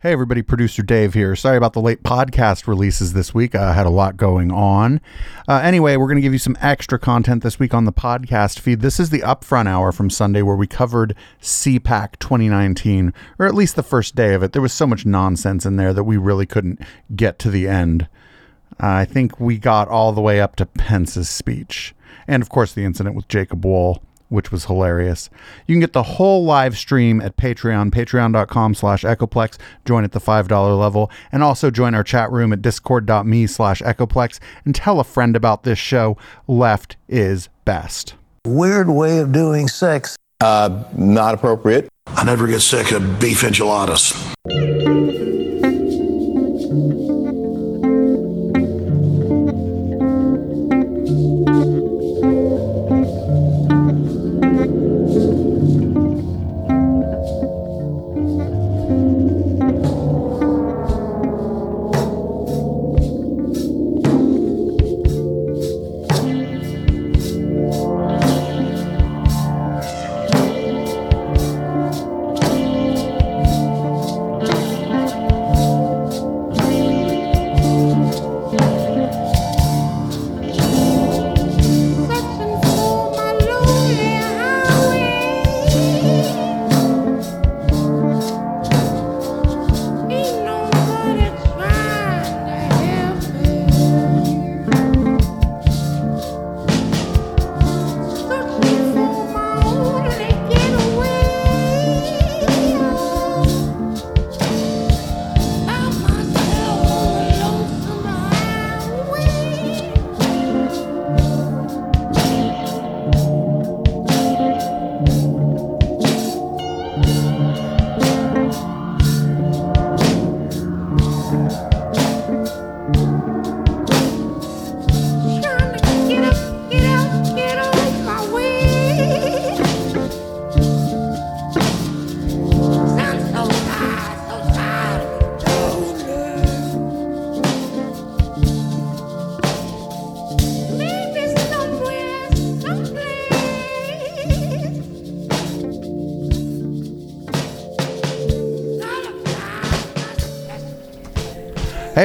Hey, 0.00 0.12
everybody, 0.12 0.42
producer 0.42 0.84
Dave 0.84 1.14
here. 1.14 1.34
Sorry 1.34 1.56
about 1.56 1.72
the 1.72 1.80
late 1.80 2.04
podcast 2.04 2.68
releases 2.68 3.14
this 3.14 3.34
week. 3.34 3.56
I 3.56 3.72
had 3.72 3.84
a 3.84 3.90
lot 3.90 4.16
going 4.16 4.52
on. 4.52 5.00
Uh, 5.48 5.56
anyway, 5.56 5.96
we're 5.96 6.06
going 6.06 6.18
to 6.18 6.22
give 6.22 6.32
you 6.32 6.38
some 6.38 6.56
extra 6.60 7.00
content 7.00 7.42
this 7.42 7.58
week 7.58 7.74
on 7.74 7.84
the 7.84 7.92
podcast 7.92 8.60
feed. 8.60 8.80
This 8.80 9.00
is 9.00 9.10
the 9.10 9.22
upfront 9.22 9.66
hour 9.66 9.90
from 9.90 10.08
Sunday 10.08 10.40
where 10.40 10.54
we 10.54 10.68
covered 10.68 11.16
CPAC 11.42 12.16
2019, 12.20 13.12
or 13.40 13.46
at 13.46 13.56
least 13.56 13.74
the 13.74 13.82
first 13.82 14.14
day 14.14 14.34
of 14.34 14.44
it. 14.44 14.52
There 14.52 14.62
was 14.62 14.72
so 14.72 14.86
much 14.86 15.04
nonsense 15.04 15.66
in 15.66 15.74
there 15.74 15.92
that 15.92 16.04
we 16.04 16.16
really 16.16 16.46
couldn't 16.46 16.78
get 17.16 17.40
to 17.40 17.50
the 17.50 17.66
end. 17.66 18.06
I 18.78 19.04
think 19.04 19.40
we 19.40 19.58
got 19.58 19.88
all 19.88 20.12
the 20.12 20.20
way 20.20 20.40
up 20.40 20.54
to 20.56 20.66
Pence's 20.66 21.28
speech. 21.28 21.92
And 22.28 22.40
of 22.40 22.50
course, 22.50 22.72
the 22.72 22.84
incident 22.84 23.16
with 23.16 23.26
Jacob 23.26 23.64
Wohl 23.64 24.00
which 24.28 24.52
was 24.52 24.66
hilarious. 24.66 25.30
You 25.66 25.74
can 25.74 25.80
get 25.80 25.92
the 25.92 26.02
whole 26.02 26.44
live 26.44 26.76
stream 26.76 27.20
at 27.20 27.36
Patreon, 27.36 27.90
patreon.com 27.90 28.74
slash 28.74 29.02
Echoplex. 29.02 29.58
Join 29.84 30.04
at 30.04 30.12
the 30.12 30.20
$5 30.20 30.78
level. 30.78 31.10
And 31.32 31.42
also 31.42 31.70
join 31.70 31.94
our 31.94 32.04
chat 32.04 32.30
room 32.30 32.52
at 32.52 32.62
discord.me 32.62 33.46
slash 33.46 33.82
Echoplex. 33.82 34.38
And 34.64 34.74
tell 34.74 35.00
a 35.00 35.04
friend 35.04 35.36
about 35.36 35.62
this 35.62 35.78
show. 35.78 36.16
Left 36.46 36.96
is 37.08 37.48
best. 37.64 38.14
Weird 38.46 38.88
way 38.88 39.18
of 39.18 39.32
doing 39.32 39.68
sex. 39.68 40.16
Uh, 40.40 40.84
not 40.96 41.34
appropriate. 41.34 41.88
I 42.06 42.24
never 42.24 42.46
get 42.46 42.60
sick 42.60 42.92
of 42.92 43.20
beef 43.20 43.44
enchiladas. 43.44 44.12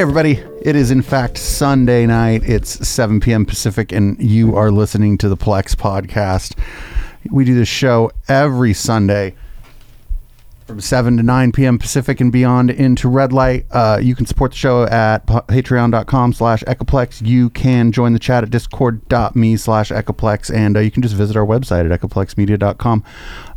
Everybody. 0.03 0.43
It 0.61 0.75
is, 0.75 0.91
in 0.91 1.01
fact, 1.01 1.37
Sunday 1.37 2.05
night. 2.05 2.43
It's 2.43 2.85
7 2.85 3.21
p.m. 3.21 3.45
Pacific, 3.45 3.93
and 3.93 4.21
you 4.21 4.53
are 4.53 4.69
listening 4.69 5.17
to 5.19 5.29
the 5.29 5.37
Plex 5.37 5.77
podcast. 5.77 6.59
We 7.31 7.45
do 7.45 7.55
this 7.55 7.69
show 7.69 8.11
every 8.27 8.73
Sunday 8.73 9.33
from 10.73 10.81
7 10.81 11.17
to 11.17 11.23
9 11.23 11.51
p.m. 11.51 11.77
Pacific 11.77 12.19
and 12.19 12.31
beyond 12.31 12.71
into 12.71 13.07
red 13.07 13.31
light. 13.31 13.67
Uh, 13.69 13.99
you 14.01 14.15
can 14.15 14.25
support 14.25 14.51
the 14.51 14.57
show 14.57 14.85
at 14.85 15.23
patreon.com 15.27 16.33
slash 16.33 16.63
echoplex. 16.63 17.23
You 17.23 17.51
can 17.51 17.91
join 17.91 18.13
the 18.13 18.19
chat 18.19 18.43
at 18.43 18.49
discord.me 18.49 19.57
slash 19.57 19.91
echoplex. 19.91 20.51
And 20.51 20.75
uh, 20.75 20.79
you 20.79 20.89
can 20.89 21.03
just 21.03 21.13
visit 21.13 21.37
our 21.37 21.45
website 21.45 21.91
at 21.91 22.01
echoplexmedia.com. 22.01 23.03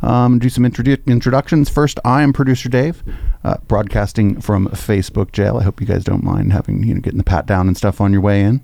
Um, 0.03 0.37
do 0.37 0.47
some 0.49 0.63
introdu- 0.63 1.03
introductions. 1.07 1.69
First, 1.69 1.99
I 2.05 2.21
am 2.21 2.33
producer 2.33 2.69
Dave, 2.69 3.03
uh, 3.43 3.57
broadcasting 3.67 4.39
from 4.39 4.67
Facebook 4.67 5.31
jail. 5.31 5.57
I 5.57 5.63
hope 5.63 5.81
you 5.81 5.87
guys 5.87 6.03
don't 6.03 6.23
mind 6.23 6.53
having, 6.53 6.83
you 6.83 6.93
know, 6.93 7.01
getting 7.01 7.17
the 7.17 7.23
pat 7.23 7.47
down 7.47 7.67
and 7.67 7.75
stuff 7.75 7.99
on 7.99 8.11
your 8.11 8.21
way 8.21 8.41
in. 8.41 8.61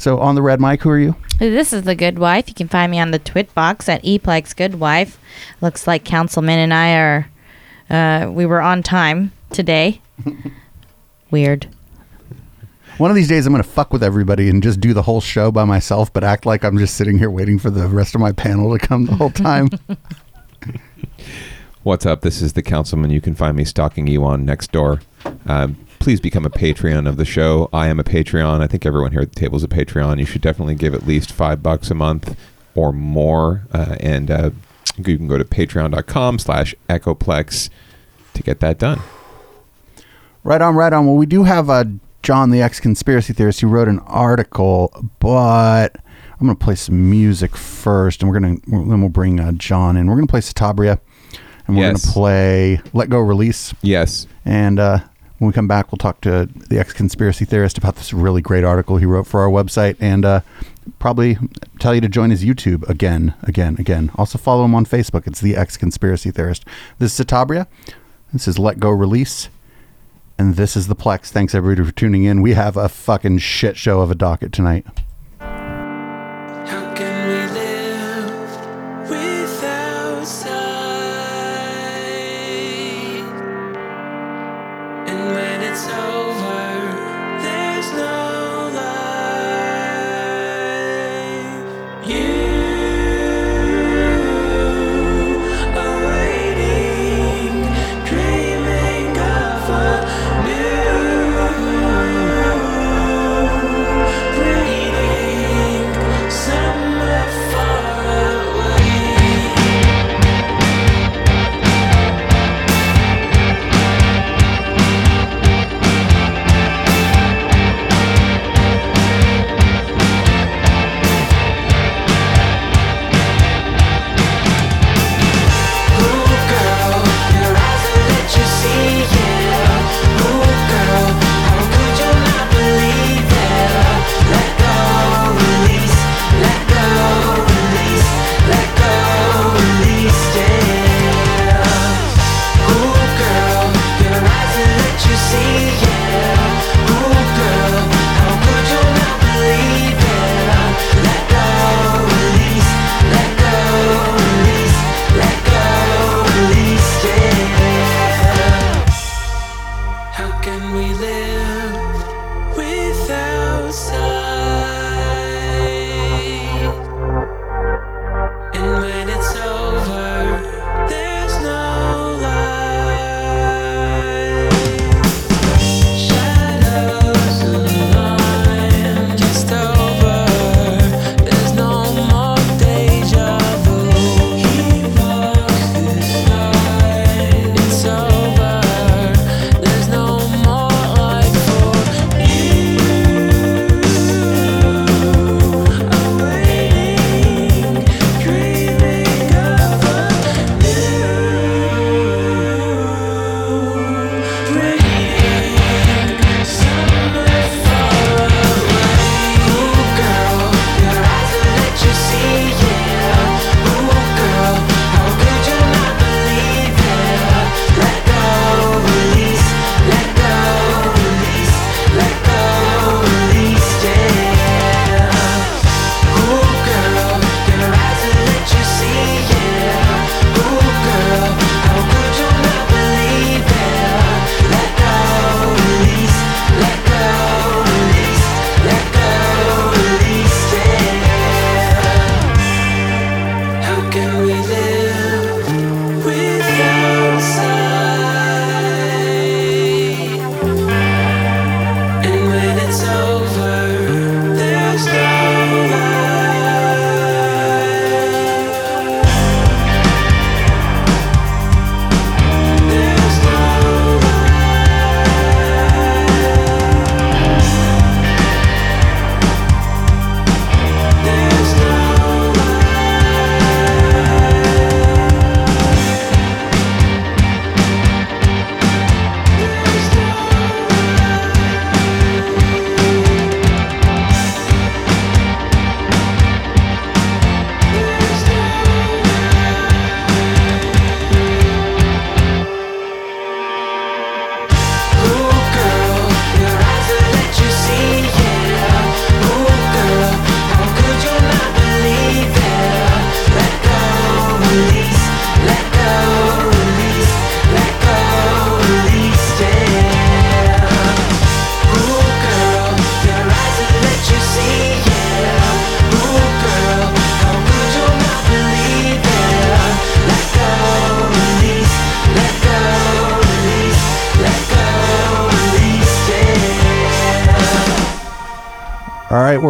So 0.00 0.18
on 0.18 0.34
the 0.34 0.40
red 0.40 0.62
mic, 0.62 0.80
who 0.80 0.88
are 0.88 0.98
you? 0.98 1.14
This 1.38 1.74
is 1.74 1.82
the 1.82 1.94
Good 1.94 2.18
Wife. 2.18 2.48
You 2.48 2.54
can 2.54 2.68
find 2.68 2.90
me 2.90 2.98
on 2.98 3.10
the 3.10 3.18
Twit 3.18 3.54
box 3.54 3.86
at 3.86 4.02
Eplex 4.02 4.56
Good 4.56 4.80
Wife. 4.80 5.20
Looks 5.60 5.86
like 5.86 6.06
Councilman 6.06 6.58
and 6.58 6.72
I 6.72 6.94
are, 6.96 7.30
uh, 7.90 8.30
we 8.30 8.46
were 8.46 8.62
on 8.62 8.82
time 8.82 9.32
today. 9.50 10.00
Weird. 11.30 11.68
One 12.96 13.10
of 13.10 13.14
these 13.14 13.28
days, 13.28 13.44
I'm 13.44 13.52
going 13.52 13.62
to 13.62 13.68
fuck 13.68 13.92
with 13.92 14.02
everybody 14.02 14.48
and 14.48 14.62
just 14.62 14.80
do 14.80 14.94
the 14.94 15.02
whole 15.02 15.20
show 15.20 15.50
by 15.52 15.66
myself, 15.66 16.10
but 16.10 16.24
act 16.24 16.46
like 16.46 16.64
I'm 16.64 16.78
just 16.78 16.94
sitting 16.94 17.18
here 17.18 17.30
waiting 17.30 17.58
for 17.58 17.68
the 17.68 17.86
rest 17.86 18.14
of 18.14 18.22
my 18.22 18.32
panel 18.32 18.72
to 18.72 18.78
come 18.78 19.04
the 19.04 19.16
whole 19.16 19.28
time. 19.28 19.68
What's 21.82 22.06
up? 22.06 22.22
This 22.22 22.40
is 22.40 22.54
the 22.54 22.62
councilman. 22.62 23.10
You 23.10 23.20
can 23.20 23.34
find 23.34 23.54
me 23.54 23.64
stalking 23.64 24.06
you 24.06 24.24
on 24.24 24.46
Nextdoor. 24.46 25.02
Um, 25.44 25.76
please 26.00 26.20
become 26.20 26.44
a 26.44 26.50
Patreon 26.50 27.06
of 27.08 27.16
the 27.16 27.24
show. 27.24 27.68
I 27.72 27.86
am 27.88 28.00
a 28.00 28.04
Patreon. 28.04 28.60
I 28.60 28.66
think 28.66 28.84
everyone 28.84 29.12
here 29.12 29.20
at 29.20 29.32
the 29.32 29.38
table 29.38 29.56
is 29.56 29.62
a 29.62 29.68
Patreon. 29.68 30.18
You 30.18 30.24
should 30.26 30.40
definitely 30.42 30.74
give 30.74 30.94
at 30.94 31.06
least 31.06 31.30
five 31.30 31.62
bucks 31.62 31.90
a 31.90 31.94
month 31.94 32.36
or 32.74 32.92
more. 32.92 33.62
Uh, 33.72 33.96
and 34.00 34.30
uh, 34.30 34.50
you 34.96 35.16
can 35.16 35.28
go 35.28 35.38
to 35.38 35.44
patreon.com 35.44 36.38
slash 36.38 36.74
echoplex 36.88 37.68
to 38.34 38.42
get 38.42 38.60
that 38.60 38.78
done. 38.78 39.00
Right 40.42 40.60
on, 40.62 40.74
right 40.74 40.92
on. 40.92 41.06
Well, 41.06 41.16
we 41.16 41.26
do 41.26 41.44
have 41.44 41.68
uh, 41.68 41.84
John, 42.22 42.50
the 42.50 42.62
ex 42.62 42.80
conspiracy 42.80 43.32
theorist, 43.34 43.60
who 43.60 43.68
wrote 43.68 43.88
an 43.88 43.98
article, 44.00 44.90
but 45.20 45.96
I'm 46.40 46.46
going 46.46 46.56
to 46.56 46.64
play 46.64 46.76
some 46.76 47.10
music 47.10 47.54
first, 47.56 48.22
and 48.22 48.30
we're 48.30 48.40
going 48.40 48.58
to 48.60 48.70
then 48.70 49.00
we'll 49.00 49.10
bring 49.10 49.38
uh, 49.38 49.52
John 49.52 49.98
in. 49.98 50.06
We're 50.06 50.14
going 50.16 50.26
to 50.26 50.30
play 50.30 50.40
Satabria, 50.40 50.98
and 51.66 51.76
we're 51.76 51.82
going 51.84 51.96
to 51.96 52.08
play 52.08 52.80
Let 52.94 53.10
Go 53.10 53.18
Release, 53.18 53.74
Yes. 53.82 54.26
and 54.46 54.80
uh, 54.80 55.00
when 55.40 55.46
we 55.46 55.54
come 55.54 55.66
back, 55.66 55.90
we'll 55.90 55.96
talk 55.96 56.20
to 56.20 56.46
the 56.68 56.78
ex 56.78 56.92
conspiracy 56.92 57.46
theorist 57.46 57.78
about 57.78 57.96
this 57.96 58.12
really 58.12 58.42
great 58.42 58.62
article 58.62 58.98
he 58.98 59.06
wrote 59.06 59.26
for 59.26 59.40
our 59.40 59.48
website, 59.48 59.96
and 59.98 60.22
uh, 60.22 60.42
probably 60.98 61.38
tell 61.78 61.94
you 61.94 62.02
to 62.02 62.10
join 62.10 62.28
his 62.28 62.44
YouTube 62.44 62.86
again, 62.90 63.32
again, 63.42 63.76
again. 63.78 64.10
Also 64.16 64.36
follow 64.36 64.66
him 64.66 64.74
on 64.74 64.84
Facebook. 64.84 65.26
It's 65.26 65.40
the 65.40 65.56
ex 65.56 65.78
conspiracy 65.78 66.30
theorist. 66.30 66.66
This 66.98 67.18
is 67.18 67.26
Satabria. 67.26 67.66
This 68.34 68.46
is 68.46 68.58
Let 68.58 68.80
Go 68.80 68.90
Release. 68.90 69.48
And 70.38 70.56
this 70.56 70.76
is 70.76 70.88
the 70.88 70.96
Plex. 70.96 71.28
Thanks 71.28 71.54
everybody 71.54 71.88
for 71.88 71.94
tuning 71.94 72.24
in. 72.24 72.42
We 72.42 72.52
have 72.52 72.76
a 72.76 72.90
fucking 72.90 73.38
shit 73.38 73.78
show 73.78 74.02
of 74.02 74.10
a 74.10 74.14
docket 74.14 74.52
tonight. 74.52 74.86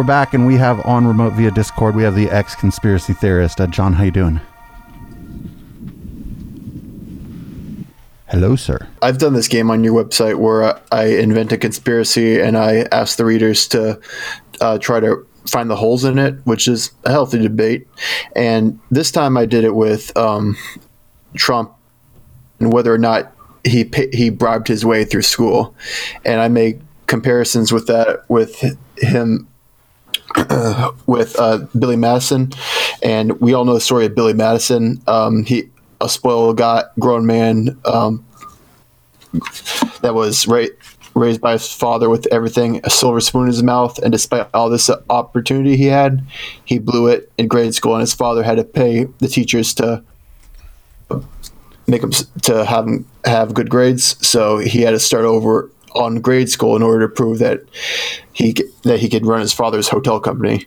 We're 0.01 0.07
back, 0.07 0.33
and 0.33 0.47
we 0.47 0.55
have 0.55 0.83
on 0.83 1.05
remote 1.05 1.33
via 1.33 1.51
Discord. 1.51 1.93
We 1.93 2.01
have 2.01 2.15
the 2.15 2.27
ex 2.31 2.55
conspiracy 2.55 3.13
theorist, 3.13 3.61
uh, 3.61 3.67
John. 3.67 3.93
How 3.93 4.05
you 4.05 4.09
doing? 4.09 4.41
Hello, 8.25 8.55
sir. 8.55 8.79
I've 9.03 9.19
done 9.19 9.33
this 9.33 9.47
game 9.47 9.69
on 9.69 9.83
your 9.83 10.03
website 10.03 10.39
where 10.39 10.81
I 10.91 11.03
invent 11.03 11.51
a 11.51 11.57
conspiracy 11.57 12.41
and 12.41 12.57
I 12.57 12.87
ask 12.91 13.17
the 13.17 13.25
readers 13.25 13.67
to 13.67 14.01
uh, 14.59 14.79
try 14.79 14.99
to 15.01 15.23
find 15.45 15.69
the 15.69 15.75
holes 15.75 16.03
in 16.03 16.17
it, 16.17 16.33
which 16.45 16.67
is 16.67 16.91
a 17.03 17.11
healthy 17.11 17.37
debate. 17.37 17.87
And 18.35 18.79
this 18.89 19.11
time 19.11 19.37
I 19.37 19.45
did 19.45 19.63
it 19.63 19.75
with 19.75 20.17
um, 20.17 20.57
Trump 21.35 21.75
and 22.59 22.73
whether 22.73 22.91
or 22.91 22.97
not 22.97 23.35
he 23.63 23.87
he 24.13 24.31
bribed 24.31 24.67
his 24.67 24.83
way 24.83 25.05
through 25.05 25.21
school, 25.21 25.75
and 26.25 26.41
I 26.41 26.47
made 26.47 26.81
comparisons 27.05 27.71
with 27.71 27.85
that 27.85 28.27
with 28.29 28.63
him 28.97 29.47
with 31.07 31.39
uh, 31.39 31.59
Billy 31.77 31.95
Madison, 31.95 32.51
and 33.01 33.39
we 33.39 33.53
all 33.53 33.65
know 33.65 33.73
the 33.73 33.81
story 33.81 34.05
of 34.05 34.15
Billy 34.15 34.33
Madison. 34.33 35.01
Um, 35.07 35.43
he 35.43 35.69
a 36.01 36.09
spoiled 36.09 36.57
guy, 36.57 36.83
grown 36.99 37.25
man 37.25 37.79
um, 37.85 38.25
that 40.01 40.13
was 40.13 40.47
ra- 40.47 40.65
raised 41.13 41.41
by 41.41 41.53
his 41.53 41.71
father 41.71 42.09
with 42.09 42.27
everything 42.31 42.81
a 42.83 42.89
silver 42.89 43.19
spoon 43.19 43.43
in 43.43 43.47
his 43.47 43.63
mouth, 43.63 43.99
and 43.99 44.11
despite 44.11 44.49
all 44.53 44.69
this 44.69 44.89
opportunity 45.09 45.77
he 45.77 45.85
had, 45.85 46.25
he 46.65 46.79
blew 46.79 47.07
it 47.07 47.31
in 47.37 47.47
grade 47.47 47.73
school, 47.75 47.93
and 47.93 48.01
his 48.01 48.13
father 48.13 48.43
had 48.43 48.57
to 48.57 48.63
pay 48.63 49.05
the 49.19 49.27
teachers 49.27 49.73
to 49.75 50.03
make 51.87 52.03
him 52.03 52.11
to 52.41 52.65
have 52.65 52.85
him 52.85 53.05
have 53.25 53.53
good 53.53 53.69
grades. 53.69 54.15
So 54.25 54.57
he 54.57 54.81
had 54.81 54.91
to 54.91 54.99
start 54.99 55.25
over 55.25 55.69
on 55.95 56.21
grade 56.21 56.49
school 56.49 56.75
in 56.75 56.81
order 56.81 57.07
to 57.07 57.13
prove 57.13 57.39
that 57.39 57.61
he 58.33 58.55
that 58.83 58.99
he 58.99 59.09
could 59.09 59.25
run 59.25 59.41
his 59.41 59.53
father's 59.53 59.87
hotel 59.87 60.19
company. 60.19 60.65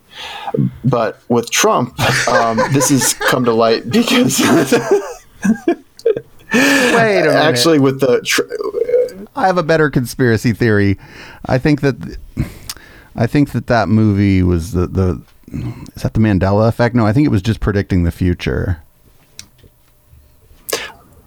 But 0.84 1.20
with 1.28 1.50
Trump, 1.50 1.98
um, 2.28 2.56
this 2.72 2.90
has 2.90 3.14
come 3.14 3.44
to 3.44 3.52
light 3.52 3.88
because 3.90 4.40
Wait 6.52 7.20
a 7.20 7.24
minute. 7.24 7.26
actually 7.34 7.78
with 7.80 8.00
the 8.00 8.20
tr- 8.22 8.42
I 9.34 9.46
have 9.46 9.58
a 9.58 9.62
better 9.62 9.90
conspiracy 9.90 10.52
theory. 10.52 10.98
I 11.46 11.58
think 11.58 11.80
that 11.80 12.16
I 13.16 13.26
think 13.26 13.50
that 13.52 13.66
that 13.66 13.88
movie 13.88 14.42
was 14.42 14.72
the 14.72 14.86
the 14.86 15.20
is 15.96 16.02
that 16.02 16.14
the 16.14 16.20
Mandela 16.20 16.68
effect? 16.68 16.94
No, 16.94 17.06
I 17.06 17.12
think 17.12 17.26
it 17.26 17.30
was 17.30 17.42
just 17.42 17.60
predicting 17.60 18.04
the 18.04 18.12
future. 18.12 18.82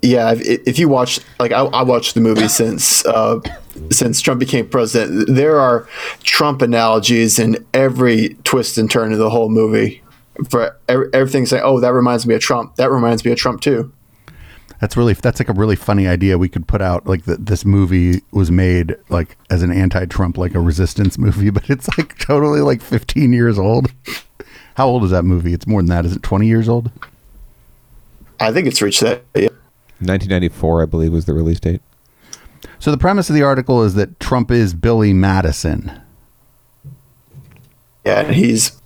Yeah, 0.08 0.32
if, 0.32 0.42
if 0.42 0.80
you 0.80 0.88
watch 0.88 1.20
like 1.40 1.52
I, 1.52 1.62
I 1.62 1.84
watched 1.84 2.14
the 2.14 2.22
movie 2.22 2.48
since 2.48 3.06
uh, 3.06 3.40
since 3.92 4.22
Trump 4.22 4.40
became 4.40 4.68
president, 4.68 5.36
there 5.36 5.60
are 5.60 5.88
Trump 6.24 6.62
analogies 6.62 7.40
in 7.40 7.66
every 7.74 8.38
twist 8.44 8.78
and 8.78 8.90
turn 8.90 9.12
of 9.12 9.20
the 9.20 9.30
whole 9.30 9.50
movie. 9.50 10.02
For 10.50 10.78
every, 10.88 11.10
everything 11.14 11.46
saying, 11.46 11.64
"Oh, 11.66 11.80
that 11.82 11.94
reminds 11.94 12.26
me 12.26 12.36
of 12.36 12.42
Trump." 12.42 12.76
That 12.76 12.90
reminds 12.90 13.26
me 13.26 13.32
of 13.32 13.38
Trump 13.38 13.62
too. 13.62 13.92
That's 14.80 14.96
really 14.96 15.14
that's 15.14 15.40
like 15.40 15.50
a 15.50 15.54
really 15.54 15.76
funny 15.76 16.08
idea. 16.08 16.38
We 16.38 16.48
could 16.48 16.68
put 16.68 16.82
out 16.82 17.06
like 17.06 17.26
that 17.26 17.46
this 17.46 17.66
movie 17.66 18.22
was 18.32 18.50
made 18.50 18.96
like 19.10 19.36
as 19.50 19.64
an 19.64 19.72
anti-Trump 19.72 20.38
like 20.38 20.56
a 20.56 20.60
resistance 20.60 21.18
movie, 21.18 21.50
but 21.50 21.70
it's 21.70 21.90
like 21.98 22.18
totally 22.20 22.62
like 22.62 22.82
15 22.82 23.34
years 23.34 23.60
old. 23.60 23.92
How 24.76 24.88
old 24.88 25.04
is 25.04 25.10
that 25.10 25.24
movie? 25.24 25.54
It's 25.54 25.66
more 25.66 25.82
than 25.82 25.90
that. 25.90 26.06
Is 26.06 26.16
it 26.16 26.22
20 26.22 26.46
years 26.48 26.70
old? 26.70 26.92
I 28.40 28.54
think 28.54 28.68
it's 28.68 28.82
reached 28.82 29.02
that. 29.02 29.24
Yeah. 29.36 29.50
1994, 30.00 30.84
I 30.84 30.86
believe, 30.86 31.12
was 31.12 31.26
the 31.26 31.34
release 31.34 31.60
date. 31.60 31.82
So 32.80 32.92
the 32.92 32.98
premise 32.98 33.30
of 33.30 33.36
the 33.36 33.44
article 33.44 33.84
is 33.84 33.96
that 33.96 34.20
Trump 34.20 34.52
is 34.52 34.74
Billy 34.74 35.14
Madison. 35.14 36.02
Yeah, 38.06 38.22
and 38.22 38.36
he's 38.36 38.80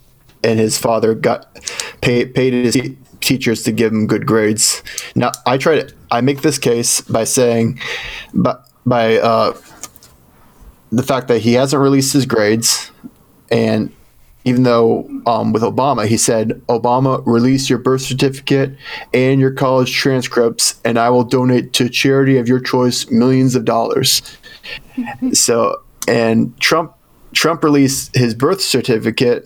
and 0.43 0.59
his 0.59 0.77
father 0.77 1.13
got 1.13 1.53
paid 2.01 2.33
paid 2.33 2.53
his 2.53 2.77
teachers 3.19 3.63
to 3.63 3.71
give 3.71 3.91
him 3.91 4.07
good 4.07 4.25
grades. 4.25 4.81
Now 5.15 5.31
I 5.45 5.57
try 5.57 5.81
to 5.81 5.93
I 6.09 6.21
make 6.21 6.41
this 6.41 6.57
case 6.57 7.01
by 7.01 7.25
saying, 7.25 7.79
but 8.33 8.67
by 8.85 9.17
uh, 9.17 9.55
the 10.91 11.03
fact 11.03 11.27
that 11.27 11.39
he 11.39 11.53
hasn't 11.53 11.81
released 11.81 12.13
his 12.13 12.25
grades, 12.25 12.91
and 13.51 13.93
even 14.43 14.63
though 14.63 15.07
um, 15.25 15.53
with 15.53 15.61
Obama 15.61 16.07
he 16.07 16.17
said 16.17 16.49
Obama 16.67 17.21
release 17.25 17.69
your 17.69 17.79
birth 17.79 18.01
certificate 18.01 18.75
and 19.13 19.39
your 19.39 19.51
college 19.51 19.93
transcripts, 19.93 20.79
and 20.83 20.97
I 20.97 21.09
will 21.09 21.23
donate 21.23 21.73
to 21.73 21.89
charity 21.89 22.37
of 22.37 22.47
your 22.47 22.59
choice 22.59 23.09
millions 23.09 23.55
of 23.55 23.65
dollars. 23.65 24.21
so 25.33 25.81
and 26.07 26.57
Trump 26.59 26.93
Trump 27.33 27.63
released 27.63 28.15
his 28.15 28.33
birth 28.33 28.59
certificate, 28.61 29.45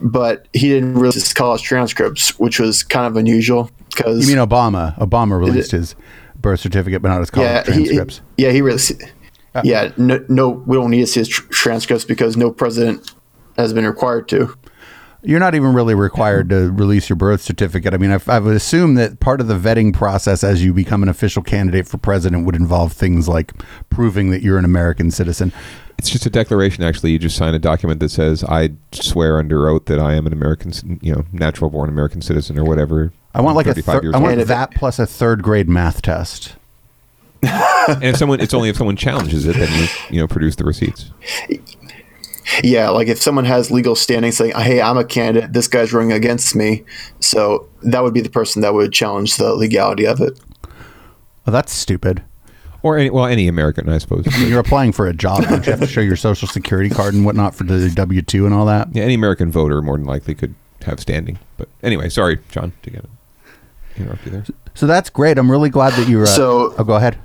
but 0.00 0.48
he 0.52 0.68
didn't 0.68 0.94
release 0.94 1.14
his 1.14 1.32
college 1.32 1.62
transcripts, 1.62 2.38
which 2.38 2.60
was 2.60 2.82
kind 2.82 3.06
of 3.06 3.16
unusual 3.16 3.70
because 3.88 4.28
You 4.28 4.36
mean 4.36 4.46
Obama? 4.46 4.96
Obama 4.98 5.38
released 5.38 5.70
his 5.70 5.94
birth 6.38 6.60
certificate, 6.60 7.00
but 7.00 7.08
not 7.08 7.20
his 7.20 7.30
college 7.30 7.48
yeah, 7.48 7.62
he, 7.74 7.84
transcripts. 7.84 8.20
yeah, 8.36 8.50
he 8.50 8.60
released. 8.60 8.92
Yeah, 9.64 9.92
no, 9.98 10.24
no, 10.28 10.48
we 10.48 10.76
don't 10.76 10.90
need 10.90 11.00
to 11.02 11.06
see 11.06 11.20
his 11.20 11.28
tr- 11.28 11.46
transcripts 11.48 12.04
because 12.06 12.36
no 12.38 12.50
president 12.50 13.12
has 13.56 13.72
been 13.72 13.86
required 13.86 14.28
to. 14.28 14.56
You're 15.24 15.40
not 15.40 15.54
even 15.54 15.72
really 15.72 15.94
required 15.94 16.48
to 16.48 16.72
release 16.72 17.08
your 17.08 17.16
birth 17.16 17.42
certificate. 17.42 17.94
I 17.94 17.96
mean, 17.96 18.10
I, 18.10 18.18
I 18.26 18.40
would 18.40 18.56
assume 18.56 18.94
that 18.94 19.20
part 19.20 19.40
of 19.40 19.46
the 19.46 19.54
vetting 19.54 19.94
process 19.94 20.42
as 20.42 20.64
you 20.64 20.72
become 20.72 21.00
an 21.04 21.08
official 21.08 21.42
candidate 21.44 21.86
for 21.86 21.96
president 21.98 22.44
would 22.44 22.56
involve 22.56 22.92
things 22.92 23.28
like 23.28 23.52
proving 23.88 24.30
that 24.30 24.42
you're 24.42 24.58
an 24.58 24.64
American 24.64 25.12
citizen. 25.12 25.52
It's 25.96 26.10
just 26.10 26.26
a 26.26 26.30
declaration. 26.30 26.82
Actually, 26.82 27.12
you 27.12 27.20
just 27.20 27.36
sign 27.36 27.54
a 27.54 27.60
document 27.60 28.00
that 28.00 28.08
says, 28.08 28.42
"I 28.42 28.70
swear 28.90 29.38
under 29.38 29.68
oath 29.68 29.84
that 29.84 30.00
I 30.00 30.14
am 30.14 30.26
an 30.26 30.32
American, 30.32 30.98
you 31.00 31.12
know, 31.12 31.24
natural 31.32 31.70
born 31.70 31.88
American 31.88 32.20
citizen 32.20 32.58
or 32.58 32.64
whatever." 32.64 33.12
I 33.32 33.40
want 33.40 33.54
like 33.54 33.66
a 33.66 33.74
35 33.74 33.94
thir- 33.94 34.02
years 34.02 34.14
I 34.16 34.18
want 34.18 34.46
that 34.48 34.74
plus 34.74 34.98
a 34.98 35.06
third 35.06 35.44
grade 35.44 35.68
math 35.68 36.02
test. 36.02 36.56
and 37.42 38.04
if 38.04 38.16
someone, 38.16 38.40
it's 38.40 38.54
only 38.54 38.68
if 38.68 38.76
someone 38.76 38.96
challenges 38.96 39.46
it, 39.46 39.56
then 39.56 39.72
you, 39.80 39.88
you 40.10 40.20
know, 40.20 40.26
produce 40.26 40.56
the 40.56 40.64
receipts. 40.64 41.10
Yeah, 42.62 42.88
like 42.90 43.08
if 43.08 43.20
someone 43.20 43.44
has 43.44 43.70
legal 43.70 43.94
standing 43.94 44.32
saying, 44.32 44.52
"Hey, 44.56 44.80
I'm 44.80 44.98
a 44.98 45.04
candidate. 45.04 45.52
This 45.52 45.68
guy's 45.68 45.92
running 45.92 46.12
against 46.12 46.54
me," 46.56 46.84
so 47.20 47.66
that 47.82 48.02
would 48.02 48.14
be 48.14 48.20
the 48.20 48.30
person 48.30 48.62
that 48.62 48.74
would 48.74 48.92
challenge 48.92 49.36
the 49.36 49.54
legality 49.54 50.06
of 50.06 50.20
it. 50.20 50.38
Well, 51.46 51.52
that's 51.52 51.72
stupid. 51.72 52.22
Or 52.84 52.98
any, 52.98 53.10
well, 53.10 53.26
any 53.26 53.46
American, 53.46 53.88
I 53.88 53.98
suppose. 53.98 54.26
You're 54.40 54.58
applying 54.58 54.90
for 54.92 55.06
a 55.06 55.12
job. 55.12 55.44
Don't 55.44 55.64
you 55.64 55.70
have 55.70 55.80
to 55.80 55.86
show 55.86 56.00
your 56.00 56.16
social 56.16 56.48
security 56.48 56.90
card 56.90 57.14
and 57.14 57.24
whatnot 57.24 57.54
for 57.54 57.62
the 57.64 57.88
W 57.90 58.22
two 58.22 58.44
and 58.44 58.52
all 58.54 58.66
that? 58.66 58.88
yeah, 58.92 59.04
any 59.04 59.14
American 59.14 59.50
voter 59.52 59.80
more 59.82 59.96
than 59.96 60.06
likely 60.06 60.34
could 60.34 60.54
have 60.84 60.98
standing. 60.98 61.38
But 61.58 61.68
anyway, 61.84 62.08
sorry, 62.08 62.40
John, 62.50 62.72
to 62.82 62.90
get 62.90 63.04
interrupt 63.96 64.24
you 64.26 64.32
there. 64.32 64.44
So 64.74 64.86
that's 64.88 65.10
great. 65.10 65.38
I'm 65.38 65.48
really 65.50 65.70
glad 65.70 65.92
that 65.92 66.08
you. 66.08 66.22
Uh, 66.22 66.26
So- 66.26 66.74
oh, 66.76 66.82
go 66.84 66.94
ahead. 66.94 67.16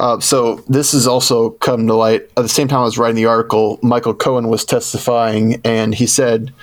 Uh, 0.00 0.18
so 0.18 0.64
this 0.66 0.92
has 0.92 1.06
also 1.06 1.50
come 1.50 1.86
to 1.86 1.94
light. 1.94 2.22
At 2.34 2.42
the 2.42 2.48
same 2.48 2.68
time 2.68 2.80
I 2.80 2.84
was 2.84 2.96
writing 2.96 3.16
the 3.16 3.26
article, 3.26 3.78
Michael 3.82 4.14
Cohen 4.14 4.48
was 4.48 4.64
testifying, 4.64 5.60
and 5.62 5.94
he 5.94 6.06
said 6.06 6.54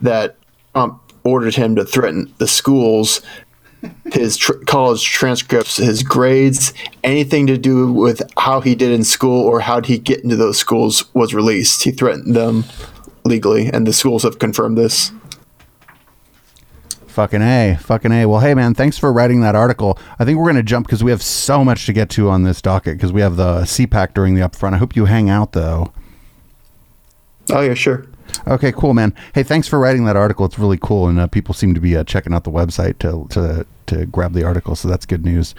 that 0.00 0.36
Trump 0.72 1.02
ordered 1.22 1.54
him 1.54 1.76
to 1.76 1.84
threaten 1.84 2.32
the 2.38 2.48
schools, 2.48 3.20
his 4.14 4.38
tr- 4.38 4.54
college 4.66 5.04
transcripts, 5.04 5.76
his 5.76 6.02
grades, 6.02 6.72
anything 7.04 7.46
to 7.48 7.58
do 7.58 7.92
with 7.92 8.22
how 8.38 8.62
he 8.62 8.74
did 8.74 8.92
in 8.92 9.04
school 9.04 9.42
or 9.42 9.60
how 9.60 9.82
he 9.82 9.98
get 9.98 10.24
into 10.24 10.36
those 10.36 10.56
schools 10.56 11.12
was 11.14 11.34
released. 11.34 11.84
He 11.84 11.90
threatened 11.90 12.34
them 12.34 12.64
legally, 13.26 13.66
and 13.66 13.86
the 13.86 13.92
schools 13.92 14.22
have 14.22 14.38
confirmed 14.38 14.78
this. 14.78 15.12
Fucking 17.16 17.40
A. 17.40 17.78
Fucking 17.80 18.12
A. 18.12 18.26
Well, 18.26 18.40
hey, 18.40 18.52
man, 18.52 18.74
thanks 18.74 18.98
for 18.98 19.10
writing 19.10 19.40
that 19.40 19.54
article. 19.54 19.98
I 20.18 20.26
think 20.26 20.36
we're 20.36 20.44
going 20.44 20.56
to 20.56 20.62
jump 20.62 20.86
because 20.86 21.02
we 21.02 21.10
have 21.10 21.22
so 21.22 21.64
much 21.64 21.86
to 21.86 21.94
get 21.94 22.10
to 22.10 22.28
on 22.28 22.42
this 22.42 22.60
docket 22.60 22.98
because 22.98 23.10
we 23.10 23.22
have 23.22 23.36
the 23.36 23.62
CPAC 23.62 24.12
during 24.12 24.34
the 24.34 24.42
upfront. 24.42 24.74
I 24.74 24.76
hope 24.76 24.94
you 24.94 25.06
hang 25.06 25.30
out, 25.30 25.52
though. 25.52 25.94
Oh 27.48 27.62
yeah, 27.62 27.72
sure. 27.72 28.04
Okay, 28.46 28.70
cool, 28.70 28.92
man. 28.92 29.14
Hey, 29.34 29.42
thanks 29.42 29.66
for 29.66 29.78
writing 29.78 30.04
that 30.04 30.14
article. 30.14 30.44
It's 30.44 30.58
really 30.58 30.76
cool, 30.76 31.08
and 31.08 31.18
uh, 31.18 31.26
people 31.26 31.54
seem 31.54 31.72
to 31.72 31.80
be 31.80 31.96
uh, 31.96 32.04
checking 32.04 32.34
out 32.34 32.44
the 32.44 32.50
website 32.50 32.98
to, 32.98 33.26
to, 33.30 33.66
to 33.86 34.04
grab 34.04 34.34
the 34.34 34.44
article, 34.44 34.76
so 34.76 34.86
that's 34.86 35.06
good 35.06 35.24
news. 35.24 35.54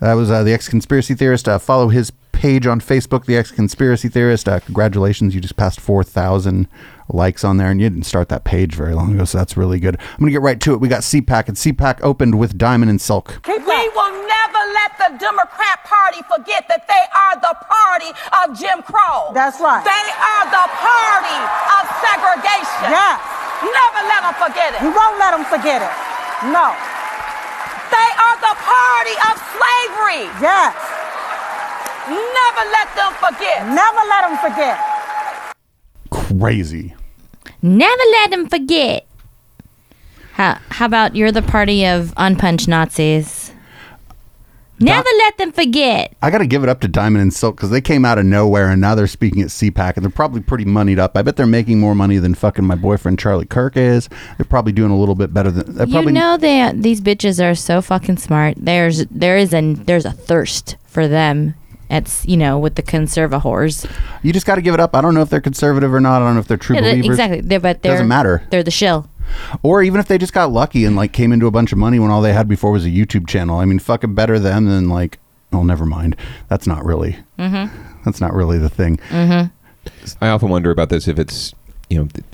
That 0.00 0.14
was 0.14 0.28
uh, 0.28 0.42
the 0.42 0.52
ex 0.52 0.68
conspiracy 0.68 1.14
theorist. 1.14 1.46
Uh, 1.46 1.60
follow 1.60 1.86
his 1.86 2.10
page 2.44 2.66
on 2.66 2.78
Facebook, 2.78 3.24
the 3.24 3.38
ex 3.40 3.50
conspiracy 3.50 4.06
theorist. 4.06 4.46
Uh, 4.46 4.60
congratulations, 4.60 5.34
you 5.34 5.40
just 5.40 5.56
passed 5.56 5.80
4,000 5.80 6.68
likes 7.08 7.40
on 7.40 7.56
there, 7.56 7.72
and 7.72 7.80
you 7.80 7.88
didn't 7.88 8.04
start 8.04 8.28
that 8.28 8.44
page 8.44 8.76
very 8.76 8.92
long 8.92 9.14
ago, 9.16 9.24
so 9.24 9.38
that's 9.40 9.56
really 9.56 9.80
good. 9.80 9.96
I'm 9.96 10.20
going 10.20 10.28
to 10.28 10.36
get 10.36 10.44
right 10.44 10.60
to 10.60 10.76
it. 10.76 10.80
We 10.84 10.92
got 10.92 11.08
CPAC, 11.08 11.48
and 11.48 11.56
CPAC 11.56 12.04
opened 12.04 12.36
with 12.36 12.60
Diamond 12.60 12.92
and 12.92 13.00
Silk. 13.00 13.40
We 13.48 13.56
will 13.56 14.12
never 14.28 14.62
let 14.76 14.92
the 15.00 15.16
Democrat 15.16 15.88
Party 15.88 16.20
forget 16.28 16.68
that 16.68 16.84
they 16.84 17.04
are 17.16 17.40
the 17.40 17.56
party 17.64 18.12
of 18.12 18.52
Jim 18.52 18.84
Crow. 18.84 19.32
That's 19.32 19.56
right. 19.56 19.80
They 19.80 20.06
are 20.12 20.44
the 20.44 20.68
party 20.84 21.40
of 21.80 21.82
segregation. 22.04 22.92
Yes. 22.92 23.24
Never 23.64 24.04
let 24.04 24.20
them 24.20 24.36
forget 24.36 24.76
it. 24.76 24.84
We 24.84 24.92
won't 24.92 25.16
let 25.16 25.32
them 25.32 25.48
forget 25.48 25.80
it. 25.80 25.94
No. 26.52 26.76
They 27.88 28.10
are 28.20 28.36
the 28.36 28.52
party 28.68 29.16
of 29.32 29.34
slavery. 29.56 30.28
Yes. 30.44 31.03
Never 32.08 32.70
let 32.70 32.94
them 32.94 33.12
forget. 33.14 33.66
Never 33.68 34.02
let 34.08 34.28
them 34.28 34.36
forget. 34.38 34.78
crazy. 36.38 36.94
Never 37.62 38.02
let 38.12 38.30
them 38.30 38.48
forget. 38.48 39.06
How, 40.32 40.58
how 40.68 40.86
about 40.86 41.16
you're 41.16 41.32
the 41.32 41.42
party 41.42 41.86
of 41.86 42.12
unpunched 42.16 42.68
Nazis? 42.68 43.52
Never 44.80 45.08
let 45.18 45.38
them 45.38 45.52
forget. 45.52 46.14
I 46.20 46.30
got 46.30 46.38
to 46.38 46.46
give 46.46 46.62
it 46.64 46.68
up 46.68 46.80
to 46.80 46.88
Diamond 46.88 47.22
and 47.22 47.32
Silk 47.32 47.56
because 47.56 47.70
they 47.70 47.80
came 47.80 48.04
out 48.04 48.18
of 48.18 48.26
nowhere 48.26 48.68
and 48.68 48.80
now 48.80 48.94
they're 48.96 49.06
speaking 49.06 49.40
at 49.40 49.48
CPAC 49.48 49.94
and 49.96 50.04
they're 50.04 50.10
probably 50.10 50.40
pretty 50.40 50.64
moneyed 50.64 50.98
up. 50.98 51.16
I 51.16 51.22
bet 51.22 51.36
they're 51.36 51.46
making 51.46 51.78
more 51.78 51.94
money 51.94 52.18
than 52.18 52.34
fucking 52.34 52.64
my 52.64 52.74
boyfriend 52.74 53.18
Charlie 53.20 53.46
Kirk 53.46 53.76
is. 53.76 54.08
They're 54.36 54.44
probably 54.44 54.72
doing 54.72 54.90
a 54.90 54.98
little 54.98 55.14
bit 55.14 55.32
better 55.32 55.50
than. 55.52 55.74
They're 55.76 55.86
You 55.86 55.92
probably, 55.92 56.12
know 56.12 56.36
they 56.36 56.72
these 56.74 57.00
bitches 57.00 57.42
are 57.42 57.54
so 57.54 57.80
fucking 57.80 58.16
smart. 58.18 58.56
There's 58.58 59.06
there 59.06 59.36
is 59.38 59.54
a 59.54 59.74
there's 59.74 60.04
a 60.04 60.10
thirst 60.12 60.76
for 60.84 61.06
them. 61.06 61.54
It's 61.90 62.24
you 62.26 62.36
know 62.36 62.58
with 62.58 62.74
the 62.76 62.82
conservahors. 62.82 63.88
You 64.22 64.32
just 64.32 64.46
got 64.46 64.54
to 64.56 64.62
give 64.62 64.74
it 64.74 64.80
up. 64.80 64.94
I 64.96 65.00
don't 65.00 65.14
know 65.14 65.20
if 65.22 65.30
they're 65.30 65.40
conservative 65.40 65.92
or 65.92 66.00
not. 66.00 66.22
I 66.22 66.26
don't 66.26 66.34
know 66.34 66.40
if 66.40 66.48
they're 66.48 66.56
true 66.56 66.76
Yeah, 66.76 66.82
believers. 66.82 67.06
exactly. 67.10 67.40
They're, 67.42 67.60
but 67.60 67.82
they're 67.82 67.92
Doesn't 67.92 68.08
matter. 68.08 68.42
They're 68.50 68.62
the 68.62 68.70
shill. 68.70 69.08
Or 69.62 69.82
even 69.82 70.00
if 70.00 70.06
they 70.08 70.18
just 70.18 70.32
got 70.32 70.50
lucky 70.52 70.84
and 70.84 70.96
like 70.96 71.12
came 71.12 71.32
into 71.32 71.46
a 71.46 71.50
bunch 71.50 71.72
of 71.72 71.78
money 71.78 71.98
when 71.98 72.10
all 72.10 72.22
they 72.22 72.32
had 72.32 72.48
before 72.48 72.70
was 72.72 72.84
a 72.84 72.90
YouTube 72.90 73.26
channel. 73.26 73.58
I 73.58 73.64
mean, 73.64 73.78
fucking 73.78 74.14
better 74.14 74.38
them 74.38 74.66
than 74.66 74.88
like. 74.88 75.18
Oh, 75.52 75.62
never 75.62 75.86
mind. 75.86 76.16
That's 76.48 76.66
not 76.66 76.84
really. 76.84 77.16
Mm-hmm. 77.38 78.02
That's 78.04 78.20
not 78.20 78.32
really 78.34 78.58
the 78.58 78.68
thing. 78.68 78.96
Mm-hmm. 79.10 80.14
I 80.20 80.28
often 80.28 80.48
wonder 80.48 80.70
about 80.70 80.88
this 80.88 81.06
if 81.06 81.18
it's 81.18 81.54
you 81.90 81.98
know 81.98 82.06
th- 82.06 82.24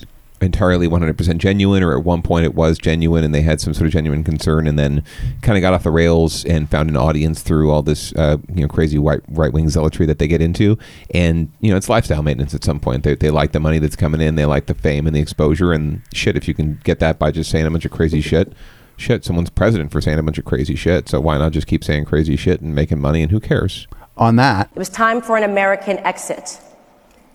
entirely 0.41 0.87
100% 0.87 1.37
genuine 1.37 1.83
or 1.83 1.97
at 1.97 2.03
one 2.03 2.21
point 2.21 2.45
it 2.45 2.55
was 2.55 2.77
genuine 2.77 3.23
and 3.23 3.33
they 3.33 3.41
had 3.41 3.61
some 3.61 3.73
sort 3.73 3.85
of 3.85 3.93
genuine 3.93 4.23
concern 4.23 4.67
and 4.67 4.77
then 4.77 5.03
kind 5.41 5.57
of 5.57 5.61
got 5.61 5.73
off 5.73 5.83
the 5.83 5.91
rails 5.91 6.43
and 6.45 6.69
found 6.69 6.89
an 6.89 6.97
audience 6.97 7.41
through 7.41 7.69
all 7.71 7.83
this 7.83 8.13
uh, 8.15 8.37
you 8.53 8.61
know 8.61 8.67
crazy 8.67 8.97
white 8.97 9.21
right 9.29 9.53
wing 9.53 9.69
zealotry 9.69 10.05
that 10.05 10.19
they 10.19 10.27
get 10.27 10.41
into. 10.41 10.77
And 11.13 11.51
you 11.61 11.69
know 11.71 11.77
it's 11.77 11.89
lifestyle 11.89 12.23
maintenance 12.23 12.53
at 12.55 12.63
some 12.63 12.79
point. 12.79 13.03
They, 13.03 13.15
they 13.15 13.29
like 13.29 13.51
the 13.51 13.59
money 13.59 13.79
that's 13.79 13.95
coming 13.95 14.19
in 14.19 14.35
they 14.35 14.45
like 14.45 14.65
the 14.65 14.73
fame 14.73 15.05
and 15.07 15.15
the 15.15 15.21
exposure 15.21 15.71
and 15.71 16.01
shit 16.13 16.35
if 16.35 16.47
you 16.47 16.53
can 16.53 16.79
get 16.83 16.99
that 16.99 17.19
by 17.19 17.31
just 17.31 17.51
saying 17.51 17.65
a 17.65 17.71
bunch 17.71 17.85
of 17.85 17.91
crazy 17.91 18.21
shit 18.21 18.53
shit 18.97 19.23
someone's 19.25 19.49
president 19.49 19.91
for 19.91 20.01
saying 20.01 20.19
a 20.19 20.23
bunch 20.23 20.37
of 20.37 20.45
crazy 20.45 20.75
shit 20.75 21.09
so 21.09 21.19
why 21.19 21.37
not 21.37 21.51
just 21.51 21.65
keep 21.67 21.83
saying 21.83 22.05
crazy 22.05 22.35
shit 22.35 22.61
and 22.61 22.75
making 22.75 22.99
money 22.99 23.21
and 23.21 23.31
who 23.31 23.39
cares? 23.39 23.87
On 24.17 24.35
that, 24.35 24.69
It 24.75 24.79
was 24.79 24.89
time 24.89 25.21
for 25.21 25.37
an 25.37 25.43
American 25.43 25.97
exit. 25.99 26.59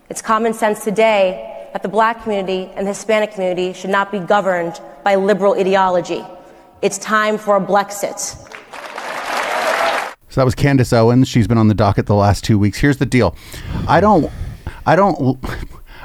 It's 0.09 0.21
common 0.21 0.53
sense 0.53 0.83
today 0.83 1.56
that 1.73 1.83
the 1.83 1.89
black 1.89 2.23
community 2.23 2.71
and 2.75 2.85
the 2.85 2.91
Hispanic 2.91 3.31
community 3.31 3.73
should 3.73 3.89
not 3.89 4.11
be 4.11 4.19
governed 4.19 4.79
by 5.03 5.15
liberal 5.15 5.53
ideology. 5.53 6.23
It's 6.81 6.97
time 6.97 7.37
for 7.37 7.57
a 7.57 7.61
Blexit. 7.61 8.19
So 10.29 10.41
that 10.41 10.45
was 10.45 10.55
Candace 10.55 10.93
Owens. 10.93 11.27
She's 11.27 11.47
been 11.47 11.57
on 11.57 11.67
the 11.67 11.73
docket 11.73 12.05
the 12.05 12.15
last 12.15 12.43
two 12.43 12.59
weeks. 12.59 12.77
Here's 12.77 12.97
the 12.97 13.05
deal. 13.05 13.35
I 13.87 13.99
don't 13.99 14.31
I 14.85 14.95
don't 14.95 15.39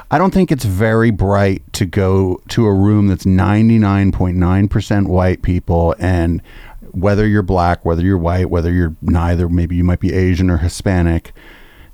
I 0.09 0.17
don't 0.17 0.33
think 0.33 0.51
it's 0.51 0.65
very 0.65 1.11
bright 1.11 1.61
to 1.73 1.85
go 1.85 2.41
to 2.49 2.65
a 2.65 2.73
room 2.73 3.07
that's 3.07 3.25
99.9% 3.25 5.07
white 5.07 5.41
people 5.41 5.95
and 5.99 6.41
whether 6.91 7.27
you're 7.27 7.41
black, 7.41 7.83
whether 7.83 8.03
you're 8.03 8.17
white, 8.17 8.49
whether 8.49 8.71
you're 8.71 8.95
neither, 9.01 9.49
maybe 9.49 9.75
you 9.75 9.83
might 9.83 9.99
be 9.99 10.13
Asian 10.13 10.49
or 10.49 10.57
Hispanic, 10.57 11.33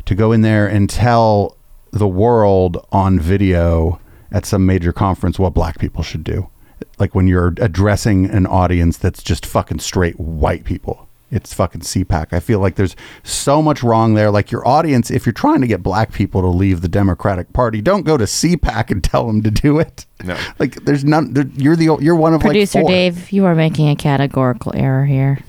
to 0.05 0.15
go 0.15 0.31
in 0.31 0.41
there 0.41 0.67
and 0.67 0.89
tell 0.89 1.55
the 1.91 2.08
world 2.08 2.86
on 2.91 3.19
video 3.19 4.00
at 4.31 4.46
some 4.46 4.65
major 4.65 4.93
conference 4.93 5.39
what 5.39 5.53
black 5.53 5.79
people 5.79 6.03
should 6.03 6.24
do. 6.24 6.50
Like 6.98 7.15
when 7.15 7.27
you're 7.27 7.53
addressing 7.58 8.25
an 8.29 8.46
audience 8.46 8.98
that's 8.98 9.24
just 9.24 9.46
fucking 9.46 9.79
straight 9.79 10.19
white 10.19 10.63
people. 10.63 11.08
It's 11.31 11.53
fucking 11.53 11.81
CPAC. 11.81 12.34
I 12.34 12.39
feel 12.39 12.60
like 12.60 12.75
there's 12.75 12.96
so 13.24 13.62
much 13.62 13.84
wrong 13.84 14.15
there. 14.15 14.31
Like 14.31 14.50
your 14.50 14.67
audience, 14.67 15.12
if 15.12 15.27
you're 15.27 15.34
trying 15.34 15.62
to 15.62 15.67
get 15.67 15.84
black 15.84 16.12
people 16.12 16.41
to 16.41 16.48
leave 16.48 16.81
the 16.81 16.88
Democratic 16.88 17.53
Party, 17.53 17.81
don't 17.81 18.01
go 18.01 18.17
to 18.17 18.24
CPAC 18.24 18.89
and 18.89 19.03
tell 19.03 19.27
them 19.27 19.43
to 19.43 19.51
do 19.51 19.77
it. 19.77 20.08
No. 20.24 20.36
Like 20.58 20.86
there's 20.86 21.05
none. 21.05 21.34
There, 21.34 21.46
you're 21.55 21.75
the 21.75 21.98
you're 22.01 22.15
one 22.15 22.34
of 22.34 22.41
Producer 22.41 22.79
like 22.79 22.84
four. 22.84 22.89
Dave, 22.89 23.31
you 23.31 23.46
are 23.46 23.53
making 23.53 23.89
a 23.89 23.96
categorical 23.96 24.74
error 24.75 25.05
here. 25.05 25.39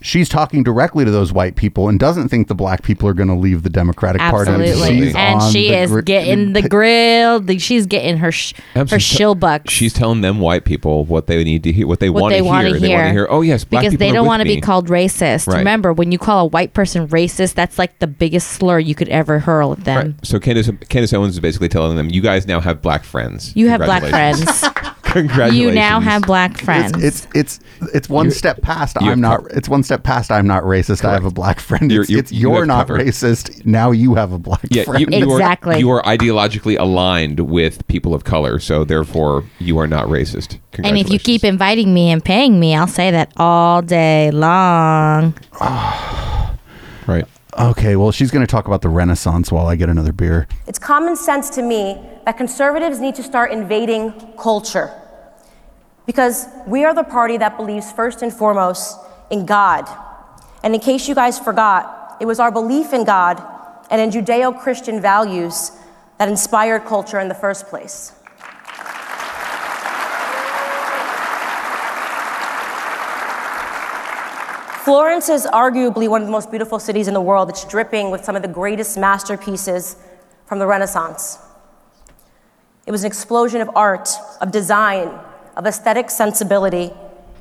She's 0.00 0.28
talking 0.28 0.62
directly 0.62 1.04
to 1.04 1.10
those 1.10 1.32
white 1.32 1.56
people 1.56 1.88
and 1.88 1.98
doesn't 1.98 2.28
think 2.28 2.46
the 2.46 2.54
black 2.54 2.82
people 2.82 3.08
are 3.08 3.14
going 3.14 3.28
to 3.28 3.34
leave 3.34 3.64
the 3.64 3.70
Democratic 3.70 4.20
Party. 4.20 4.50
Absolutely, 4.50 5.06
She's 5.06 5.14
and 5.16 5.42
she 5.52 5.72
is 5.72 5.90
gr- 5.90 6.00
getting 6.02 6.52
the 6.52 6.68
grill. 6.68 7.40
the- 7.40 7.58
She's 7.58 7.86
getting 7.86 8.18
her 8.18 8.30
sh- 8.30 8.54
her 8.74 8.98
shill 9.00 9.34
bucks. 9.34 9.72
She's 9.72 9.92
telling 9.92 10.20
them 10.20 10.38
white 10.38 10.64
people 10.64 11.04
what 11.04 11.26
they 11.26 11.42
need 11.42 11.64
to 11.64 11.72
hear, 11.72 11.86
what 11.86 11.98
they 11.98 12.10
what 12.10 12.22
want 12.22 12.34
to 12.36 12.42
want 12.42 12.66
hear. 12.68 12.78
They 12.78 12.88
want 12.94 13.06
to 13.06 13.10
hear. 13.12 13.26
Oh 13.28 13.40
yes, 13.42 13.64
black 13.64 13.82
because 13.82 13.98
they 13.98 14.12
don't 14.12 14.26
want 14.26 14.40
to 14.40 14.44
be 14.48 14.60
called 14.60 14.88
racist. 14.88 15.48
Right. 15.48 15.58
Remember, 15.58 15.92
when 15.92 16.12
you 16.12 16.18
call 16.18 16.44
a 16.44 16.48
white 16.48 16.74
person 16.74 17.08
racist, 17.08 17.54
that's 17.54 17.78
like 17.78 17.98
the 17.98 18.06
biggest 18.06 18.48
slur 18.52 18.78
you 18.78 18.94
could 18.94 19.08
ever 19.08 19.40
hurl 19.40 19.72
at 19.72 19.84
them. 19.84 20.16
So 20.22 20.38
Candace, 20.38 20.70
Candace 20.88 21.12
Owens 21.12 21.34
is 21.34 21.40
basically 21.40 21.68
telling 21.68 21.96
them, 21.96 22.08
"You 22.08 22.20
guys 22.20 22.46
now 22.46 22.60
have 22.60 22.80
black 22.82 23.02
friends. 23.02 23.54
You 23.56 23.68
have 23.68 23.80
black 23.80 24.04
friends. 24.04 24.44
Congratulations. 25.12 25.58
you 25.58 25.72
now 25.72 26.00
have 26.00 26.22
black 26.22 26.58
friends. 26.58 26.92
It's 27.02 27.26
it's 27.34 27.58
it's, 27.80 27.94
it's 27.94 28.08
one 28.08 28.26
You're- 28.26 28.34
step 28.36 28.60
past. 28.62 28.96
I'm 29.00 29.20
not. 29.20 29.40
co- 29.40 29.46
It's 29.50 29.68
one 29.68 29.82
step 29.82 30.02
past. 30.02 30.30
I'm 30.30 30.46
not 30.46 30.62
racist. 30.64 31.04
I 31.04 31.12
have 31.12 31.24
a 31.24 31.30
black 31.30 31.60
friend. 31.60 31.90
You're- 31.90 32.02
It's, 32.02 32.10
you're- 32.10 32.20
it's 32.20 32.32
you 32.32 32.40
you're 32.50 32.58
have 32.58 32.66
not 32.66 32.86
cover. 32.88 32.98
racist. 33.00 33.64
Now 33.64 33.90
you 33.90 34.14
have 34.14 34.32
a 34.32 34.38
black 34.38 34.60
Yeah, 34.70 34.84
friend. 34.84 35.00
you, 35.10 35.18
you 35.18 35.32
Exactly. 35.34 35.76
Are, 35.76 35.78
you 35.78 35.90
are 35.90 36.02
ideologically 36.02 36.78
aligned 36.78 37.40
with 37.40 37.86
people 37.88 38.14
of 38.14 38.24
color, 38.24 38.58
so 38.58 38.84
therefore 38.84 39.44
you 39.58 39.78
are 39.78 39.86
not 39.86 40.06
racist. 40.06 40.58
and 40.82 40.96
if 40.98 41.10
you 41.10 41.18
keep 41.18 41.42
inviting 41.44 41.92
me 41.94 42.10
and 42.10 42.24
paying 42.24 42.60
me, 42.60 42.74
I'll 42.76 42.86
say 42.86 43.10
that 43.10 43.32
all 43.36 43.82
day 43.82 44.30
long. 44.30 45.34
right. 47.06 47.24
Okay, 47.56 47.96
well, 47.96 48.12
she's 48.12 48.30
going 48.30 48.46
to 48.46 48.50
talk 48.50 48.66
about 48.66 48.82
the 48.82 48.88
Renaissance 48.88 49.50
while 49.50 49.66
I 49.66 49.76
get 49.76 49.88
another 49.88 50.12
beer. 50.12 50.46
It's 50.66 50.78
common 50.78 51.16
sense 51.16 51.48
to 51.50 51.62
me 51.62 51.98
that 52.26 52.36
conservatives 52.36 53.00
need 53.00 53.14
to 53.14 53.22
start 53.22 53.52
invading 53.52 54.34
culture. 54.38 54.92
Because 56.04 56.46
we 56.66 56.84
are 56.84 56.94
the 56.94 57.04
party 57.04 57.38
that 57.38 57.56
believes 57.56 57.90
first 57.90 58.22
and 58.22 58.32
foremost 58.32 58.98
in 59.30 59.46
God. 59.46 59.88
And 60.62 60.74
in 60.74 60.80
case 60.80 61.08
you 61.08 61.14
guys 61.14 61.38
forgot, 61.38 62.16
it 62.20 62.26
was 62.26 62.38
our 62.38 62.52
belief 62.52 62.92
in 62.92 63.04
God 63.04 63.42
and 63.90 64.00
in 64.00 64.10
Judeo 64.10 64.58
Christian 64.60 65.00
values 65.00 65.72
that 66.18 66.28
inspired 66.28 66.84
culture 66.84 67.18
in 67.18 67.28
the 67.28 67.34
first 67.34 67.68
place. 67.68 68.12
Florence 74.88 75.28
is 75.28 75.44
arguably 75.44 76.08
one 76.08 76.22
of 76.22 76.26
the 76.26 76.32
most 76.32 76.50
beautiful 76.50 76.78
cities 76.78 77.08
in 77.08 77.12
the 77.12 77.20
world. 77.20 77.50
It's 77.50 77.62
dripping 77.66 78.10
with 78.10 78.24
some 78.24 78.36
of 78.36 78.40
the 78.40 78.48
greatest 78.48 78.96
masterpieces 78.96 79.96
from 80.46 80.58
the 80.58 80.66
Renaissance. 80.66 81.36
It 82.86 82.90
was 82.90 83.04
an 83.04 83.08
explosion 83.08 83.60
of 83.60 83.68
art, 83.76 84.08
of 84.40 84.50
design, 84.50 85.08
of 85.58 85.66
aesthetic 85.66 86.08
sensibility, 86.08 86.90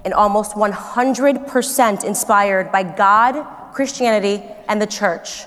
and 0.04 0.14
almost 0.14 0.56
100% 0.56 2.04
inspired 2.04 2.70
by 2.70 2.84
God, 2.84 3.74
Christianity, 3.74 4.44
and 4.68 4.82
the 4.82 4.86
church. 4.86 5.46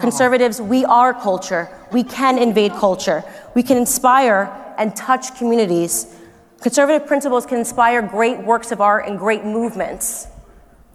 Conservatives, 0.00 0.60
we 0.60 0.84
are 0.84 1.14
culture. 1.14 1.70
We 1.90 2.04
can 2.04 2.36
invade 2.36 2.72
culture. 2.72 3.24
We 3.54 3.62
can 3.62 3.78
inspire 3.78 4.74
and 4.76 4.94
touch 4.94 5.38
communities. 5.38 6.14
Conservative 6.60 7.08
principles 7.08 7.46
can 7.46 7.56
inspire 7.56 8.02
great 8.02 8.40
works 8.40 8.72
of 8.72 8.82
art 8.82 9.08
and 9.08 9.18
great 9.18 9.42
movements. 9.42 10.27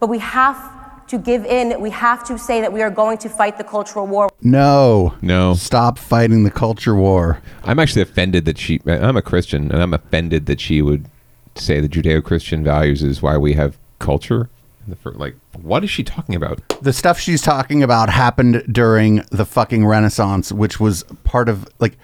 But 0.03 0.09
we 0.09 0.19
have 0.19 1.07
to 1.07 1.17
give 1.17 1.45
in. 1.45 1.79
We 1.79 1.89
have 1.91 2.25
to 2.25 2.37
say 2.37 2.59
that 2.59 2.73
we 2.73 2.81
are 2.81 2.89
going 2.89 3.17
to 3.19 3.29
fight 3.29 3.57
the 3.57 3.63
cultural 3.63 4.05
war. 4.05 4.29
No, 4.41 5.13
No. 5.21 5.53
stop 5.53 5.97
fighting 5.97 6.43
the 6.43 6.51
culture 6.51 6.93
war. 6.93 7.39
I'm 7.63 7.79
actually 7.79 8.01
offended 8.01 8.43
that 8.43 8.57
she. 8.57 8.81
I'm 8.85 9.15
a 9.15 9.21
Christian, 9.21 9.71
and 9.71 9.81
I'm 9.81 9.93
offended 9.93 10.45
that 10.47 10.59
she 10.59 10.81
would 10.81 11.05
say 11.55 11.79
the 11.79 11.87
Judeo-Christian 11.87 12.65
values 12.65 13.01
is 13.01 13.21
why 13.21 13.37
we 13.37 13.53
have 13.53 13.77
culture. 13.99 14.49
In 14.83 14.89
the 14.89 14.97
fir- 14.97 15.11
Like, 15.11 15.37
what 15.61 15.85
is 15.85 15.89
she 15.89 16.03
talking 16.03 16.35
about? 16.35 16.59
The 16.81 16.91
stuff 16.91 17.17
she's 17.17 17.41
talking 17.41 17.81
about 17.81 18.09
happened 18.09 18.61
during 18.69 19.23
the 19.31 19.45
fucking 19.45 19.85
Renaissance, 19.85 20.51
which 20.51 20.81
was 20.81 21.03
part 21.23 21.47
of 21.47 21.65
like 21.79 21.97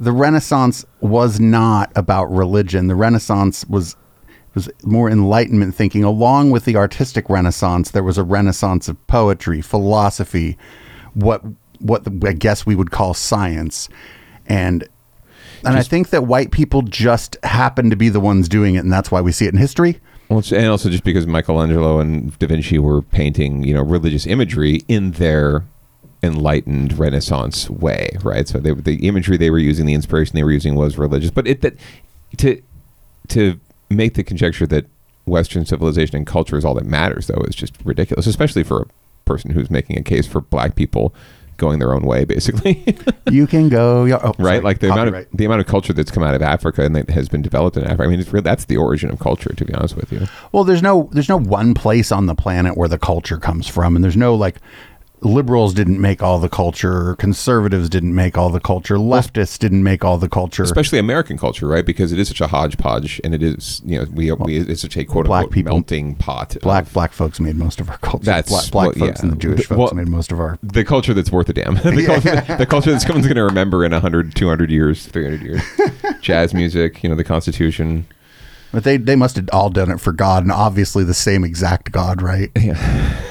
the 0.00 0.10
Renaissance 0.10 0.84
was 1.00 1.38
not 1.38 1.92
about 1.94 2.24
religion. 2.32 2.88
The 2.88 2.96
Renaissance 2.96 3.64
was 3.68 3.94
was 4.54 4.68
more 4.82 5.10
enlightenment 5.10 5.74
thinking 5.74 6.04
along 6.04 6.50
with 6.50 6.64
the 6.64 6.76
artistic 6.76 7.28
renaissance 7.28 7.90
there 7.90 8.02
was 8.02 8.18
a 8.18 8.22
renaissance 8.22 8.88
of 8.88 9.06
poetry 9.06 9.60
philosophy 9.60 10.56
what 11.14 11.42
what 11.80 12.04
the, 12.04 12.28
i 12.28 12.32
guess 12.32 12.64
we 12.64 12.74
would 12.74 12.90
call 12.90 13.14
science 13.14 13.88
and 14.46 14.88
and 15.64 15.76
i 15.76 15.82
think 15.82 16.10
that 16.10 16.24
white 16.24 16.50
people 16.50 16.82
just 16.82 17.36
happen 17.42 17.90
to 17.90 17.96
be 17.96 18.08
the 18.08 18.20
ones 18.20 18.48
doing 18.48 18.74
it 18.74 18.80
and 18.80 18.92
that's 18.92 19.10
why 19.10 19.20
we 19.20 19.32
see 19.32 19.46
it 19.46 19.52
in 19.52 19.58
history 19.58 20.00
Well, 20.28 20.42
and 20.52 20.68
also 20.68 20.88
just 20.88 21.04
because 21.04 21.26
Michelangelo 21.26 22.00
and 22.00 22.36
Da 22.38 22.46
Vinci 22.46 22.78
were 22.78 23.02
painting, 23.02 23.62
you 23.62 23.74
know, 23.74 23.82
religious 23.82 24.26
imagery 24.26 24.80
in 24.88 25.12
their 25.12 25.64
enlightened 26.24 26.98
Renaissance 26.98 27.68
way, 27.68 28.16
right? 28.22 28.48
So 28.48 28.58
they, 28.58 28.72
the 28.72 29.06
imagery 29.06 29.36
they 29.36 29.50
were 29.50 29.58
using, 29.58 29.86
the 29.86 29.94
inspiration 29.94 30.34
they 30.34 30.42
were 30.42 30.52
using 30.52 30.74
was 30.74 30.96
religious. 30.96 31.30
But 31.30 31.46
it 31.46 31.60
that 31.60 31.74
to 32.38 32.60
to 33.28 33.60
make 33.90 34.14
the 34.14 34.24
conjecture 34.24 34.66
that 34.66 34.86
Western 35.26 35.64
civilization 35.64 36.16
and 36.16 36.26
culture 36.26 36.56
is 36.56 36.64
all 36.64 36.74
that 36.74 36.86
matters, 36.86 37.26
though, 37.26 37.42
is 37.48 37.54
just 37.54 37.74
ridiculous, 37.84 38.26
especially 38.26 38.62
for 38.62 38.82
a 38.82 38.86
person 39.24 39.50
who's 39.50 39.70
making 39.70 39.98
a 39.98 40.02
case 40.02 40.26
for 40.26 40.40
black 40.40 40.74
people 40.74 41.14
going 41.56 41.78
their 41.78 41.94
own 41.94 42.02
way, 42.02 42.24
basically. 42.24 42.84
you 43.30 43.46
can 43.46 43.68
go, 43.68 44.02
oh, 44.02 44.34
right? 44.38 44.56
sorry, 44.56 44.60
like 44.60 44.80
the 44.80 44.92
amount 44.92 45.14
of 45.14 45.26
the 45.32 45.44
amount 45.44 45.60
of 45.60 45.66
culture 45.66 45.92
that's 45.92 46.10
come 46.10 46.22
out 46.22 46.34
of 46.34 46.42
Africa 46.42 46.84
and 46.84 46.94
that 46.96 47.10
has 47.10 47.28
been 47.28 47.42
developed 47.42 47.76
in 47.76 47.84
Africa. 47.84 48.04
I 48.04 48.06
mean, 48.08 48.20
it's, 48.20 48.32
real- 48.32 48.42
that's 48.42 48.66
the 48.66 48.76
origin 48.76 49.10
of 49.10 49.18
culture, 49.18 49.52
to 49.54 49.64
be 49.64 49.72
honest 49.74 49.96
with 49.96 50.12
you. 50.12 50.26
Well, 50.52 50.64
there's 50.64 50.82
no 50.82 51.08
there's 51.12 51.28
no 51.28 51.38
one 51.38 51.74
place 51.74 52.10
on 52.12 52.26
the 52.26 52.34
planet 52.34 52.76
where 52.76 52.88
the 52.88 52.98
culture 52.98 53.38
comes 53.38 53.68
from, 53.68 53.94
and 53.94 54.04
there's 54.04 54.16
no 54.16 54.34
like 54.34 54.56
liberals 55.24 55.74
didn't 55.74 56.00
make 56.00 56.22
all 56.22 56.38
the 56.38 56.48
culture, 56.48 57.16
conservatives 57.16 57.88
didn't 57.88 58.14
make 58.14 58.36
all 58.36 58.50
the 58.50 58.60
culture, 58.60 58.96
leftists 58.96 59.58
didn't 59.58 59.82
make 59.82 60.04
all 60.04 60.18
the 60.18 60.28
culture. 60.28 60.62
Especially 60.62 60.98
American 60.98 61.38
culture, 61.38 61.66
right? 61.66 61.84
Because 61.84 62.12
it 62.12 62.18
is 62.18 62.28
such 62.28 62.40
a 62.40 62.46
hodgepodge, 62.46 63.20
and 63.24 63.34
it 63.34 63.42
is 63.42 63.80
you 63.84 63.98
know 63.98 64.06
we, 64.12 64.30
we 64.32 64.58
it's 64.58 64.82
such 64.82 64.96
a 64.96 65.04
quote 65.04 65.26
black 65.26 65.44
unquote 65.44 65.54
people- 65.54 65.72
melting 65.72 66.14
pot. 66.16 66.56
black 66.62 66.92
black 66.92 67.12
folks 67.12 67.40
made 67.40 67.56
most 67.56 67.80
of 67.80 67.88
our 67.88 67.98
culture. 67.98 68.24
That's 68.24 68.48
black, 68.48 68.70
black 68.70 68.86
well, 68.86 69.08
folks 69.08 69.20
yeah. 69.20 69.22
and 69.22 69.32
the 69.32 69.36
Jewish 69.36 69.66
folks 69.66 69.78
well, 69.78 69.94
made 69.94 70.08
most 70.08 70.30
of 70.30 70.40
our. 70.40 70.58
the 70.62 70.84
culture 70.84 71.14
that's 71.14 71.32
worth 71.32 71.48
a 71.48 71.52
damn. 71.52 71.74
the, 71.74 72.04
culture, 72.06 72.56
the 72.56 72.66
culture 72.66 72.92
that 72.92 73.00
someone's 73.00 73.26
going 73.26 73.36
to 73.36 73.44
remember 73.44 73.84
in 73.84 73.92
100, 73.92 74.34
200 74.34 74.70
years, 74.70 75.06
300 75.06 75.42
years. 75.42 75.62
Jazz 76.20 76.54
music, 76.54 77.02
you 77.02 77.08
know, 77.08 77.16
the 77.16 77.24
Constitution. 77.24 78.06
But 78.72 78.82
they 78.82 78.96
they 78.96 79.14
must 79.14 79.36
have 79.36 79.48
all 79.52 79.70
done 79.70 79.90
it 79.90 80.00
for 80.00 80.12
God, 80.12 80.42
and 80.42 80.50
obviously 80.50 81.04
the 81.04 81.14
same 81.14 81.44
exact 81.44 81.92
God, 81.92 82.20
right? 82.20 82.50
Yeah. 82.56 83.22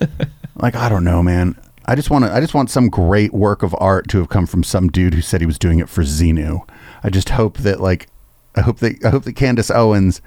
like 0.56 0.74
I 0.76 0.88
don't 0.88 1.04
know, 1.04 1.22
man. 1.22 1.56
I 1.86 1.94
just 1.94 2.10
want 2.10 2.24
to. 2.24 2.32
I 2.32 2.40
just 2.40 2.54
want 2.54 2.70
some 2.70 2.88
great 2.88 3.32
work 3.34 3.62
of 3.62 3.74
art 3.78 4.08
to 4.08 4.18
have 4.18 4.28
come 4.30 4.46
from 4.46 4.64
some 4.64 4.88
dude 4.88 5.14
who 5.14 5.20
said 5.20 5.40
he 5.40 5.46
was 5.46 5.58
doing 5.58 5.80
it 5.80 5.88
for 5.88 6.02
Xenu. 6.02 6.66
I 7.02 7.10
just 7.10 7.28
hope 7.30 7.58
that 7.58 7.80
like, 7.80 8.08
I 8.56 8.62
hope 8.62 8.78
that 8.78 9.04
I 9.04 9.10
hope 9.10 9.24
that 9.24 9.34
Candace 9.34 9.70
Owens 9.70 10.22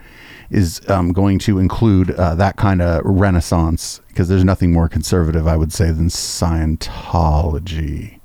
is 0.50 0.88
um, 0.90 1.12
going 1.13 1.40
to 1.40 1.60
include 1.60 2.12
uh, 2.12 2.36
that 2.36 2.56
kind 2.58 2.82
of 2.82 3.02
renaissance 3.04 4.00
because 4.08 4.30
there's 4.30 4.46
nothing 4.46 4.72
more 4.72 4.88
conservative, 4.88 5.46
I 5.48 5.58
would 5.58 5.74
say, 5.74 5.92
than 5.92 6.08
Scientology. 6.10 8.20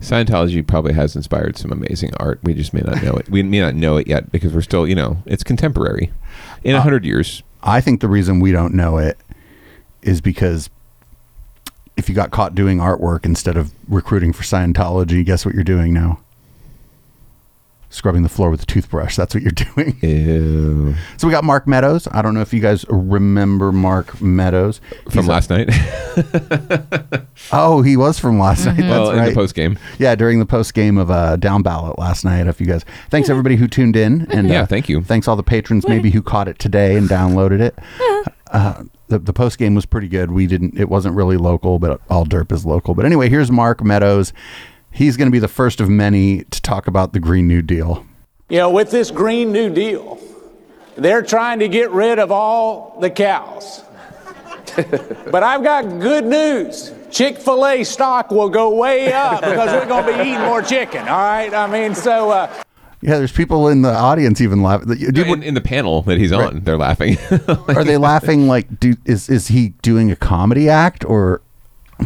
Scientology 0.00 0.66
probably 0.66 0.94
has 0.94 1.14
inspired 1.14 1.56
some 1.56 1.70
amazing 1.70 2.10
art. 2.16 2.40
We 2.42 2.54
just 2.54 2.74
may 2.74 2.80
not 2.80 3.00
know 3.04 3.12
it. 3.12 3.30
We 3.30 3.44
may 3.44 3.60
not 3.60 3.76
know 3.76 3.98
it 3.98 4.08
yet 4.08 4.32
because 4.32 4.52
we're 4.52 4.62
still, 4.62 4.88
you 4.88 4.96
know, 4.96 5.22
it's 5.26 5.44
contemporary. 5.44 6.10
In 6.64 6.74
a 6.74 6.78
Uh, 6.78 6.82
hundred 6.82 7.04
years, 7.04 7.44
I 7.62 7.80
think 7.80 8.00
the 8.00 8.08
reason 8.08 8.40
we 8.40 8.50
don't 8.50 8.74
know 8.74 8.98
it 8.98 9.16
is 10.02 10.20
because 10.20 10.68
if 11.96 12.08
you 12.08 12.14
got 12.14 12.30
caught 12.30 12.54
doing 12.54 12.78
artwork 12.78 13.24
instead 13.24 13.56
of 13.56 13.72
recruiting 13.88 14.32
for 14.32 14.42
Scientology, 14.42 15.24
guess 15.24 15.44
what 15.44 15.54
you're 15.54 15.64
doing 15.64 15.92
now? 15.92 16.20
Scrubbing 17.90 18.22
the 18.22 18.30
floor 18.30 18.48
with 18.48 18.62
a 18.62 18.66
toothbrush. 18.66 19.16
That's 19.16 19.34
what 19.34 19.42
you're 19.42 19.52
doing. 19.74 19.98
Ew. 20.00 20.94
So 21.18 21.26
we 21.28 21.30
got 21.30 21.44
Mark 21.44 21.66
Meadows. 21.68 22.08
I 22.10 22.22
don't 22.22 22.32
know 22.32 22.40
if 22.40 22.54
you 22.54 22.60
guys 22.60 22.86
remember 22.88 23.70
Mark 23.70 24.18
Meadows 24.22 24.80
from 25.10 25.24
He's 25.24 25.26
a- 25.26 25.30
last 25.30 25.50
night. 25.50 25.68
Oh, 27.50 27.82
he 27.82 27.96
was 27.96 28.18
from 28.18 28.38
last 28.38 28.64
night. 28.66 28.76
That's 28.76 28.88
well, 28.88 29.10
in 29.10 29.18
right. 29.18 29.28
the 29.30 29.34
post 29.34 29.54
game. 29.54 29.78
Yeah, 29.98 30.14
during 30.14 30.38
the 30.38 30.46
post 30.46 30.74
game 30.74 30.96
of 30.96 31.10
uh, 31.10 31.36
down 31.36 31.62
ballot 31.62 31.98
last 31.98 32.24
night. 32.24 32.46
If 32.46 32.60
you 32.60 32.66
guys, 32.66 32.84
thanks 33.10 33.28
everybody 33.28 33.56
who 33.56 33.66
tuned 33.66 33.96
in, 33.96 34.30
and 34.30 34.48
Yeah, 34.48 34.62
uh, 34.62 34.66
thank 34.66 34.88
you. 34.88 35.02
Thanks 35.02 35.26
all 35.28 35.36
the 35.36 35.42
patrons 35.42 35.86
maybe 35.88 36.10
who 36.10 36.22
caught 36.22 36.46
it 36.48 36.58
today 36.58 36.96
and 36.96 37.08
downloaded 37.08 37.60
it. 37.60 37.76
Uh, 38.52 38.84
the 39.08 39.18
the 39.18 39.32
post 39.32 39.58
game 39.58 39.74
was 39.74 39.86
pretty 39.86 40.08
good. 40.08 40.30
We 40.30 40.46
didn't. 40.46 40.78
It 40.78 40.88
wasn't 40.88 41.16
really 41.16 41.38
local, 41.38 41.78
but 41.78 42.00
all 42.10 42.26
derp 42.26 42.52
is 42.52 42.64
local. 42.66 42.94
But 42.94 43.06
anyway, 43.06 43.28
here's 43.28 43.50
Mark 43.50 43.82
Meadows. 43.82 44.32
He's 44.90 45.16
going 45.16 45.26
to 45.26 45.32
be 45.32 45.38
the 45.38 45.48
first 45.48 45.80
of 45.80 45.88
many 45.88 46.44
to 46.44 46.60
talk 46.60 46.86
about 46.86 47.14
the 47.14 47.20
Green 47.20 47.48
New 47.48 47.62
Deal. 47.62 48.04
You 48.50 48.58
know, 48.58 48.70
with 48.70 48.90
this 48.90 49.10
Green 49.10 49.50
New 49.50 49.72
Deal, 49.72 50.20
they're 50.96 51.22
trying 51.22 51.60
to 51.60 51.68
get 51.68 51.90
rid 51.90 52.18
of 52.18 52.30
all 52.30 52.98
the 53.00 53.08
cows. 53.08 53.82
but 55.30 55.42
I've 55.42 55.62
got 55.62 55.82
good 56.00 56.26
news. 56.26 56.92
Chick 57.10 57.38
fil 57.38 57.66
A 57.66 57.84
stock 57.84 58.30
will 58.30 58.50
go 58.50 58.74
way 58.74 59.12
up 59.12 59.40
because 59.40 59.70
we're 59.70 59.86
going 59.86 60.06
to 60.06 60.12
be 60.12 60.28
eating 60.28 60.40
more 60.42 60.60
chicken, 60.62 61.08
all 61.08 61.22
right? 61.22 61.52
I 61.52 61.66
mean, 61.66 61.94
so. 61.94 62.30
Uh, 62.30 62.62
Yeah, 63.02 63.18
there's 63.18 63.32
people 63.32 63.68
in 63.68 63.82
the 63.82 63.92
audience 63.92 64.40
even 64.40 64.62
laughing. 64.62 64.88
Dude, 64.88 65.18
in, 65.18 65.42
in 65.42 65.54
the 65.54 65.60
panel 65.60 66.02
that 66.02 66.18
he's 66.18 66.30
on, 66.30 66.60
they're 66.60 66.78
laughing. 66.78 67.18
Are 67.68 67.82
they 67.82 67.96
laughing 67.96 68.46
like? 68.46 68.78
Do, 68.78 68.94
is 69.04 69.28
is 69.28 69.48
he 69.48 69.70
doing 69.82 70.10
a 70.10 70.16
comedy 70.16 70.68
act 70.68 71.04
or? 71.04 71.42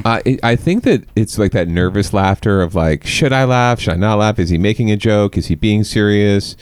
I 0.04 0.38
I 0.42 0.56
think 0.56 0.84
that 0.84 1.04
it's 1.14 1.38
like 1.38 1.52
that 1.52 1.68
nervous 1.68 2.14
laughter 2.14 2.62
of 2.62 2.74
like, 2.74 3.06
should 3.06 3.32
I 3.32 3.44
laugh? 3.44 3.78
Should 3.80 3.92
I 3.94 3.96
not 3.96 4.18
laugh? 4.18 4.38
Is 4.38 4.48
he 4.48 4.56
making 4.56 4.90
a 4.90 4.96
joke? 4.96 5.36
Is 5.36 5.46
he 5.46 5.54
being 5.54 5.84
serious? 5.84 6.56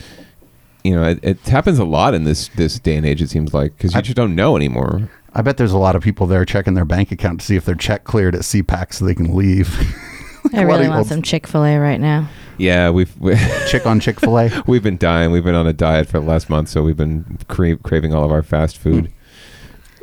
You 0.82 0.96
know, 0.96 1.04
it, 1.04 1.20
it 1.22 1.40
happens 1.40 1.78
a 1.78 1.84
lot 1.84 2.12
in 2.12 2.24
this 2.24 2.48
this 2.48 2.80
day 2.80 2.96
and 2.96 3.06
age. 3.06 3.22
It 3.22 3.30
seems 3.30 3.54
like 3.54 3.76
because 3.76 3.94
you 3.94 4.02
just 4.02 4.16
don't 4.16 4.34
know 4.34 4.56
anymore. 4.56 5.08
I 5.32 5.42
bet 5.42 5.56
there's 5.56 5.72
a 5.72 5.78
lot 5.78 5.96
of 5.96 6.02
people 6.02 6.26
there 6.26 6.44
checking 6.44 6.74
their 6.74 6.84
bank 6.84 7.10
account 7.12 7.40
to 7.40 7.46
see 7.46 7.56
if 7.56 7.64
their 7.64 7.74
check 7.74 8.04
cleared 8.04 8.34
at 8.34 8.42
CPAC 8.42 8.92
so 8.94 9.04
they 9.04 9.14
can 9.14 9.34
leave. 9.34 9.76
I 10.52 10.62
A 10.62 10.66
lot 10.66 10.76
really 10.76 10.88
want 10.88 11.06
some 11.06 11.22
Chick 11.22 11.46
Fil 11.46 11.64
A 11.64 11.78
right 11.78 12.00
now. 12.00 12.28
Yeah, 12.58 12.90
we've 12.90 13.14
we, 13.18 13.36
chick 13.68 13.86
on 13.86 14.00
Chick 14.00 14.20
Fil 14.20 14.38
A. 14.38 14.62
we've 14.66 14.82
been 14.82 14.96
dying. 14.96 15.30
We've 15.30 15.44
been 15.44 15.54
on 15.54 15.66
a 15.66 15.72
diet 15.72 16.08
for 16.08 16.20
the 16.20 16.26
last 16.26 16.48
month, 16.48 16.68
so 16.68 16.82
we've 16.82 16.96
been 16.96 17.38
cra- 17.48 17.76
craving 17.76 18.14
all 18.14 18.24
of 18.24 18.30
our 18.30 18.42
fast 18.42 18.78
food. 18.78 19.12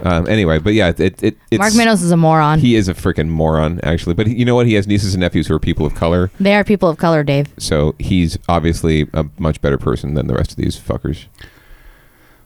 Um, 0.04 0.28
anyway, 0.28 0.58
but 0.60 0.74
yeah, 0.74 0.90
it, 0.98 1.22
it 1.22 1.38
it's, 1.52 1.60
Mark 1.60 1.76
Meadows 1.76 2.02
is 2.02 2.12
a 2.12 2.18
moron. 2.18 2.60
He 2.60 2.76
is 2.76 2.88
a 2.88 2.94
freaking 2.94 3.28
moron, 3.28 3.80
actually. 3.84 4.16
But 4.16 4.28
he, 4.28 4.36
you 4.36 4.46
know 4.46 4.56
what? 4.56 4.66
He 4.66 4.74
has 4.74 4.88
nieces 4.88 5.14
and 5.14 5.22
nephews 5.22 5.48
who 5.48 5.56
are 5.56 5.60
people 5.60 5.86
of 5.86 5.94
color, 5.96 6.32
they 6.40 6.56
are 6.56 6.64
people 6.64 6.90
of 6.90 6.98
color, 6.98 7.24
Dave. 7.24 7.54
so 7.58 7.96
he's 8.00 8.38
obviously 8.50 9.08
a 9.14 9.26
much 9.38 9.62
better 9.62 9.78
person 9.78 10.16
than 10.16 10.28
the 10.28 10.34
rest 10.34 10.52
of 10.52 10.58
these 10.58 10.80
fuckers. 10.80 11.26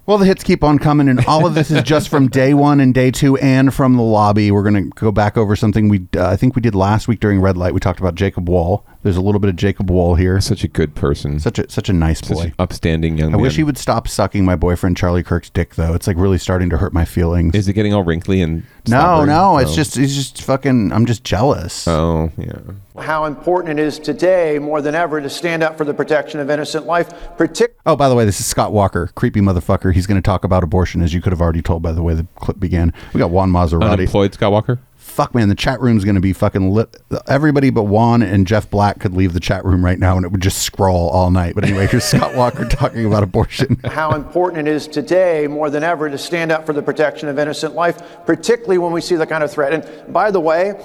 Well, 0.06 0.20
the 0.20 0.26
hits 0.26 0.44
keep 0.44 0.64
on 0.64 0.78
coming, 0.78 1.10
and 1.10 1.26
all 1.26 1.48
of 1.48 1.56
this 1.56 1.72
is 1.72 1.82
just 1.82 2.10
from 2.10 2.28
day 2.28 2.54
one 2.54 2.80
and 2.80 2.94
day 2.94 3.10
two, 3.10 3.38
and 3.38 3.74
from 3.74 3.96
the 3.96 4.04
lobby. 4.04 4.52
We're 4.52 4.62
going 4.62 4.76
to 4.76 4.90
go 4.96 5.12
back 5.12 5.36
over 5.36 5.56
something 5.56 5.90
we 5.90 6.08
uh, 6.16 6.28
I 6.28 6.36
think 6.36 6.56
we 6.56 6.62
did 6.62 6.76
last 6.76 7.08
week 7.08 7.20
during 7.20 7.42
Red 7.42 7.58
Light. 7.58 7.74
We 7.74 7.80
talked 7.80 8.00
about 8.00 8.14
Jacob 8.14 8.48
Wohl. 8.48 8.86
There's 9.06 9.18
a 9.18 9.22
little 9.22 9.38
bit 9.40 9.50
of 9.52 9.56
Jacob 9.56 9.92
Wohl 9.92 10.16
here. 10.16 10.42
Such 10.42 10.64
a 10.64 10.68
good 10.68 10.96
person. 10.96 11.40
Such 11.40 11.60
a 11.60 11.70
such 11.70 11.90
a 11.90 11.94
nice 11.94 12.22
Such 12.26 12.36
boy. 12.38 12.42
an 12.46 12.54
upstanding 12.58 13.20
young 13.20 13.30
I 13.30 13.32
man. 13.34 13.42
wish 13.42 13.56
he 13.56 13.64
would 13.64 13.78
stop 13.78 14.08
sucking 14.08 14.44
my 14.44 14.56
boyfriend 14.56 14.98
Charlie 14.98 15.22
Kirk's 15.22 15.52
dick, 15.52 15.76
though. 15.76 15.94
It's 15.94 16.08
like 16.08 16.18
really 16.18 16.40
starting 16.40 16.72
to 16.72 16.78
hurt 16.78 16.92
my 16.92 17.06
feelings. 17.06 17.54
Is 17.54 17.68
it 17.68 17.74
getting 17.74 17.94
all 17.94 18.04
wrinkly 18.04 18.42
and? 18.42 18.64
no, 18.88 18.98
slobbery? 18.98 19.28
no, 19.28 19.58
it's 19.60 19.74
Oh. 19.74 19.76
just 19.76 19.96
it's 20.00 20.16
just 20.16 20.42
fucking. 20.42 20.92
I'm 20.92 21.06
just 21.06 21.24
jealous. 21.24 21.88
Oh 21.88 22.32
yeah. 22.36 22.54
How 23.00 23.26
important 23.26 23.78
it 23.80 23.84
is 23.84 24.00
today 24.00 24.58
more 24.58 24.82
than 24.82 24.96
ever 24.96 25.22
to 25.22 25.30
stand 25.30 25.62
up 25.62 25.78
for 25.78 25.86
the 25.86 25.94
protection 25.94 26.40
of 26.40 26.50
innocent 26.50 26.88
life, 26.88 27.10
particularly. 27.38 27.76
Oh, 27.86 27.96
by 27.96 28.10
the 28.10 28.16
way, 28.16 28.26
this 28.26 28.40
is 28.40 28.48
Scott 28.48 28.72
Walker, 28.74 29.12
creepy 29.14 29.40
motherfucker. 29.42 29.94
He's 29.94 30.08
going 30.08 30.20
to 30.20 30.26
talk 30.26 30.44
about 30.44 30.64
abortion, 30.64 31.04
as 31.04 31.14
you 31.14 31.22
could 31.22 31.32
have 31.32 31.42
already 31.42 31.62
told 31.62 31.84
by 31.84 31.92
the 31.92 32.02
way 32.02 32.16
the 32.16 32.26
clip 32.38 32.60
began. 32.60 32.92
We 33.14 33.20
got 33.20 33.30
Juan 33.30 33.52
Maserati. 33.52 33.92
Unemployed 33.92 34.34
Scott 34.34 34.52
Walker. 34.52 34.80
Fuck, 35.16 35.34
man, 35.34 35.48
the 35.48 35.56
chat 35.56 35.80
room's 35.80 36.04
going 36.04 36.16
to 36.16 36.22
be 36.22 36.34
fucking 36.34 36.72
lit. 36.72 36.94
Everybody 37.26 37.70
but 37.70 37.84
Juan 37.84 38.22
and 38.22 38.46
Jeff 38.46 38.70
Black 38.70 39.00
could 39.00 39.14
leave 39.14 39.32
the 39.32 39.40
chat 39.40 39.64
room 39.64 39.86
right 39.86 39.98
now, 39.98 40.18
and 40.18 40.26
it 40.26 40.30
would 40.34 40.42
just 40.42 40.64
scroll 40.64 41.08
all 41.08 41.32
night. 41.32 41.56
But 41.56 41.64
anyway, 41.64 41.88
here's 41.88 42.04
Scott 42.04 42.36
Walker 42.36 42.66
talking 42.66 43.06
about 43.06 43.24
abortion. 43.24 43.80
How 43.86 44.14
important 44.14 44.68
it 44.68 44.72
is 44.72 44.90
today 44.90 45.48
more 45.48 45.70
than 45.70 45.84
ever 45.84 46.10
to 46.10 46.18
stand 46.18 46.52
up 46.52 46.66
for 46.66 46.74
the 46.74 46.82
protection 46.82 47.30
of 47.30 47.40
innocent 47.40 47.76
life, 47.76 48.26
particularly 48.26 48.78
when 48.78 48.92
we 48.92 49.00
see 49.00 49.16
the 49.16 49.26
kind 49.26 49.42
of 49.42 49.50
threat. 49.50 49.72
And 49.72 50.14
by 50.14 50.32
the 50.32 50.42
way, 50.42 50.78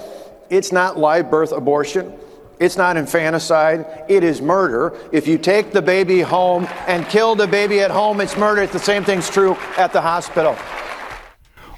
it's 0.49 0.71
not 0.71 0.97
live 0.97 1.29
birth 1.29 1.51
abortion. 1.51 2.17
It's 2.57 2.77
not 2.77 2.95
infanticide. 2.95 4.05
It 4.07 4.23
is 4.23 4.41
murder. 4.41 4.97
If 5.11 5.27
you 5.27 5.39
take 5.39 5.73
the 5.73 5.81
baby 5.81 6.21
home 6.21 6.69
and 6.87 7.05
kill 7.09 7.35
the 7.35 7.47
baby 7.47 7.81
at 7.81 7.91
home, 7.91 8.21
it's 8.21 8.37
murder. 8.37 8.61
It's 8.61 8.71
the 8.71 8.79
same 8.79 9.03
thing's 9.03 9.29
true 9.29 9.57
at 9.77 9.91
the 9.91 9.99
hospital. 9.99 10.57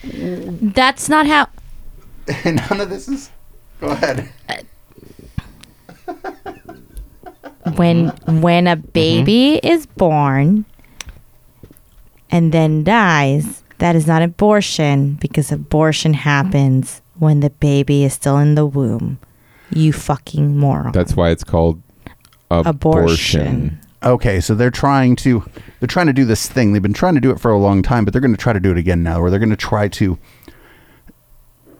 That's 0.03 1.09
not 1.09 1.25
how. 1.25 1.47
None 2.45 2.81
of 2.81 2.89
this 2.89 3.07
is. 3.07 3.29
Go 3.79 3.89
ahead. 3.89 4.29
when 7.75 8.09
when 8.41 8.67
a 8.67 8.75
baby 8.75 9.59
mm-hmm. 9.61 9.67
is 9.67 9.85
born 9.85 10.65
and 12.29 12.51
then 12.51 12.83
dies, 12.83 13.63
that 13.79 13.95
is 13.95 14.07
not 14.07 14.21
abortion 14.21 15.15
because 15.15 15.51
abortion 15.51 16.13
happens 16.13 17.01
when 17.19 17.41
the 17.41 17.49
baby 17.49 18.03
is 18.03 18.13
still 18.13 18.37
in 18.37 18.55
the 18.55 18.65
womb. 18.65 19.19
You 19.69 19.91
fucking 19.91 20.57
moron. 20.57 20.91
That's 20.91 21.15
why 21.15 21.29
it's 21.29 21.43
called 21.43 21.81
abortion. 22.49 22.69
Abortion. 22.69 23.79
Okay, 24.03 24.41
so 24.41 24.53
they're 24.53 24.71
trying 24.71 25.15
to 25.17 25.43
they're 25.79 25.87
trying 25.87 26.07
to 26.07 26.13
do 26.13 26.25
this 26.25 26.47
thing. 26.47 26.73
They've 26.73 26.81
been 26.81 26.93
trying 26.93 27.15
to 27.15 27.21
do 27.21 27.31
it 27.31 27.39
for 27.39 27.51
a 27.51 27.57
long 27.57 27.81
time, 27.81 28.05
but 28.05 28.13
they're 28.13 28.21
going 28.21 28.35
to 28.35 28.41
try 28.41 28.53
to 28.53 28.59
do 28.59 28.71
it 28.71 28.77
again 28.77 29.01
now, 29.01 29.21
where 29.21 29.29
they're 29.29 29.39
going 29.39 29.49
to 29.49 29.55
try 29.55 29.87
to 29.89 30.17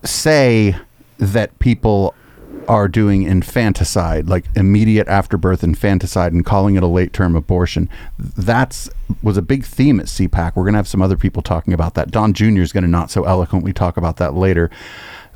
say 0.04 0.76
that 1.18 1.58
people 1.60 2.13
are 2.68 2.88
doing 2.88 3.24
infanticide, 3.24 4.28
like 4.28 4.46
immediate 4.56 5.08
afterbirth 5.08 5.63
infanticide, 5.63 6.34
and 6.34 6.46
calling 6.46 6.76
it 6.76 6.84
a 6.84 6.88
late 6.88 7.13
term 7.13 7.36
abortion. 7.36 7.89
That's 8.18 8.89
was 9.22 9.38
a 9.38 9.42
big 9.42 9.66
theme 9.66 10.00
at 10.00 10.08
CPAC. 10.08 10.56
We're 10.56 10.63
going 10.63 10.74
to 10.74 10.80
have 10.80 10.88
some 10.88 11.02
other 11.02 11.18
people 11.18 11.42
talking 11.42 11.74
about 11.74 11.94
that. 11.96 12.12
Don 12.12 12.34
Jr. 12.34 12.62
is 12.62 12.72
going 12.72 12.84
to 12.84 12.89
not 12.89 13.12
so 13.12 13.24
eloquently 13.24 13.74
talk 13.74 13.98
about 13.98 14.18
that 14.18 14.34
later. 14.34 14.70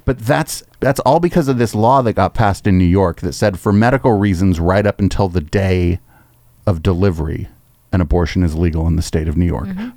But 0.06 0.20
that's 0.20 0.64
that's 0.80 1.02
all 1.02 1.20
because 1.20 1.50
of 1.50 1.58
this 1.58 1.76
law 1.76 2.02
that 2.02 2.14
got 2.14 2.34
passed 2.34 2.66
in 2.66 2.78
New 2.78 2.86
York 2.86 3.20
that 3.22 3.34
said 3.34 3.60
for 3.60 3.74
medical 3.74 4.14
reasons, 4.14 4.60
right 4.60 4.86
up 4.86 5.00
until 5.00 5.28
the 5.28 5.42
day 5.42 6.00
of 6.66 6.82
delivery, 6.82 7.50
an 7.92 8.00
abortion 8.00 8.44
is 8.44 8.56
legal 8.56 8.88
in 8.88 8.96
the 8.96 9.02
state 9.02 9.28
of 9.28 9.36
New 9.36 9.46
York. 9.46 9.68
Mm-hmm. 9.68 9.90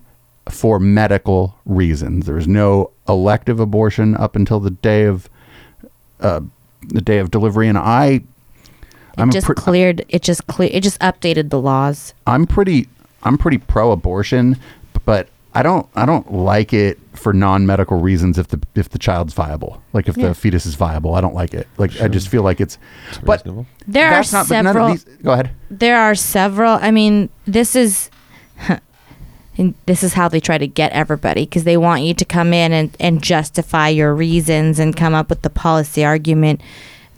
For 0.48 0.80
medical 0.80 1.54
reasons, 1.64 2.26
there 2.26 2.36
is 2.38 2.48
no 2.48 2.90
elective 3.08 3.60
abortion 3.60 4.16
up 4.16 4.34
until 4.34 4.58
the 4.58 4.70
day 4.70 5.04
of 5.04 5.28
uh, 6.20 6.40
the 6.88 7.00
day 7.00 7.18
of 7.18 7.30
delivery, 7.30 7.68
and 7.68 7.78
I, 7.78 8.06
It 8.14 8.22
I'm 9.18 9.30
just 9.30 9.46
pre- 9.46 9.54
cleared. 9.54 10.04
It 10.08 10.22
just 10.22 10.46
clear. 10.48 10.70
It 10.72 10.82
just 10.82 10.98
updated 11.00 11.50
the 11.50 11.60
laws. 11.60 12.14
I'm 12.26 12.46
pretty 12.46 12.88
I'm 13.22 13.38
pretty 13.38 13.58
pro 13.58 13.92
abortion, 13.92 14.56
but 15.04 15.28
I 15.54 15.62
don't 15.62 15.86
I 15.94 16.04
don't 16.06 16.32
like 16.32 16.72
it 16.72 16.98
for 17.12 17.32
non 17.32 17.66
medical 17.66 18.00
reasons 18.00 18.38
if 18.38 18.48
the 18.48 18.60
if 18.74 18.88
the 18.88 18.98
child's 18.98 19.34
viable. 19.34 19.82
Like 19.92 20.08
if 20.08 20.16
Yeah. 20.16 20.28
the 20.28 20.34
fetus 20.34 20.64
is 20.66 20.74
viable, 20.74 21.14
I 21.14 21.20
don't 21.20 21.34
like 21.34 21.54
it. 21.54 21.68
Like 21.76 22.00
I 22.00 22.08
just 22.08 22.28
feel 22.28 22.42
like 22.42 22.60
it's, 22.60 22.76
but 23.24 23.44
There 23.86 24.08
are 24.08 24.22
not- 24.32 24.48
but 24.48 24.62
none 24.62 24.66
of 24.66 24.72
several. 24.72 24.88
these- 24.88 25.04
go 25.22 25.32
ahead. 25.32 25.50
There 25.70 26.00
are 26.00 26.14
several. 26.16 26.78
I 26.80 26.90
mean, 26.90 27.28
this 27.46 27.76
is. 27.76 28.10
And 29.60 29.74
this 29.84 30.02
is 30.02 30.14
how 30.14 30.26
they 30.28 30.40
try 30.40 30.56
to 30.56 30.66
get 30.66 30.90
everybody 30.92 31.42
because 31.44 31.64
they 31.64 31.76
want 31.76 32.02
you 32.02 32.14
to 32.14 32.24
come 32.24 32.54
in 32.54 32.72
and, 32.72 32.96
and 32.98 33.22
justify 33.22 33.88
your 33.88 34.14
reasons 34.14 34.78
and 34.78 34.96
come 34.96 35.12
up 35.12 35.28
with 35.28 35.42
the 35.42 35.50
policy 35.50 36.02
argument. 36.02 36.62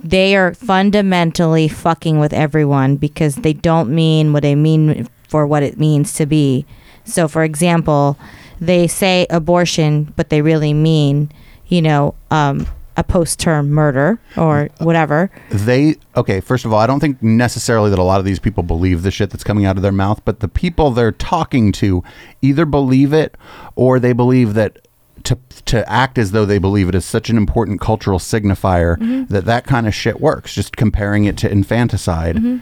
They 0.02 0.34
are 0.34 0.52
fundamentally 0.52 1.68
fucking 1.68 2.18
with 2.18 2.32
everyone 2.32 2.96
because 2.96 3.36
they 3.36 3.52
don't 3.52 3.94
mean 3.94 4.32
what 4.32 4.42
they 4.42 4.56
mean 4.56 5.08
for 5.28 5.46
what 5.46 5.62
it 5.62 5.78
means 5.78 6.14
to 6.14 6.26
be. 6.26 6.66
So, 7.04 7.28
for 7.28 7.44
example, 7.44 8.18
they 8.60 8.88
say 8.88 9.28
abortion, 9.30 10.12
but 10.16 10.28
they 10.28 10.42
really 10.42 10.74
mean, 10.74 11.30
you 11.68 11.80
know, 11.80 12.16
um, 12.32 12.66
a 12.96 13.02
post 13.04 13.38
term 13.40 13.70
murder 13.70 14.18
or 14.36 14.68
whatever. 14.78 15.30
they 15.50 15.96
okay 16.16 16.40
first 16.40 16.64
of 16.64 16.72
all 16.72 16.78
i 16.78 16.86
don't 16.86 17.00
think 17.00 17.22
necessarily 17.22 17.88
that 17.90 17.98
a 17.98 18.02
lot 18.02 18.18
of 18.18 18.24
these 18.26 18.38
people 18.38 18.62
believe 18.62 19.02
the 19.02 19.10
shit 19.10 19.30
that's 19.30 19.44
coming 19.44 19.64
out 19.64 19.76
of 19.76 19.82
their 19.82 19.92
mouth 19.92 20.20
but 20.24 20.40
the 20.40 20.48
people 20.48 20.90
they're 20.90 21.10
talking 21.12 21.72
to 21.72 22.02
either 22.42 22.66
believe 22.66 23.12
it 23.12 23.36
or 23.76 23.98
they 23.98 24.12
believe 24.12 24.54
that 24.54 24.78
to 25.24 25.38
to 25.64 25.88
act 25.90 26.18
as 26.18 26.32
though 26.32 26.44
they 26.44 26.58
believe 26.58 26.88
it 26.88 26.94
is 26.94 27.04
such 27.04 27.30
an 27.30 27.36
important 27.36 27.80
cultural 27.80 28.18
signifier 28.18 28.96
Mhm. 28.98 29.28
that 29.28 29.44
that 29.46 29.64
kind 29.66 29.86
of 29.86 29.94
shit 29.94 30.20
works 30.20 30.54
just 30.54 30.76
comparing 30.76 31.24
it 31.24 31.36
to 31.38 31.50
infanticide 31.50 32.36
Mhm. 32.36 32.60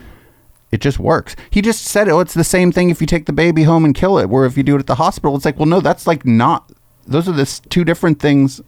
it 0.71 0.81
just 0.81 0.99
works 1.01 1.35
he 1.51 1.61
just 1.63 1.85
said 1.85 2.09
oh 2.09 2.21
it's 2.21 2.35
the 2.35 2.45
same 2.45 2.71
thing 2.71 2.91
if 2.91 3.01
you 3.01 3.07
take 3.07 3.27
the 3.27 3.33
baby 3.33 3.65
home 3.65 3.85
and 3.85 3.95
kill 3.95 4.19
it 4.19 4.29
where 4.31 4.45
if 4.47 4.57
you 4.57 4.63
do 4.63 4.77
it 4.77 4.81
at 4.81 4.87
the 4.87 4.95
hospital 4.97 5.35
it's 5.35 5.45
like 5.45 5.59
well 5.59 5.67
no 5.67 5.81
that's 5.81 6.07
like 6.07 6.25
not 6.25 6.71
those 7.07 7.29
are 7.29 7.33
this 7.33 7.59
two 7.71 7.83
different 7.85 8.21
things 8.21 8.61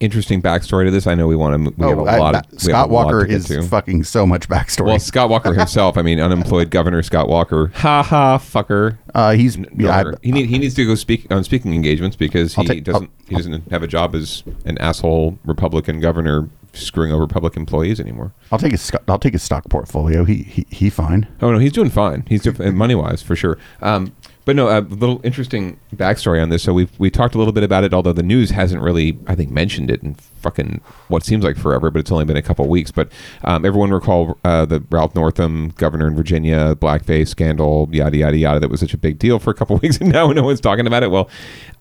Interesting 0.00 0.40
backstory 0.40 0.84
to 0.84 0.92
this. 0.92 1.08
I 1.08 1.14
know 1.16 1.26
we 1.26 1.34
want 1.34 1.64
to. 1.64 1.70
We 1.76 1.88
have 1.88 1.98
a 1.98 2.00
Oh, 2.02 2.04
lot. 2.04 2.34
of, 2.52 2.60
Scott 2.60 2.88
a 2.88 2.92
lot 2.92 3.06
Walker 3.06 3.22
to 3.22 3.26
get 3.26 3.36
is 3.38 3.46
to. 3.48 3.62
fucking 3.64 4.04
so 4.04 4.24
much 4.26 4.48
backstory. 4.48 4.86
Well, 4.86 4.98
Scott 5.00 5.28
Walker 5.28 5.52
himself. 5.58 5.98
I 5.98 6.02
mean, 6.02 6.20
unemployed 6.20 6.70
governor 6.70 7.02
Scott 7.02 7.28
Walker. 7.28 7.72
Ha 7.74 8.02
ha, 8.04 8.38
fucker. 8.38 8.98
Uh, 9.12 9.32
he's 9.32 9.58
yeah. 9.76 10.12
he 10.22 10.30
need, 10.30 10.46
he 10.48 10.58
needs 10.58 10.74
to 10.74 10.84
go 10.86 10.94
speak 10.94 11.26
on 11.32 11.42
speaking 11.42 11.74
engagements 11.74 12.14
because 12.14 12.54
he 12.54 12.64
take- 12.64 12.84
doesn't 12.84 13.10
he 13.28 13.34
doesn't 13.34 13.70
have 13.72 13.82
a 13.82 13.88
job 13.88 14.14
as 14.14 14.44
an 14.64 14.78
asshole 14.78 15.36
Republican 15.44 15.98
governor 15.98 16.48
screwing 16.74 17.10
over 17.10 17.26
public 17.26 17.56
employees 17.56 17.98
anymore. 17.98 18.32
I'll 18.52 18.58
take 18.58 18.70
his 18.72 18.82
stock- 18.82 19.02
I'll 19.08 19.18
take 19.18 19.32
his 19.32 19.42
stock 19.42 19.64
portfolio. 19.68 20.24
He 20.24 20.44
he, 20.44 20.66
he 20.70 20.90
fine. 20.90 21.26
Oh 21.42 21.50
no, 21.50 21.58
he's 21.58 21.72
doing 21.72 21.90
fine. 21.90 22.24
He's 22.28 22.42
doing 22.42 22.76
money 22.76 22.94
wise 22.94 23.20
for 23.20 23.34
sure. 23.34 23.58
Um, 23.82 24.12
but 24.48 24.56
no, 24.56 24.70
a 24.70 24.80
little 24.80 25.20
interesting 25.24 25.78
backstory 25.94 26.42
on 26.42 26.48
this. 26.48 26.62
So 26.62 26.72
we 26.72 26.88
we 26.96 27.10
talked 27.10 27.34
a 27.34 27.38
little 27.38 27.52
bit 27.52 27.64
about 27.64 27.84
it, 27.84 27.92
although 27.92 28.14
the 28.14 28.22
news 28.22 28.48
hasn't 28.48 28.80
really, 28.80 29.18
I 29.26 29.34
think, 29.34 29.50
mentioned 29.50 29.90
it 29.90 30.02
in 30.02 30.14
fucking 30.14 30.80
what 31.08 31.22
seems 31.22 31.44
like 31.44 31.58
forever, 31.58 31.90
but 31.90 31.98
it's 31.98 32.10
only 32.10 32.24
been 32.24 32.38
a 32.38 32.40
couple 32.40 32.66
weeks. 32.66 32.90
But 32.90 33.12
um, 33.44 33.66
everyone 33.66 33.90
recall 33.90 34.38
uh, 34.44 34.64
the 34.64 34.82
Ralph 34.88 35.14
Northam, 35.14 35.74
governor 35.76 36.06
in 36.06 36.16
Virginia, 36.16 36.74
blackface 36.74 37.28
scandal, 37.28 37.90
yada 37.92 38.16
yada 38.16 38.38
yada. 38.38 38.58
That 38.58 38.70
was 38.70 38.80
such 38.80 38.94
a 38.94 38.96
big 38.96 39.18
deal 39.18 39.38
for 39.38 39.50
a 39.50 39.54
couple 39.54 39.76
weeks, 39.82 39.98
and 39.98 40.10
now 40.10 40.32
no 40.32 40.44
one's 40.44 40.62
talking 40.62 40.86
about 40.86 41.02
it. 41.02 41.10
Well, 41.10 41.28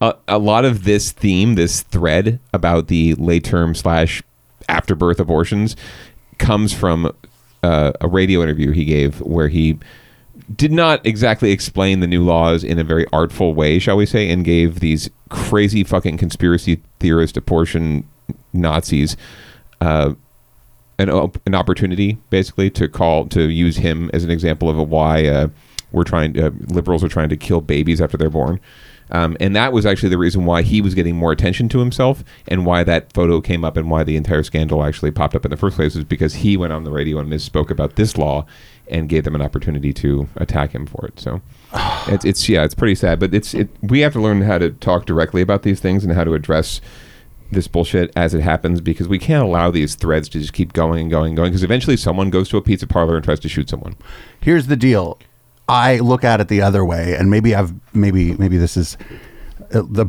a 0.02 0.38
lot 0.38 0.66
of 0.66 0.84
this 0.84 1.14
theme, 1.14 1.56
this 1.56 1.84
thread 1.84 2.38
about 2.52 2.90
the 2.90 3.14
late 3.14 3.46
term 3.46 3.76
slash 3.76 4.22
afterbirth 4.68 5.22
abortions, 5.22 5.78
comes 6.38 6.74
from 6.74 7.16
uh, 7.64 7.94
a 8.02 8.10
radio 8.10 8.44
interview 8.44 8.72
he 8.72 8.84
gave 8.84 9.22
where 9.22 9.48
he 9.48 9.80
did 10.56 10.72
not 10.72 11.06
exactly 11.06 11.52
explain 11.52 12.00
the 12.00 12.08
new 12.08 12.24
laws 12.24 12.64
in 12.64 12.80
a 12.80 12.84
very 12.84 13.06
artful 13.12 13.54
way, 13.54 13.80
shall 13.80 13.98
we 13.98 14.06
say, 14.06 14.30
and 14.30 14.46
gave 14.46 14.80
these 14.80 15.10
crazy 15.30 15.84
fucking 15.84 16.18
conspiracy 16.18 16.82
theorist 17.00 17.36
abortion 17.36 18.08
Nazis 18.54 19.18
uh, 19.82 20.14
an 21.00 21.10
an 21.46 21.54
opportunity, 21.54 22.18
basically, 22.30 22.70
to 22.72 22.88
call 22.88 23.28
to 23.28 23.50
use 23.50 23.78
him 23.78 24.10
as 24.14 24.24
an 24.24 24.32
example 24.32 24.70
of 24.70 24.90
why 24.90 25.28
uh, 25.28 25.48
we're 25.92 26.04
trying 26.04 26.40
uh, 26.40 26.52
liberals 26.68 27.04
are 27.04 27.10
trying 27.10 27.30
to 27.30 27.38
kill 27.38 27.62
babies 27.62 28.02
after 28.02 28.18
they're 28.18 28.30
born. 28.30 28.60
Um, 29.10 29.38
and 29.40 29.56
that 29.56 29.72
was 29.72 29.86
actually 29.86 30.10
the 30.10 30.18
reason 30.18 30.44
why 30.44 30.64
he 30.64 30.82
was 30.82 30.94
getting 30.94 31.16
more 31.16 31.32
attention 31.32 31.70
to 31.70 31.80
himself 31.80 32.26
and 32.48 32.66
why 32.66 32.84
that 32.84 33.14
photo 33.14 33.40
came 33.40 33.64
up 33.64 33.78
and 33.78 33.90
why 33.90 34.04
the 34.04 34.18
entire 34.18 34.44
scandal 34.44 34.84
actually 34.84 35.12
popped 35.12 35.34
up 35.34 35.46
in 35.46 35.52
the 35.52 35.56
first 35.56 35.78
place 35.78 35.96
is 35.96 36.04
because 36.04 36.36
he 36.36 36.58
went 36.58 36.74
on 36.74 36.84
the 36.84 36.92
radio 36.92 37.18
and 37.20 37.32
misspoke 37.32 37.70
about 37.70 37.96
this 37.96 38.18
law 38.18 38.46
and 38.90 39.10
gave 39.10 39.24
them 39.24 39.36
an 39.36 39.42
opportunity 39.42 39.94
to 39.94 40.28
attack 40.36 40.72
him 40.74 40.86
for 40.86 41.06
it. 41.06 41.20
So 41.20 41.42
it's, 42.08 42.26
it's 42.26 42.48
yeah, 42.48 42.64
it's 42.64 42.76
pretty 42.76 42.96
sad, 42.96 43.20
but 43.20 43.34
it's 43.34 43.54
it. 43.54 43.70
We 43.82 44.00
have 44.02 44.14
to 44.14 44.22
learn 44.22 44.42
how 44.42 44.58
to 44.58 44.72
talk 44.72 45.06
directly 45.06 45.42
about 45.42 45.64
these 45.64 45.80
things 45.80 46.04
and 46.04 46.14
how 46.14 46.24
to 46.24 46.34
address 46.34 46.82
this 47.52 47.68
bullshit 47.68 48.12
as 48.16 48.34
it 48.34 48.42
happens 48.42 48.82
because 48.82 49.08
we 49.08 49.20
can't 49.20 49.44
allow 49.44 49.72
these 49.72 49.96
threads 49.96 50.28
to 50.30 50.40
just 50.40 50.54
keep 50.54 50.74
going 50.74 51.02
and 51.02 51.12
going 51.12 51.28
and 51.28 51.38
going 51.38 51.50
because 51.50 51.64
eventually 51.64 51.96
someone 51.96 52.30
goes 52.30 52.50
to 52.50 52.58
a 52.58 52.62
pizza 52.62 52.86
parlor 52.86 53.16
and 53.16 53.24
tries 53.24 53.40
to 53.40 53.50
shoot 53.50 53.70
someone. 53.70 53.96
Here's 54.42 54.68
the 54.68 54.76
deal. 54.76 55.18
I 55.70 56.00
look 56.00 56.24
at 56.24 56.40
it 56.40 56.48
the 56.48 56.62
other 56.62 56.86
way, 56.86 57.16
and 57.16 57.30
maybe 57.30 57.54
I've 57.54 57.74
maybe 57.94 58.34
maybe 58.36 58.58
this 58.58 58.78
is 58.78 58.98
uh, 59.74 59.84
the. 59.90 60.08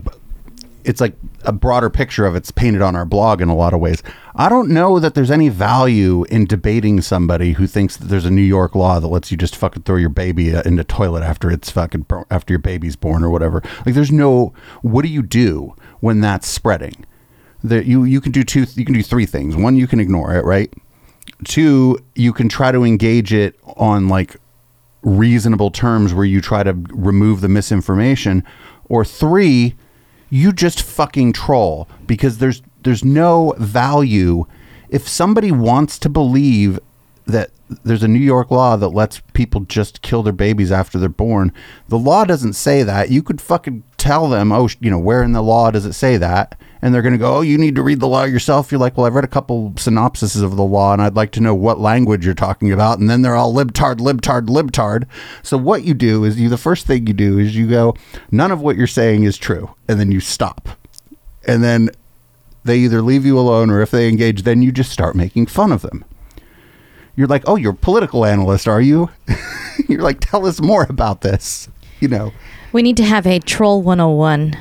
It's 0.84 1.00
like 1.00 1.14
a 1.44 1.52
broader 1.52 1.90
picture 1.90 2.24
of 2.24 2.34
it's 2.34 2.50
painted 2.50 2.82
on 2.82 2.96
our 2.96 3.04
blog 3.04 3.40
in 3.40 3.48
a 3.48 3.54
lot 3.54 3.74
of 3.74 3.80
ways. 3.80 4.02
I 4.34 4.48
don't 4.48 4.70
know 4.70 4.98
that 5.00 5.14
there's 5.14 5.30
any 5.30 5.48
value 5.48 6.24
in 6.24 6.46
debating 6.46 7.00
somebody 7.00 7.52
who 7.52 7.66
thinks 7.66 7.96
that 7.96 8.06
there's 8.06 8.24
a 8.24 8.30
New 8.30 8.42
York 8.42 8.74
law 8.74 9.00
that 9.00 9.08
lets 9.08 9.30
you 9.30 9.36
just 9.36 9.56
fucking 9.56 9.82
throw 9.82 9.96
your 9.96 10.08
baby 10.08 10.54
uh, 10.54 10.62
in 10.62 10.76
the 10.76 10.84
toilet 10.84 11.22
after 11.22 11.50
it's 11.50 11.70
fucking 11.70 12.06
after 12.30 12.52
your 12.52 12.60
baby's 12.60 12.96
born 12.96 13.24
or 13.24 13.30
whatever. 13.30 13.62
Like 13.84 13.94
there's 13.94 14.12
no. 14.12 14.52
What 14.82 15.02
do 15.02 15.08
you 15.08 15.22
do 15.22 15.74
when 16.00 16.20
that's 16.20 16.46
spreading? 16.46 17.04
That 17.64 17.86
you 17.86 18.04
you 18.04 18.20
can 18.20 18.32
do 18.32 18.44
two 18.44 18.64
you 18.74 18.84
can 18.84 18.94
do 18.94 19.02
three 19.02 19.26
things. 19.26 19.56
One, 19.56 19.76
you 19.76 19.86
can 19.86 20.00
ignore 20.00 20.34
it, 20.34 20.44
right? 20.44 20.72
Two, 21.44 21.98
you 22.14 22.32
can 22.32 22.48
try 22.48 22.72
to 22.72 22.84
engage 22.84 23.32
it 23.32 23.58
on 23.76 24.08
like 24.08 24.36
reasonable 25.02 25.70
terms 25.70 26.14
where 26.14 26.24
you 26.24 26.40
try 26.40 26.62
to 26.62 26.72
remove 26.90 27.40
the 27.40 27.48
misinformation 27.48 28.44
or 28.88 29.04
three 29.04 29.74
you 30.30 30.52
just 30.52 30.82
fucking 30.82 31.32
troll 31.32 31.88
because 32.06 32.38
there's 32.38 32.62
there's 32.82 33.04
no 33.04 33.54
value. 33.58 34.46
If 34.88 35.08
somebody 35.08 35.52
wants 35.52 35.98
to 36.00 36.08
believe 36.08 36.78
that 37.26 37.50
there's 37.84 38.02
a 38.02 38.08
New 38.08 38.18
York 38.18 38.50
law 38.50 38.76
that 38.76 38.88
lets 38.88 39.20
people 39.34 39.60
just 39.62 40.00
kill 40.00 40.22
their 40.22 40.32
babies 40.32 40.72
after 40.72 40.98
they're 40.98 41.10
born 41.10 41.52
the 41.88 41.98
law 41.98 42.24
doesn't 42.24 42.54
say 42.54 42.82
that. 42.82 43.10
You 43.10 43.22
could 43.22 43.40
fucking 43.40 43.82
tell 43.98 44.28
them 44.28 44.52
oh 44.52 44.68
you 44.80 44.90
know 44.90 44.98
where 44.98 45.22
in 45.22 45.32
the 45.32 45.42
law 45.42 45.70
does 45.70 45.84
it 45.84 45.92
say 45.92 46.16
that 46.16 46.58
and 46.80 46.94
they're 46.94 47.02
going 47.02 47.12
to 47.12 47.18
go 47.18 47.36
oh 47.36 47.40
you 47.40 47.58
need 47.58 47.74
to 47.74 47.82
read 47.82 48.00
the 48.00 48.08
law 48.08 48.24
yourself. 48.24 48.70
You're 48.70 48.80
like 48.80 48.96
well 48.96 49.06
i've 49.06 49.14
read 49.14 49.24
a 49.24 49.28
couple 49.28 49.70
synopsises 49.72 50.42
of 50.42 50.56
the 50.56 50.64
law 50.64 50.92
and 50.92 51.02
i'd 51.02 51.16
like 51.16 51.32
to 51.32 51.40
know 51.40 51.54
what 51.54 51.80
language 51.80 52.24
you're 52.24 52.34
talking 52.34 52.72
about. 52.72 52.98
And 52.98 53.08
then 53.08 53.22
they're 53.22 53.36
all 53.36 53.54
libtard 53.54 53.96
libtard 53.96 54.46
libtard. 54.46 55.06
So 55.42 55.56
what 55.56 55.84
you 55.84 55.94
do 55.94 56.24
is 56.24 56.40
you 56.40 56.48
the 56.48 56.58
first 56.58 56.86
thing 56.86 57.06
you 57.06 57.12
do 57.12 57.38
is 57.38 57.56
you 57.56 57.68
go 57.68 57.94
none 58.30 58.50
of 58.50 58.60
what 58.60 58.76
you're 58.76 58.86
saying 58.86 59.24
is 59.24 59.36
true 59.36 59.74
and 59.88 59.98
then 59.98 60.12
you 60.12 60.20
stop. 60.20 60.68
And 61.46 61.62
then 61.62 61.90
they 62.64 62.78
either 62.78 63.00
leave 63.00 63.24
you 63.24 63.38
alone 63.38 63.70
or 63.70 63.80
if 63.80 63.90
they 63.90 64.08
engage 64.08 64.42
then 64.42 64.62
you 64.62 64.72
just 64.72 64.92
start 64.92 65.14
making 65.14 65.46
fun 65.46 65.72
of 65.72 65.82
them. 65.82 66.04
You're 67.16 67.28
like 67.28 67.44
oh 67.46 67.56
you're 67.56 67.72
a 67.72 67.76
political 67.76 68.24
analyst 68.24 68.68
are 68.68 68.80
you? 68.80 69.10
You're 69.88 70.02
like 70.02 70.18
tell 70.20 70.44
us 70.44 70.60
more 70.60 70.84
about 70.88 71.20
this 71.20 71.68
you 72.00 72.08
know? 72.08 72.32
We 72.72 72.82
need 72.82 72.96
to 72.98 73.04
have 73.04 73.26
a 73.26 73.38
Troll 73.40 73.82
101 73.82 74.56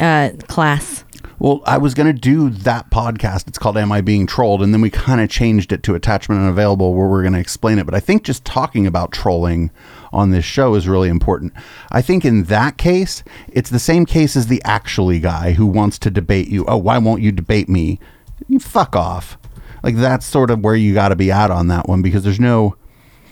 uh, 0.00 0.30
class. 0.46 1.04
Well, 1.40 1.62
I 1.64 1.78
was 1.78 1.94
going 1.94 2.12
to 2.12 2.20
do 2.20 2.50
that 2.50 2.90
podcast. 2.90 3.46
It's 3.46 3.58
called 3.58 3.78
Am 3.78 3.92
I 3.92 4.00
Being 4.00 4.26
Trolled? 4.26 4.60
And 4.60 4.74
then 4.74 4.80
we 4.80 4.90
kind 4.90 5.20
of 5.20 5.30
changed 5.30 5.70
it 5.70 5.84
to 5.84 5.94
Attachment 5.94 6.40
Unavailable 6.40 6.94
where 6.94 7.06
we're 7.06 7.22
going 7.22 7.34
to 7.34 7.38
explain 7.38 7.78
it. 7.78 7.86
But 7.86 7.94
I 7.94 8.00
think 8.00 8.24
just 8.24 8.44
talking 8.44 8.88
about 8.88 9.12
trolling 9.12 9.70
on 10.12 10.30
this 10.30 10.44
show 10.44 10.74
is 10.74 10.88
really 10.88 11.08
important. 11.08 11.52
I 11.92 12.02
think 12.02 12.24
in 12.24 12.44
that 12.44 12.76
case, 12.76 13.22
it's 13.46 13.70
the 13.70 13.78
same 13.78 14.04
case 14.04 14.34
as 14.34 14.48
the 14.48 14.60
actually 14.64 15.20
guy 15.20 15.52
who 15.52 15.66
wants 15.66 15.96
to 16.00 16.10
debate 16.10 16.48
you. 16.48 16.64
Oh, 16.66 16.76
why 16.76 16.98
won't 16.98 17.22
you 17.22 17.30
debate 17.30 17.68
me? 17.68 18.00
You 18.48 18.58
fuck 18.58 18.96
off. 18.96 19.38
Like 19.84 19.94
that's 19.94 20.26
sort 20.26 20.50
of 20.50 20.64
where 20.64 20.74
you 20.74 20.92
got 20.92 21.10
to 21.10 21.16
be 21.16 21.30
at 21.30 21.52
on 21.52 21.68
that 21.68 21.88
one 21.88 22.02
because 22.02 22.24
there's 22.24 22.40
no 22.40 22.74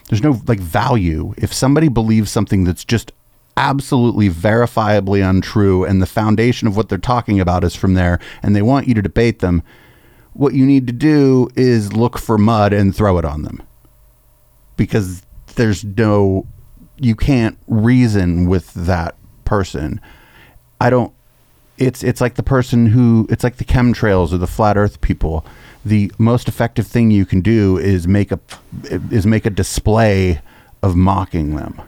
there's 0.09 0.23
no 0.23 0.41
like 0.47 0.61
value 0.61 1.35
if 1.37 1.53
somebody 1.53 1.89
believes 1.89 2.31
something 2.31 2.63
that's 2.63 2.85
just 2.85 3.11
absolutely 3.57 4.29
verifiably 4.29 5.27
untrue 5.27 5.85
and 5.85 6.03
the 6.03 6.07
foundation 6.07 6.69
of 6.69 6.77
what 6.77 6.89
they're 6.89 6.99
talking 6.99 7.41
about 7.41 7.65
is 7.65 7.75
from 7.75 7.95
there 7.95 8.19
and 8.43 8.55
they 8.55 8.63
want 8.63 8.87
you 8.87 8.95
to 8.95 9.01
debate 9.01 9.39
them 9.39 9.63
what 10.37 10.53
you 10.53 10.67
need 10.67 10.87
to 10.87 10.93
do 10.93 11.49
is 11.57 11.93
look 11.95 12.19
for 12.19 12.37
mud 12.37 12.73
and 12.73 12.95
throw 12.95 13.19
it 13.19 13.25
on 13.25 13.43
them. 13.43 13.63
Because 14.77 15.23
there's 15.55 15.83
no 15.83 16.47
you 16.99 17.15
can't 17.15 17.59
reason 17.67 18.47
with 18.47 18.73
that 18.75 19.17
person. 19.45 20.01
I 20.81 20.91
don't 20.91 21.13
it's 21.79 22.03
it's 22.03 22.21
like 22.21 22.35
the 22.35 22.43
person 22.43 22.87
who 22.87 23.27
it's 23.31 23.45
like 23.45 23.57
the 23.57 23.65
chemtrails 23.65 24.33
or 24.33 24.39
the 24.39 24.47
flat 24.47 24.77
earth 24.77 25.01
people. 25.01 25.45
The 25.85 26.13
most 26.19 26.49
effective 26.49 26.87
thing 26.87 27.11
you 27.11 27.25
can 27.25 27.41
do 27.41 27.79
is 27.79 28.07
make 28.07 28.31
a 28.31 28.41
is 28.91 29.27
make 29.27 29.47
a 29.47 29.51
display 29.51 30.41
of 30.83 30.97
mocking 30.97 31.57
them 31.57 31.81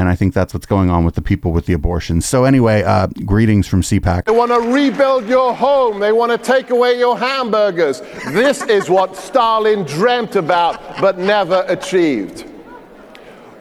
and 0.00 0.08
i 0.08 0.14
think 0.14 0.34
that's 0.34 0.52
what's 0.52 0.66
going 0.66 0.90
on 0.90 1.04
with 1.04 1.14
the 1.14 1.22
people 1.22 1.52
with 1.52 1.66
the 1.66 1.72
abortions 1.72 2.26
so 2.26 2.44
anyway 2.44 2.82
uh, 2.82 3.06
greetings 3.24 3.66
from 3.66 3.82
cpac 3.82 4.24
They 4.24 4.32
want 4.32 4.50
to 4.50 4.60
rebuild 4.72 5.28
your 5.28 5.54
home. 5.54 6.00
They 6.00 6.12
want 6.12 6.32
to 6.32 6.38
take 6.38 6.70
away 6.70 6.98
your 6.98 7.18
hamburgers. 7.18 8.00
This 8.28 8.62
is 8.62 8.88
what 8.88 9.16
Stalin 9.16 9.84
dreamt 9.84 10.36
about 10.36 11.00
but 11.00 11.18
never 11.18 11.64
achieved. 11.68 12.46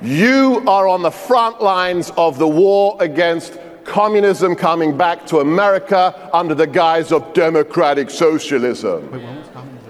You 0.01 0.63
are 0.67 0.87
on 0.87 1.01
the 1.01 1.11
front 1.11 1.61
lines 1.61 2.11
of 2.15 2.37
the 2.37 2.47
war 2.47 2.95
against 2.99 3.57
communism 3.83 4.55
coming 4.55 4.95
back 4.95 5.25
to 5.27 5.39
America 5.39 6.29
under 6.31 6.55
the 6.55 6.67
guise 6.67 7.11
of 7.11 7.33
democratic 7.33 8.09
socialism, 8.09 9.03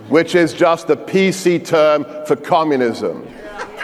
which 0.07 0.33
is 0.35 0.53
just 0.53 0.89
a 0.89 0.95
PC 0.95 1.63
term 1.65 2.05
for 2.25 2.35
communism. 2.35 3.27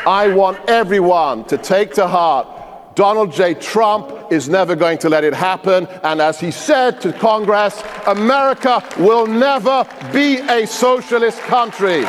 I 0.07 0.29
want 0.29 0.57
everyone 0.67 1.45
to 1.45 1.57
take 1.57 1.93
to 1.95 2.07
heart 2.07 2.54
Donald 2.95 3.31
J. 3.33 3.53
Trump 3.55 4.09
is 4.31 4.47
never 4.47 4.75
going 4.75 4.97
to 4.99 5.09
let 5.09 5.23
it 5.23 5.33
happen. 5.33 5.85
And 6.03 6.21
as 6.21 6.39
he 6.39 6.49
said 6.51 7.01
to 7.01 7.11
Congress, 7.11 7.83
America 8.07 8.81
will 8.97 9.27
never 9.27 9.85
be 10.13 10.37
a 10.37 10.65
socialist 10.65 11.39
country. 11.41 12.05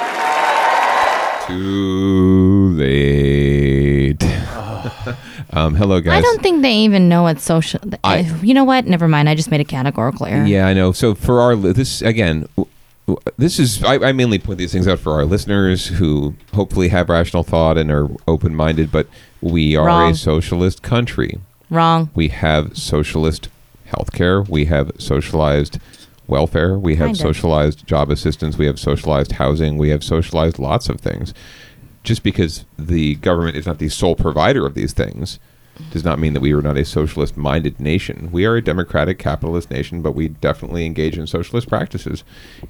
Too 1.46 2.70
late. 2.74 4.22
um, 5.52 5.74
hello, 5.74 6.00
guys. 6.00 6.18
I 6.18 6.20
don't 6.20 6.42
think 6.42 6.62
they 6.62 6.74
even 6.74 7.08
know 7.08 7.22
what 7.22 7.40
social. 7.40 7.80
I- 8.04 8.20
you 8.42 8.54
know 8.54 8.64
what? 8.64 8.86
Never 8.86 9.06
mind. 9.08 9.28
I 9.28 9.34
just 9.34 9.50
made 9.50 9.60
a 9.60 9.64
categorical 9.64 10.26
error. 10.26 10.44
Yeah, 10.44 10.66
I 10.66 10.74
know. 10.74 10.92
So 10.92 11.14
for 11.14 11.40
our 11.40 11.54
this 11.56 12.02
again, 12.02 12.48
w- 12.56 12.68
w- 12.68 12.70
this 13.36 13.58
is 13.58 13.82
I, 13.84 14.08
I 14.08 14.12
mainly 14.12 14.38
point 14.38 14.58
these 14.58 14.72
things 14.72 14.88
out 14.88 14.98
for 14.98 15.12
our 15.12 15.24
listeners 15.24 15.86
who 15.88 16.34
hopefully 16.54 16.88
have 16.88 17.08
rational 17.08 17.42
thought 17.44 17.78
and 17.78 17.90
are 17.90 18.08
open 18.26 18.54
minded. 18.54 18.90
But 18.90 19.06
we 19.40 19.76
are 19.76 19.86
Wrong. 19.86 20.10
a 20.12 20.14
socialist 20.14 20.82
country. 20.82 21.38
Wrong. 21.70 22.10
We 22.14 22.28
have 22.28 22.76
socialist 22.76 23.48
healthcare. 23.88 24.48
We 24.48 24.64
have 24.66 24.90
socialized 24.98 25.78
welfare. 26.26 26.76
We 26.78 26.96
have 26.96 27.06
Kind 27.08 27.16
of. 27.16 27.20
socialized 27.22 27.86
job 27.86 28.10
assistance. 28.10 28.58
We 28.58 28.66
have 28.66 28.80
socialized 28.80 29.32
housing. 29.32 29.78
We 29.78 29.90
have 29.90 30.02
socialized 30.02 30.58
lots 30.58 30.88
of 30.88 31.00
things. 31.00 31.32
Just 32.02 32.22
because 32.22 32.64
the 32.78 33.16
government 33.16 33.56
is 33.56 33.66
not 33.66 33.78
the 33.78 33.88
sole 33.88 34.14
provider 34.16 34.66
of 34.66 34.74
these 34.74 34.92
things 34.92 35.38
does 35.90 36.04
not 36.04 36.18
mean 36.18 36.32
that 36.34 36.40
we 36.40 36.52
are 36.52 36.62
not 36.62 36.76
a 36.76 36.84
socialist 36.84 37.36
minded 37.36 37.78
nation. 37.80 38.30
We 38.32 38.44
are 38.46 38.56
a 38.56 38.62
democratic 38.62 39.18
capitalist 39.18 39.70
nation, 39.70 40.02
but 40.02 40.12
we 40.12 40.28
definitely 40.28 40.86
engage 40.86 41.18
in 41.18 41.26
socialist 41.26 41.68
practices. 41.68 42.24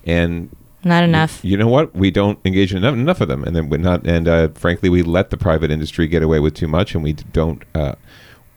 And 0.05 0.55
Not 0.85 1.05
enough. 1.05 1.40
you 1.45 1.57
know 1.57 1.69
what? 1.69 1.95
We 1.95 2.11
don't 2.11 2.38
engage 2.45 2.73
in 2.73 2.79
enough, 2.79 2.95
enough 2.95 3.21
of 3.21 3.29
them, 3.29 3.45
and 3.45 3.55
then 3.55 3.69
we're 3.69 3.79
not. 3.79 4.07
And 4.07 4.29
uh, 4.29 4.49
frankly, 4.55 4.88
we 4.88 5.03
let 5.03 5.31
the 5.31 5.37
private 5.37 5.71
industry 5.71 6.07
get 6.09 6.23
away 6.23 6.40
with 6.40 6.55
too 6.55 6.69
much, 6.69 6.95
and 6.95 7.03
we 7.03 7.12
don't. 7.12 7.62
Uh, 7.75 7.95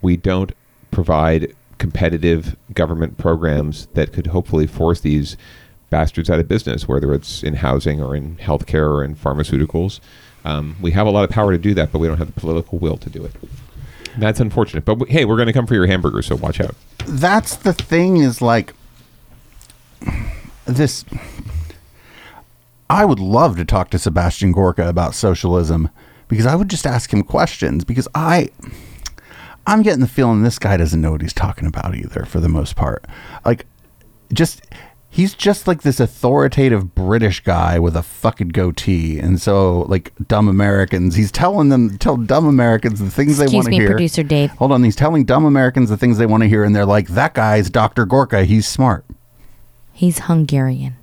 we 0.02 0.16
don't 0.18 0.52
provide 0.92 1.54
competitive 1.78 2.56
government 2.74 3.18
programs 3.18 3.88
that 3.94 4.14
could 4.14 4.28
hopefully 4.28 4.68
force 4.68 5.02
these 5.02 5.38
bastards 5.90 6.30
out 6.30 6.40
of 6.40 6.48
business, 6.48 6.88
whether 6.88 7.14
it's 7.14 7.44
in 7.44 7.56
housing 7.56 8.02
or 8.02 8.16
in 8.16 8.36
healthcare 8.38 8.90
or 8.90 9.04
in 9.04 9.16
pharmaceuticals. 9.16 10.00
Um, 10.46 10.76
we 10.82 10.92
have 10.92 11.08
a 11.08 11.10
lot 11.10 11.24
of 11.24 11.30
power 11.30 11.52
to 11.52 11.58
do 11.58 11.74
that, 11.74 11.92
but 11.92 12.00
we 12.00 12.08
don't 12.08 12.18
have 12.18 12.34
the 12.34 12.40
political 12.40 12.78
will 12.80 12.98
to 12.98 13.10
do 13.10 13.26
it. 13.26 13.32
That's 14.20 14.40
unfortunate. 14.40 14.86
But 14.86 15.10
hey, 15.10 15.26
we're 15.26 15.36
going 15.36 15.48
to 15.48 15.54
come 15.54 15.68
for 15.68 15.74
your 15.76 15.88
hamburgers, 15.88 16.28
so 16.28 16.36
watch 16.36 16.60
out. 16.60 16.76
that's 17.08 17.56
the 17.56 17.74
thing 17.74 18.18
is 18.18 18.42
like 18.42 18.74
this 20.66 21.06
I 22.90 23.06
would 23.06 23.20
love 23.20 23.58
to 23.58 23.66
talk 23.66 23.90
to 23.92 24.00
Sebastian 24.00 24.52
Gorka 24.52 24.88
about 24.88 25.14
socialism 25.14 25.90
because 26.28 26.46
I 26.46 26.56
would 26.56 26.70
just 26.70 26.88
ask 26.88 27.12
him 27.14 27.24
questions 27.24 27.84
because 27.84 28.08
I 28.16 28.50
I'm 29.68 29.82
getting 29.84 30.02
the 30.02 30.08
feeling 30.08 30.42
this 30.42 30.58
guy 30.60 30.78
doesn't 30.78 31.00
know 31.00 31.12
what 31.12 31.22
he's 31.22 31.34
talking 31.34 31.68
about 31.68 31.96
either 31.96 32.26
for 32.26 32.40
the 32.40 32.50
most 32.50 32.76
part. 32.76 33.06
Like 33.46 33.66
just 34.34 34.64
he's 35.10 35.34
just 35.34 35.68
like 35.68 35.82
this 35.82 36.00
authoritative 36.00 36.94
British 36.96 37.42
guy 37.42 37.80
with 37.80 37.96
a 37.96 38.04
fucking 38.04 38.50
goatee 38.50 39.20
and 39.20 39.42
so 39.42 39.82
like 39.84 40.14
dumb 40.28 40.48
Americans 40.48 41.16
he's 41.16 41.32
telling 41.32 41.70
them 41.70 41.98
tell 41.98 42.16
dumb 42.18 42.46
Americans 42.46 43.00
the 43.00 43.10
things 43.10 43.38
they 43.38 43.48
want 43.48 43.66
to 43.66 43.72
hear. 43.72 43.84
Excuse 43.84 43.90
me, 43.90 43.94
producer 43.94 44.24
Dave. 44.24 44.52
Hold 44.52 44.72
on, 44.72 44.84
he's 44.84 44.96
telling 44.96 45.26
dumb 45.26 45.46
Americans 45.46 45.90
the 45.90 45.98
things 45.98 46.18
they 46.18 46.26
want 46.26 46.44
to 46.44 46.50
hear 46.50 46.64
and 46.64 46.76
they're 46.76 46.86
like 46.86 47.10
that 47.10 47.34
guy's 47.34 47.70
Dr. 47.70 48.06
Gorka, 48.06 48.46
he's 48.46 48.68
smart. 48.68 49.06
He's 49.94 50.20
Hungarian. 50.20 50.96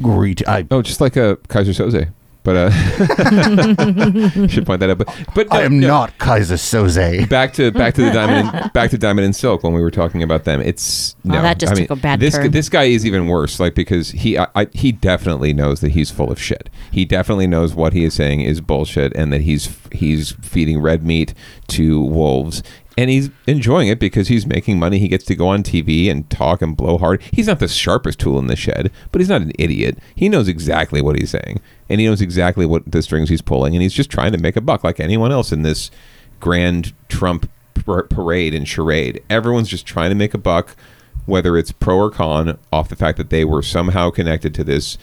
Great. 0.00 0.46
I, 0.48 0.66
oh, 0.70 0.82
just 0.82 1.00
like 1.00 1.16
a 1.16 1.36
Keyser 1.48 1.74
Söze. 1.74 2.12
But 2.44 2.56
uh, 2.56 2.70
should 4.48 4.66
point 4.66 4.80
that 4.80 4.90
out. 4.90 4.98
But 4.98 5.08
but 5.34 5.52
I 5.52 5.62
am 5.62 5.78
no. 5.78 5.86
not 5.86 6.18
Keyser 6.18 6.56
Söze. 6.56 7.28
back 7.28 7.52
to 7.54 7.70
back 7.70 7.94
to 7.94 8.02
the 8.02 8.10
diamond 8.12 8.50
and, 8.54 8.72
back 8.72 8.90
to 8.90 8.98
diamond 8.98 9.24
and 9.26 9.34
silk 9.36 9.62
when 9.62 9.72
we 9.72 9.80
were 9.80 9.90
talking 9.90 10.22
about 10.22 10.44
them. 10.44 10.60
It's 10.60 11.14
Oh, 11.24 11.28
no, 11.34 11.42
that 11.42 11.58
just 11.60 11.72
I 11.72 11.76
mean, 11.76 11.86
took 11.86 11.98
a 11.98 12.00
bad 12.00 12.18
this 12.20 12.34
turn. 12.34 12.50
this 12.50 12.68
guy 12.68 12.84
is 12.84 13.06
even 13.06 13.28
worse. 13.28 13.60
Like 13.60 13.74
because 13.76 14.10
he 14.10 14.36
I, 14.36 14.48
I, 14.56 14.66
he 14.72 14.90
definitely 14.90 15.52
knows 15.52 15.80
that 15.82 15.90
he's 15.90 16.10
full 16.10 16.32
of 16.32 16.40
shit. 16.40 16.68
He 16.90 17.04
definitely 17.04 17.46
knows 17.46 17.74
what 17.74 17.92
he 17.92 18.02
is 18.04 18.14
saying 18.14 18.40
is 18.40 18.60
bullshit, 18.60 19.14
and 19.14 19.32
that 19.32 19.42
he's 19.42 19.78
he's 19.92 20.32
feeding 20.42 20.80
red 20.80 21.04
meat 21.04 21.34
to 21.68 22.00
wolves. 22.00 22.62
And 22.98 23.08
he's 23.08 23.30
enjoying 23.46 23.88
it 23.88 23.98
because 23.98 24.28
he's 24.28 24.46
making 24.46 24.78
money. 24.78 24.98
He 24.98 25.08
gets 25.08 25.24
to 25.26 25.34
go 25.34 25.48
on 25.48 25.62
TV 25.62 26.10
and 26.10 26.28
talk 26.28 26.60
and 26.60 26.76
blow 26.76 26.98
hard. 26.98 27.22
He's 27.32 27.46
not 27.46 27.58
the 27.58 27.68
sharpest 27.68 28.20
tool 28.20 28.38
in 28.38 28.48
the 28.48 28.56
shed, 28.56 28.90
but 29.10 29.20
he's 29.20 29.30
not 29.30 29.40
an 29.40 29.52
idiot. 29.58 29.98
He 30.14 30.28
knows 30.28 30.48
exactly 30.48 31.00
what 31.00 31.18
he's 31.18 31.30
saying, 31.30 31.60
and 31.88 32.00
he 32.00 32.06
knows 32.06 32.20
exactly 32.20 32.66
what 32.66 32.90
the 32.90 33.02
strings 33.02 33.30
he's 33.30 33.42
pulling, 33.42 33.74
and 33.74 33.82
he's 33.82 33.94
just 33.94 34.10
trying 34.10 34.32
to 34.32 34.38
make 34.38 34.56
a 34.56 34.60
buck 34.60 34.84
like 34.84 35.00
anyone 35.00 35.32
else 35.32 35.52
in 35.52 35.62
this 35.62 35.90
grand 36.38 36.92
Trump 37.08 37.50
par- 37.84 38.04
parade 38.04 38.54
and 38.54 38.68
charade. 38.68 39.22
Everyone's 39.30 39.68
just 39.68 39.86
trying 39.86 40.10
to 40.10 40.16
make 40.16 40.34
a 40.34 40.38
buck, 40.38 40.76
whether 41.24 41.56
it's 41.56 41.72
pro 41.72 41.96
or 41.96 42.10
con, 42.10 42.58
off 42.72 42.88
the 42.88 42.96
fact 42.96 43.16
that 43.18 43.30
they 43.30 43.44
were 43.44 43.62
somehow 43.62 44.10
connected 44.10 44.54
to 44.54 44.64
this 44.64 44.98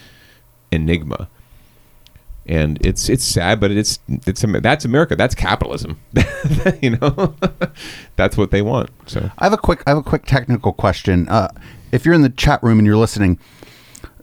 enigma. 0.71 1.29
And 2.49 2.83
it's 2.83 3.09
it's 3.09 3.23
sad, 3.23 3.59
but 3.59 3.69
it's 3.69 3.99
it's 4.25 4.43
that's 4.61 4.83
America. 4.83 5.15
That's 5.15 5.35
capitalism. 5.35 5.99
you 6.81 6.97
know, 6.97 7.35
that's 8.15 8.37
what 8.37 8.49
they 8.49 8.63
want. 8.63 8.89
So 9.05 9.29
I 9.37 9.43
have 9.45 9.53
a 9.53 9.57
quick 9.57 9.83
I 9.85 9.91
have 9.91 9.99
a 9.99 10.03
quick 10.03 10.25
technical 10.25 10.73
question. 10.73 11.29
Uh, 11.29 11.49
if 11.91 12.05
you're 12.05 12.15
in 12.15 12.23
the 12.23 12.29
chat 12.31 12.63
room 12.63 12.79
and 12.79 12.87
you're 12.87 12.97
listening, 12.97 13.37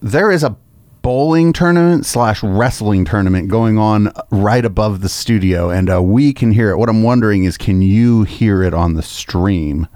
there 0.02 0.32
is 0.32 0.42
a 0.42 0.56
bowling 1.02 1.52
tournament 1.52 2.04
slash 2.04 2.42
wrestling 2.42 3.04
tournament 3.04 3.48
going 3.48 3.78
on 3.78 4.10
right 4.32 4.64
above 4.64 5.02
the 5.02 5.08
studio, 5.08 5.70
and 5.70 5.88
uh, 5.88 6.02
we 6.02 6.32
can 6.32 6.50
hear 6.50 6.70
it. 6.70 6.78
What 6.78 6.88
I'm 6.88 7.04
wondering 7.04 7.44
is, 7.44 7.56
can 7.56 7.80
you 7.80 8.24
hear 8.24 8.64
it 8.64 8.74
on 8.74 8.94
the 8.94 9.02
stream? 9.02 9.86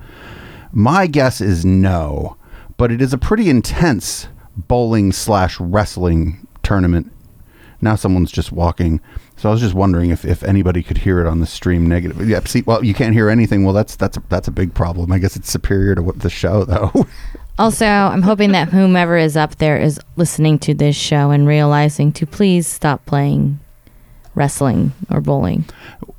My 0.70 1.08
guess 1.08 1.40
is 1.40 1.64
no, 1.64 2.36
but 2.76 2.92
it 2.92 3.02
is 3.02 3.12
a 3.12 3.18
pretty 3.18 3.50
intense 3.50 4.28
bowling 4.56 5.10
slash 5.10 5.58
wrestling 5.58 6.46
tournament. 6.62 7.10
Now 7.80 7.94
someone's 7.94 8.32
just 8.32 8.52
walking. 8.52 9.00
So 9.36 9.48
I 9.48 9.52
was 9.52 9.60
just 9.60 9.74
wondering 9.74 10.10
if, 10.10 10.24
if 10.24 10.42
anybody 10.42 10.82
could 10.82 10.98
hear 10.98 11.20
it 11.20 11.26
on 11.26 11.40
the 11.40 11.46
stream 11.46 11.86
negative. 11.86 12.28
Yeah, 12.28 12.40
see, 12.44 12.62
well, 12.62 12.84
you 12.84 12.94
can't 12.94 13.14
hear 13.14 13.30
anything. 13.30 13.64
Well, 13.64 13.74
that's 13.74 13.96
that's 13.96 14.16
a, 14.16 14.22
that's 14.28 14.48
a 14.48 14.52
big 14.52 14.74
problem. 14.74 15.12
I 15.12 15.18
guess 15.18 15.36
it's 15.36 15.50
superior 15.50 15.94
to 15.94 16.02
what 16.02 16.20
the 16.20 16.30
show 16.30 16.64
though. 16.64 17.06
Also, 17.58 17.84
I'm 17.84 18.22
hoping 18.22 18.52
that 18.52 18.70
whomever 18.70 19.18
is 19.18 19.36
up 19.36 19.56
there 19.56 19.76
is 19.76 20.00
listening 20.16 20.58
to 20.60 20.72
this 20.72 20.96
show 20.96 21.30
and 21.30 21.46
realizing 21.46 22.10
to 22.12 22.24
please 22.24 22.66
stop 22.66 23.04
playing 23.04 23.60
wrestling 24.34 24.92
or 25.10 25.20
bowling. 25.20 25.66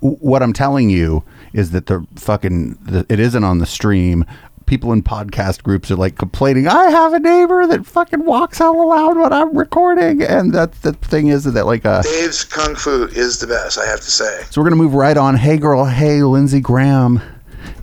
what 0.01 0.43
I'm 0.43 0.53
telling 0.53 0.91
you 0.91 1.23
is 1.51 1.71
that 1.71 1.87
the 1.87 2.05
fucking 2.15 2.77
the, 2.83 3.07
it 3.09 3.19
isn't 3.19 3.43
on 3.43 3.57
the 3.57 3.65
stream. 3.65 4.23
People 4.71 4.93
in 4.93 5.03
podcast 5.03 5.63
groups 5.63 5.91
are 5.91 5.97
like 5.97 6.17
complaining. 6.17 6.65
I 6.65 6.89
have 6.91 7.11
a 7.11 7.19
neighbor 7.19 7.67
that 7.67 7.85
fucking 7.85 8.23
walks 8.23 8.61
out 8.61 8.71
loud 8.71 9.17
when 9.17 9.33
I'm 9.33 9.53
recording, 9.57 10.21
and 10.23 10.53
that's 10.53 10.79
the 10.79 10.93
thing 10.93 11.27
is 11.27 11.43
that 11.43 11.65
like 11.65 11.85
uh. 11.85 12.01
Dave's 12.03 12.45
Kung 12.45 12.75
Fu 12.75 13.03
is 13.07 13.39
the 13.39 13.47
best, 13.47 13.77
I 13.77 13.85
have 13.85 13.99
to 13.99 14.09
say. 14.09 14.43
So 14.49 14.61
we're 14.61 14.69
gonna 14.69 14.81
move 14.81 14.93
right 14.93 15.17
on. 15.17 15.35
Hey 15.35 15.57
girl, 15.57 15.83
hey 15.83 16.23
Lindsey 16.23 16.61
Graham 16.61 17.19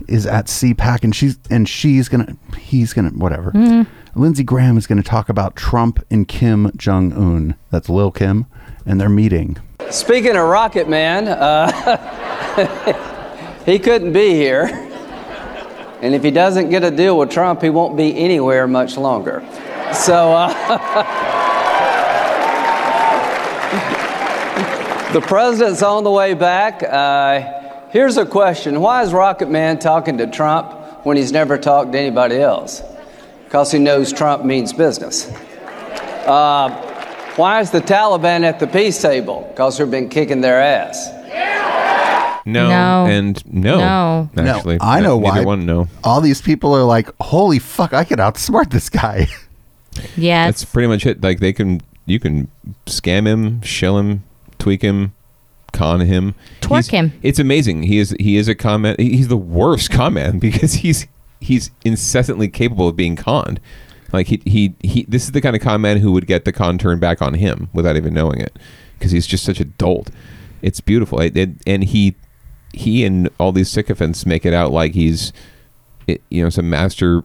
is 0.07 0.25
at 0.25 0.47
CPAC, 0.47 1.03
and 1.03 1.15
she's 1.15 1.37
and 1.51 1.69
she's 1.69 2.09
gonna 2.09 2.35
he's 2.57 2.91
gonna 2.93 3.09
whatever. 3.09 3.51
Mhm. 3.51 3.85
Lindsey 4.15 4.43
Graham 4.43 4.75
is 4.75 4.87
gonna 4.87 5.03
talk 5.03 5.29
about 5.29 5.55
Trump 5.55 6.03
and 6.09 6.27
Kim 6.27 6.71
Jong 6.75 7.13
Un. 7.13 7.53
That's 7.69 7.87
Lil 7.87 8.09
Kim, 8.09 8.47
and 8.87 8.99
they're 8.99 9.09
meeting. 9.09 9.57
Speaking 9.91 10.35
of 10.35 10.47
Rocket 10.47 10.89
Man, 10.89 11.27
uh, 11.27 11.69
he 13.67 13.77
couldn't 13.77 14.11
be 14.11 14.31
here. 14.31 14.87
And 16.01 16.15
if 16.15 16.23
he 16.23 16.31
doesn't 16.31 16.69
get 16.69 16.83
a 16.83 16.91
deal 16.91 17.17
with 17.17 17.29
Trump, 17.29 17.61
he 17.61 17.69
won't 17.69 17.97
be 17.97 18.17
anywhere 18.17 18.67
much 18.67 18.97
longer. 18.97 19.43
So, 19.93 20.31
uh, 20.31 20.47
the 25.13 25.21
president's 25.21 25.83
on 25.83 26.03
the 26.03 26.11
way 26.11 26.35
back. 26.35 26.83
Uh, 26.83 27.89
here's 27.89 28.17
a 28.17 28.25
question 28.25 28.79
Why 28.79 29.03
is 29.03 29.11
Rocket 29.11 29.49
Man 29.49 29.79
talking 29.79 30.19
to 30.19 30.27
Trump 30.27 31.05
when 31.05 31.17
he's 31.17 31.31
never 31.31 31.57
talked 31.57 31.91
to 31.91 31.99
anybody 31.99 32.37
else 32.37 32.81
because 33.45 33.71
he 33.71 33.79
knows 33.79 34.13
Trump 34.13 34.45
means 34.45 34.73
business. 34.73 35.27
Uh, 36.25 36.69
why 37.35 37.61
is 37.61 37.71
the 37.71 37.81
Taliban 37.81 38.43
at 38.43 38.59
the 38.59 38.67
peace 38.67 39.01
table? 39.01 39.45
Because 39.49 39.77
they've 39.77 39.89
been 39.89 40.09
kicking 40.09 40.41
their 40.41 40.61
ass. 40.61 41.09
No, 42.45 42.69
No. 42.69 43.05
and 43.11 43.43
no. 43.53 43.77
No. 43.77 44.29
Actually, 44.43 44.77
no, 44.77 44.85
I 44.85 44.99
know 45.01 45.19
neither 45.19 45.39
why. 45.41 45.45
one. 45.45 45.65
No, 45.65 45.87
All 46.03 46.21
these 46.21 46.41
people 46.41 46.73
are 46.75 46.83
like, 46.83 47.09
holy 47.19 47.59
fuck, 47.59 47.93
I 47.93 48.03
could 48.03 48.19
outsmart 48.19 48.71
this 48.71 48.89
guy. 48.89 49.27
Yeah. 50.15 50.45
that's 50.45 50.63
pretty 50.63 50.87
much 50.87 51.05
it. 51.05 51.21
Like 51.21 51.39
they 51.39 51.51
can, 51.51 51.81
you 52.05 52.19
can 52.21 52.47
scam 52.85 53.25
him, 53.27 53.61
shill 53.61 53.97
him, 53.97 54.23
tweak 54.57 54.81
him, 54.81 55.13
con 55.73 55.99
him, 56.01 56.35
Twerk 56.61 56.75
He's- 56.75 56.87
him. 56.89 57.13
It's 57.21 57.39
amazing. 57.39 57.83
He 57.83 57.97
is 57.97 58.15
he 58.19 58.37
is 58.37 58.47
a 58.47 58.55
comment. 58.55 58.99
He's 58.99 59.27
the 59.27 59.35
worst 59.35 59.89
comment 59.91 60.39
because 60.47 60.73
he's 60.75 61.05
he's 61.41 61.71
incessantly 61.83 62.47
capable 62.47 62.87
of 62.87 62.95
being 62.95 63.17
conned. 63.17 63.59
Like 64.13 64.27
he 64.27 64.41
he 64.45 64.73
he. 64.79 65.05
This 65.09 65.25
is 65.25 65.31
the 65.33 65.41
kind 65.41 65.55
of 65.55 65.61
con 65.61 65.81
man 65.81 65.97
who 65.97 66.13
would 66.13 66.27
get 66.27 66.45
the 66.45 66.53
con 66.53 66.77
turned 66.77 67.01
back 67.01 67.21
on 67.21 67.33
him 67.33 67.69
without 67.73 67.97
even 67.97 68.13
knowing 68.13 68.39
it, 68.39 68.57
because 68.97 69.11
he's 69.11 69.27
just 69.27 69.43
such 69.43 69.59
a 69.59 69.65
dolt. 69.65 70.11
It's 70.61 70.79
beautiful, 70.79 71.19
It- 71.19 71.35
it- 71.35 71.49
and 71.67 71.83
he 71.83 72.15
he 72.73 73.05
and 73.05 73.29
all 73.39 73.51
these 73.51 73.69
sycophants 73.69 74.25
make 74.25 74.45
it 74.45 74.53
out 74.53 74.71
like 74.71 74.93
he's 74.93 75.33
you 76.29 76.43
know 76.43 76.49
some 76.49 76.69
master 76.69 77.23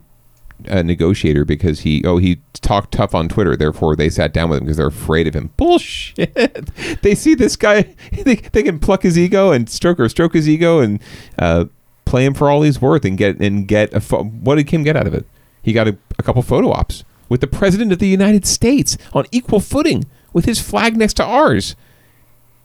uh, 0.68 0.82
negotiator 0.82 1.44
because 1.44 1.80
he 1.80 2.02
oh 2.04 2.18
he 2.18 2.40
talked 2.54 2.92
tough 2.92 3.14
on 3.14 3.28
Twitter. 3.28 3.56
Therefore 3.56 3.96
they 3.96 4.08
sat 4.08 4.32
down 4.32 4.50
with 4.50 4.60
him 4.60 4.64
because 4.64 4.76
they're 4.76 4.86
afraid 4.86 5.26
of 5.26 5.34
him. 5.34 5.50
Bullshit. 5.56 6.70
They 7.02 7.14
see 7.14 7.34
this 7.34 7.56
guy 7.56 7.82
they, 8.12 8.36
they 8.36 8.62
can 8.62 8.78
pluck 8.78 9.02
his 9.02 9.18
ego 9.18 9.52
and 9.52 9.68
stroke 9.68 10.00
or 10.00 10.08
stroke 10.08 10.34
his 10.34 10.48
ego 10.48 10.80
and 10.80 11.00
uh, 11.38 11.66
play 12.04 12.24
him 12.24 12.34
for 12.34 12.50
all 12.50 12.62
he's 12.62 12.80
worth 12.80 13.04
and 13.04 13.18
get 13.18 13.38
and 13.40 13.66
get 13.68 13.92
a 13.92 14.00
pho- 14.00 14.24
what 14.24 14.56
did 14.56 14.66
Kim 14.66 14.82
get 14.82 14.96
out 14.96 15.06
of 15.06 15.14
it? 15.14 15.26
He 15.62 15.72
got 15.72 15.88
a, 15.88 15.96
a 16.18 16.22
couple 16.22 16.42
photo 16.42 16.70
ops 16.70 17.04
with 17.28 17.40
the 17.40 17.46
president 17.46 17.90
of 17.92 17.98
the 17.98 18.08
United 18.08 18.46
States 18.46 18.98
on 19.12 19.24
equal 19.32 19.60
footing 19.60 20.04
with 20.32 20.44
his 20.44 20.60
flag 20.60 20.96
next 20.96 21.14
to 21.14 21.24
ours 21.24 21.74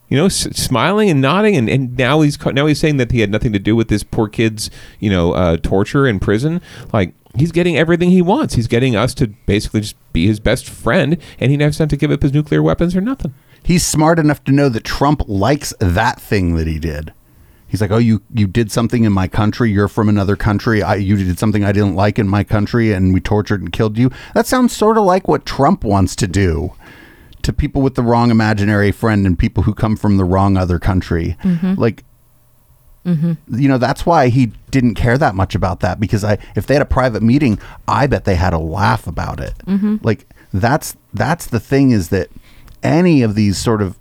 you 0.09 0.17
know, 0.17 0.25
s- 0.25 0.55
smiling 0.57 1.09
and 1.09 1.21
nodding, 1.21 1.55
and, 1.55 1.69
and 1.69 1.97
now 1.97 2.21
he's 2.21 2.43
now 2.45 2.65
he's 2.65 2.79
saying 2.79 2.97
that 2.97 3.11
he 3.11 3.21
had 3.21 3.29
nothing 3.29 3.53
to 3.53 3.59
do 3.59 3.75
with 3.75 3.87
this 3.87 4.03
poor 4.03 4.27
kid's 4.27 4.69
you 4.99 5.09
know 5.09 5.33
uh, 5.33 5.57
torture 5.57 6.07
in 6.07 6.19
prison. 6.19 6.61
Like 6.91 7.13
he's 7.35 7.51
getting 7.51 7.77
everything 7.77 8.09
he 8.09 8.21
wants. 8.21 8.55
He's 8.55 8.67
getting 8.67 8.95
us 8.95 9.13
to 9.15 9.27
basically 9.27 9.81
just 9.81 9.95
be 10.11 10.27
his 10.27 10.39
best 10.39 10.67
friend, 10.67 11.17
and 11.39 11.51
he 11.51 11.57
never 11.57 11.75
have 11.77 11.89
to 11.89 11.97
give 11.97 12.11
up 12.11 12.23
his 12.23 12.33
nuclear 12.33 12.61
weapons 12.63 12.95
or 12.95 13.01
nothing. 13.01 13.33
He's 13.61 13.85
smart 13.85 14.19
enough 14.19 14.43
to 14.45 14.51
know 14.51 14.69
that 14.69 14.83
Trump 14.83 15.21
likes 15.27 15.73
that 15.79 16.19
thing 16.19 16.55
that 16.55 16.67
he 16.67 16.79
did. 16.79 17.13
He's 17.67 17.81
like, 17.81 17.91
"Oh, 17.91 17.97
you 17.97 18.23
you 18.33 18.47
did 18.47 18.71
something 18.71 19.03
in 19.03 19.13
my 19.13 19.27
country. 19.27 19.71
You're 19.71 19.87
from 19.87 20.09
another 20.09 20.35
country. 20.35 20.81
I 20.81 20.95
you 20.95 21.17
did 21.17 21.37
something 21.37 21.63
I 21.63 21.71
didn't 21.71 21.93
like 21.95 22.17
in 22.17 22.27
my 22.27 22.43
country, 22.43 22.91
and 22.93 23.13
we 23.13 23.19
tortured 23.19 23.61
and 23.61 23.71
killed 23.71 23.97
you." 23.99 24.09
That 24.33 24.47
sounds 24.47 24.75
sort 24.75 24.97
of 24.97 25.03
like 25.03 25.27
what 25.27 25.45
Trump 25.45 25.83
wants 25.83 26.15
to 26.15 26.27
do 26.27 26.73
to 27.43 27.53
people 27.53 27.81
with 27.81 27.95
the 27.95 28.03
wrong 28.03 28.31
imaginary 28.31 28.91
friend 28.91 29.25
and 29.25 29.37
people 29.39 29.63
who 29.63 29.73
come 29.73 29.95
from 29.95 30.17
the 30.17 30.25
wrong 30.25 30.57
other 30.57 30.79
country. 30.79 31.37
Mhm. 31.43 31.77
Like, 31.77 32.03
Mm-hmm. 33.05 33.57
you 33.59 33.69
know, 33.69 33.77
that's 33.77 34.05
why 34.05 34.27
he 34.27 34.51
didn't 34.71 34.95
care 34.95 35.17
that 35.17 35.33
much 35.33 35.55
about 35.55 35.79
that 35.79 35.99
because 36.01 36.23
I, 36.23 36.37
if 36.55 36.67
they 36.67 36.73
had 36.75 36.81
a 36.81 36.85
private 36.85 37.23
meeting, 37.23 37.57
I 37.87 38.07
bet 38.07 38.25
they 38.25 38.35
had 38.35 38.51
a 38.53 38.59
laugh 38.59 39.07
about 39.07 39.39
it. 39.39 39.53
Mhm. 39.65 40.03
Like 40.03 40.27
that's 40.53 40.95
that's 41.13 41.47
the 41.47 41.61
thing 41.61 41.91
is 41.91 42.09
that 42.09 42.27
any 42.83 43.21
of 43.21 43.35
these 43.35 43.57
sort 43.57 43.81
of 43.81 43.97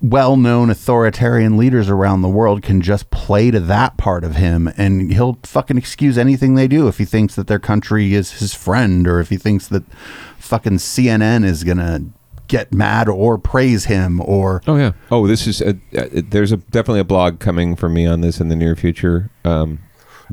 well-known 0.00 0.70
authoritarian 0.70 1.56
leaders 1.56 1.88
around 1.90 2.22
the 2.22 2.28
world 2.28 2.62
can 2.62 2.80
just 2.80 3.10
play 3.10 3.50
to 3.50 3.60
that 3.60 3.96
part 3.96 4.24
of 4.24 4.36
him 4.36 4.68
and 4.76 5.12
he'll 5.12 5.38
fucking 5.42 5.76
excuse 5.76 6.16
anything 6.16 6.54
they 6.54 6.66
do 6.68 6.88
if 6.88 6.98
he 6.98 7.04
thinks 7.04 7.34
that 7.34 7.46
their 7.48 7.58
country 7.60 8.14
is 8.14 8.38
his 8.40 8.54
friend 8.54 9.06
or 9.06 9.20
if 9.20 9.28
he 9.28 9.36
thinks 9.36 9.68
that 9.68 9.84
fucking 10.38 10.74
CNN 10.78 11.44
is 11.44 11.62
going 11.64 11.76
to 11.76 12.02
get 12.48 12.72
mad 12.72 13.08
or 13.08 13.38
praise 13.38 13.84
him 13.84 14.20
or 14.22 14.62
Oh 14.66 14.76
yeah. 14.76 14.92
Oh, 15.10 15.26
this 15.26 15.46
is 15.46 15.60
a, 15.60 15.78
uh, 15.96 16.06
there's 16.12 16.50
a 16.52 16.56
definitely 16.56 17.00
a 17.00 17.04
blog 17.04 17.38
coming 17.38 17.76
from 17.76 17.94
me 17.94 18.06
on 18.06 18.20
this 18.20 18.40
in 18.40 18.48
the 18.48 18.56
near 18.56 18.74
future. 18.74 19.30
Um, 19.44 19.80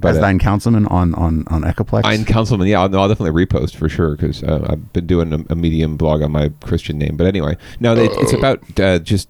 as 0.04 0.18
uh, 0.18 0.22
thine 0.22 0.40
councilman 0.40 0.88
on 0.88 1.14
on 1.16 1.46
on 1.48 1.64
Echoplex. 1.64 2.04
Ein 2.06 2.26
Councilman, 2.26 2.68
yeah, 2.68 2.82
I'll, 2.82 3.00
I'll 3.00 3.08
definitely 3.08 3.46
repost 3.46 3.76
for 3.76 3.88
sure 3.88 4.16
because 4.16 4.44
uh, 4.44 4.66
I've 4.70 4.92
been 4.94 5.08
doing 5.08 5.32
a, 5.34 5.54
a 5.54 5.56
Medium 5.56 5.96
blog 5.98 6.22
on 6.22 6.32
my 6.32 6.50
Christian 6.62 6.98
name. 6.98 7.16
But 7.16 7.28
anyway, 7.28 7.58
no, 7.80 7.96
it, 7.96 8.12
it's 8.16 8.34
about 8.34 8.80
uh, 8.80 9.00
just 9.00 9.30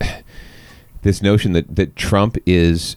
this 1.02 1.20
notion 1.20 1.52
that 1.52 1.76
that 1.76 1.96
Trump 1.96 2.38
is 2.46 2.96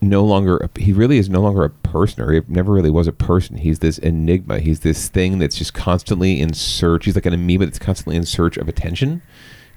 no 0.00 0.24
longer 0.24 0.58
a, 0.58 0.80
he 0.80 0.92
really 0.92 1.18
is 1.18 1.28
no 1.28 1.40
longer 1.40 1.64
a 1.64 1.70
person 1.70 2.22
or 2.22 2.32
he 2.32 2.40
never 2.48 2.72
really 2.72 2.90
was 2.90 3.06
a 3.06 3.12
person. 3.12 3.56
He's 3.56 3.80
this 3.80 3.98
enigma. 3.98 4.60
He's 4.60 4.80
this 4.80 5.08
thing 5.08 5.38
that's 5.38 5.56
just 5.56 5.74
constantly 5.74 6.40
in 6.40 6.54
search 6.54 7.04
he's 7.04 7.14
like 7.14 7.26
an 7.26 7.34
amoeba 7.34 7.66
that's 7.66 7.78
constantly 7.78 8.16
in 8.16 8.24
search 8.24 8.56
of 8.56 8.68
attention 8.68 9.22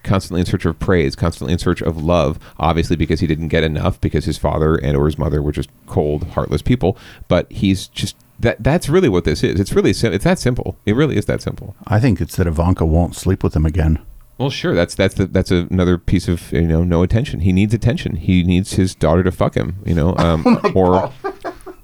constantly 0.03 0.39
in 0.39 0.45
search 0.47 0.65
of 0.65 0.79
praise 0.79 1.15
constantly 1.15 1.53
in 1.53 1.59
search 1.59 1.81
of 1.81 1.95
love 2.01 2.39
obviously 2.59 2.95
because 2.95 3.19
he 3.19 3.27
didn't 3.27 3.49
get 3.49 3.63
enough 3.63 4.01
because 4.01 4.25
his 4.25 4.37
father 4.37 4.75
and 4.75 4.97
or 4.97 5.05
his 5.05 5.17
mother 5.17 5.41
were 5.41 5.51
just 5.51 5.69
cold 5.85 6.23
heartless 6.29 6.61
people. 6.61 6.97
But 7.27 7.51
he's 7.51 7.87
just 7.87 8.15
that 8.41 8.63
that's 8.63 8.89
really 8.89 9.09
what 9.09 9.23
this 9.23 9.43
is. 9.43 9.59
It's 9.59 9.73
really 9.73 9.93
sim- 9.93 10.13
it's 10.13 10.23
that 10.23 10.39
simple. 10.39 10.75
It 10.85 10.95
really 10.95 11.17
is 11.17 11.25
that 11.25 11.41
simple. 11.41 11.75
I 11.85 11.99
think 11.99 12.19
it's 12.19 12.35
that 12.37 12.47
Ivanka 12.47 12.85
won't 12.85 13.15
sleep 13.15 13.43
with 13.43 13.55
him 13.55 13.65
again. 13.65 13.99
Well, 14.41 14.49
sure. 14.49 14.73
That's 14.73 14.95
that's 14.95 15.13
the, 15.13 15.27
that's 15.27 15.51
another 15.51 15.97
piece 15.97 16.27
of 16.27 16.51
you 16.51 16.63
know 16.63 16.83
no 16.83 17.03
attention. 17.03 17.41
He 17.41 17.53
needs 17.53 17.73
attention. 17.73 18.15
He 18.15 18.43
needs 18.43 18.73
his 18.73 18.95
daughter 18.95 19.23
to 19.23 19.31
fuck 19.31 19.55
him. 19.55 19.77
You 19.85 19.93
know, 19.93 20.15
um, 20.17 20.59
or 20.75 21.11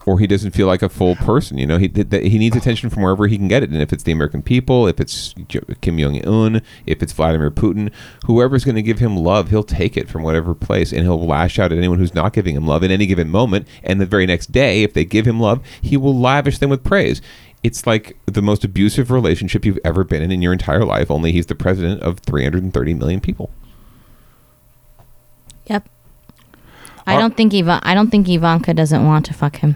or 0.07 0.19
he 0.19 0.25
doesn't 0.25 0.51
feel 0.51 0.67
like 0.67 0.81
a 0.81 0.87
full 0.87 1.15
person. 1.17 1.57
You 1.57 1.67
know, 1.67 1.77
he 1.77 1.89
th- 1.89 2.09
th- 2.09 2.31
he 2.31 2.39
needs 2.39 2.55
attention 2.55 2.89
from 2.89 3.03
wherever 3.03 3.27
he 3.27 3.37
can 3.37 3.49
get 3.49 3.61
it. 3.61 3.69
And 3.69 3.81
if 3.81 3.91
it's 3.91 4.03
the 4.03 4.13
American 4.13 4.41
people, 4.41 4.87
if 4.87 5.01
it's 5.01 5.33
Jo- 5.49 5.59
Kim 5.81 5.99
Jong 5.99 6.25
Un, 6.25 6.61
if 6.85 7.03
it's 7.03 7.11
Vladimir 7.11 7.51
Putin, 7.51 7.91
whoever's 8.25 8.63
going 8.63 8.75
to 8.75 8.81
give 8.81 8.99
him 8.99 9.17
love, 9.17 9.49
he'll 9.49 9.63
take 9.63 9.97
it 9.97 10.09
from 10.09 10.23
whatever 10.23 10.55
place, 10.55 10.93
and 10.93 11.01
he'll 11.03 11.23
lash 11.23 11.59
out 11.59 11.73
at 11.73 11.77
anyone 11.77 11.99
who's 11.99 12.15
not 12.15 12.31
giving 12.31 12.55
him 12.55 12.65
love 12.65 12.83
in 12.83 12.89
any 12.89 13.05
given 13.05 13.29
moment. 13.29 13.67
And 13.83 13.99
the 13.99 14.05
very 14.05 14.25
next 14.25 14.53
day, 14.53 14.81
if 14.81 14.93
they 14.93 15.03
give 15.03 15.27
him 15.27 15.41
love, 15.41 15.61
he 15.81 15.97
will 15.97 16.17
lavish 16.17 16.57
them 16.59 16.69
with 16.69 16.85
praise. 16.85 17.21
It's 17.67 17.85
like 17.85 18.17
the 18.25 18.41
most 18.41 18.63
abusive 18.63 19.11
relationship 19.11 19.65
you've 19.65 19.79
ever 19.83 20.05
been 20.05 20.21
in 20.21 20.31
in 20.31 20.41
your 20.41 20.53
entire 20.53 20.85
life. 20.85 21.11
Only 21.11 21.33
he's 21.33 21.47
the 21.47 21.55
president 21.55 22.01
of 22.01 22.19
330 22.19 22.93
million 22.93 23.19
people. 23.19 23.51
Yep. 25.65 25.89
I 27.05 27.17
don't 27.17 27.35
think 27.35 27.53
Iva- 27.53 27.81
I 27.83 27.93
don't 27.93 28.09
think 28.09 28.29
Ivanka 28.29 28.73
doesn't 28.73 29.05
want 29.05 29.25
to 29.25 29.33
fuck 29.33 29.57
him. 29.57 29.75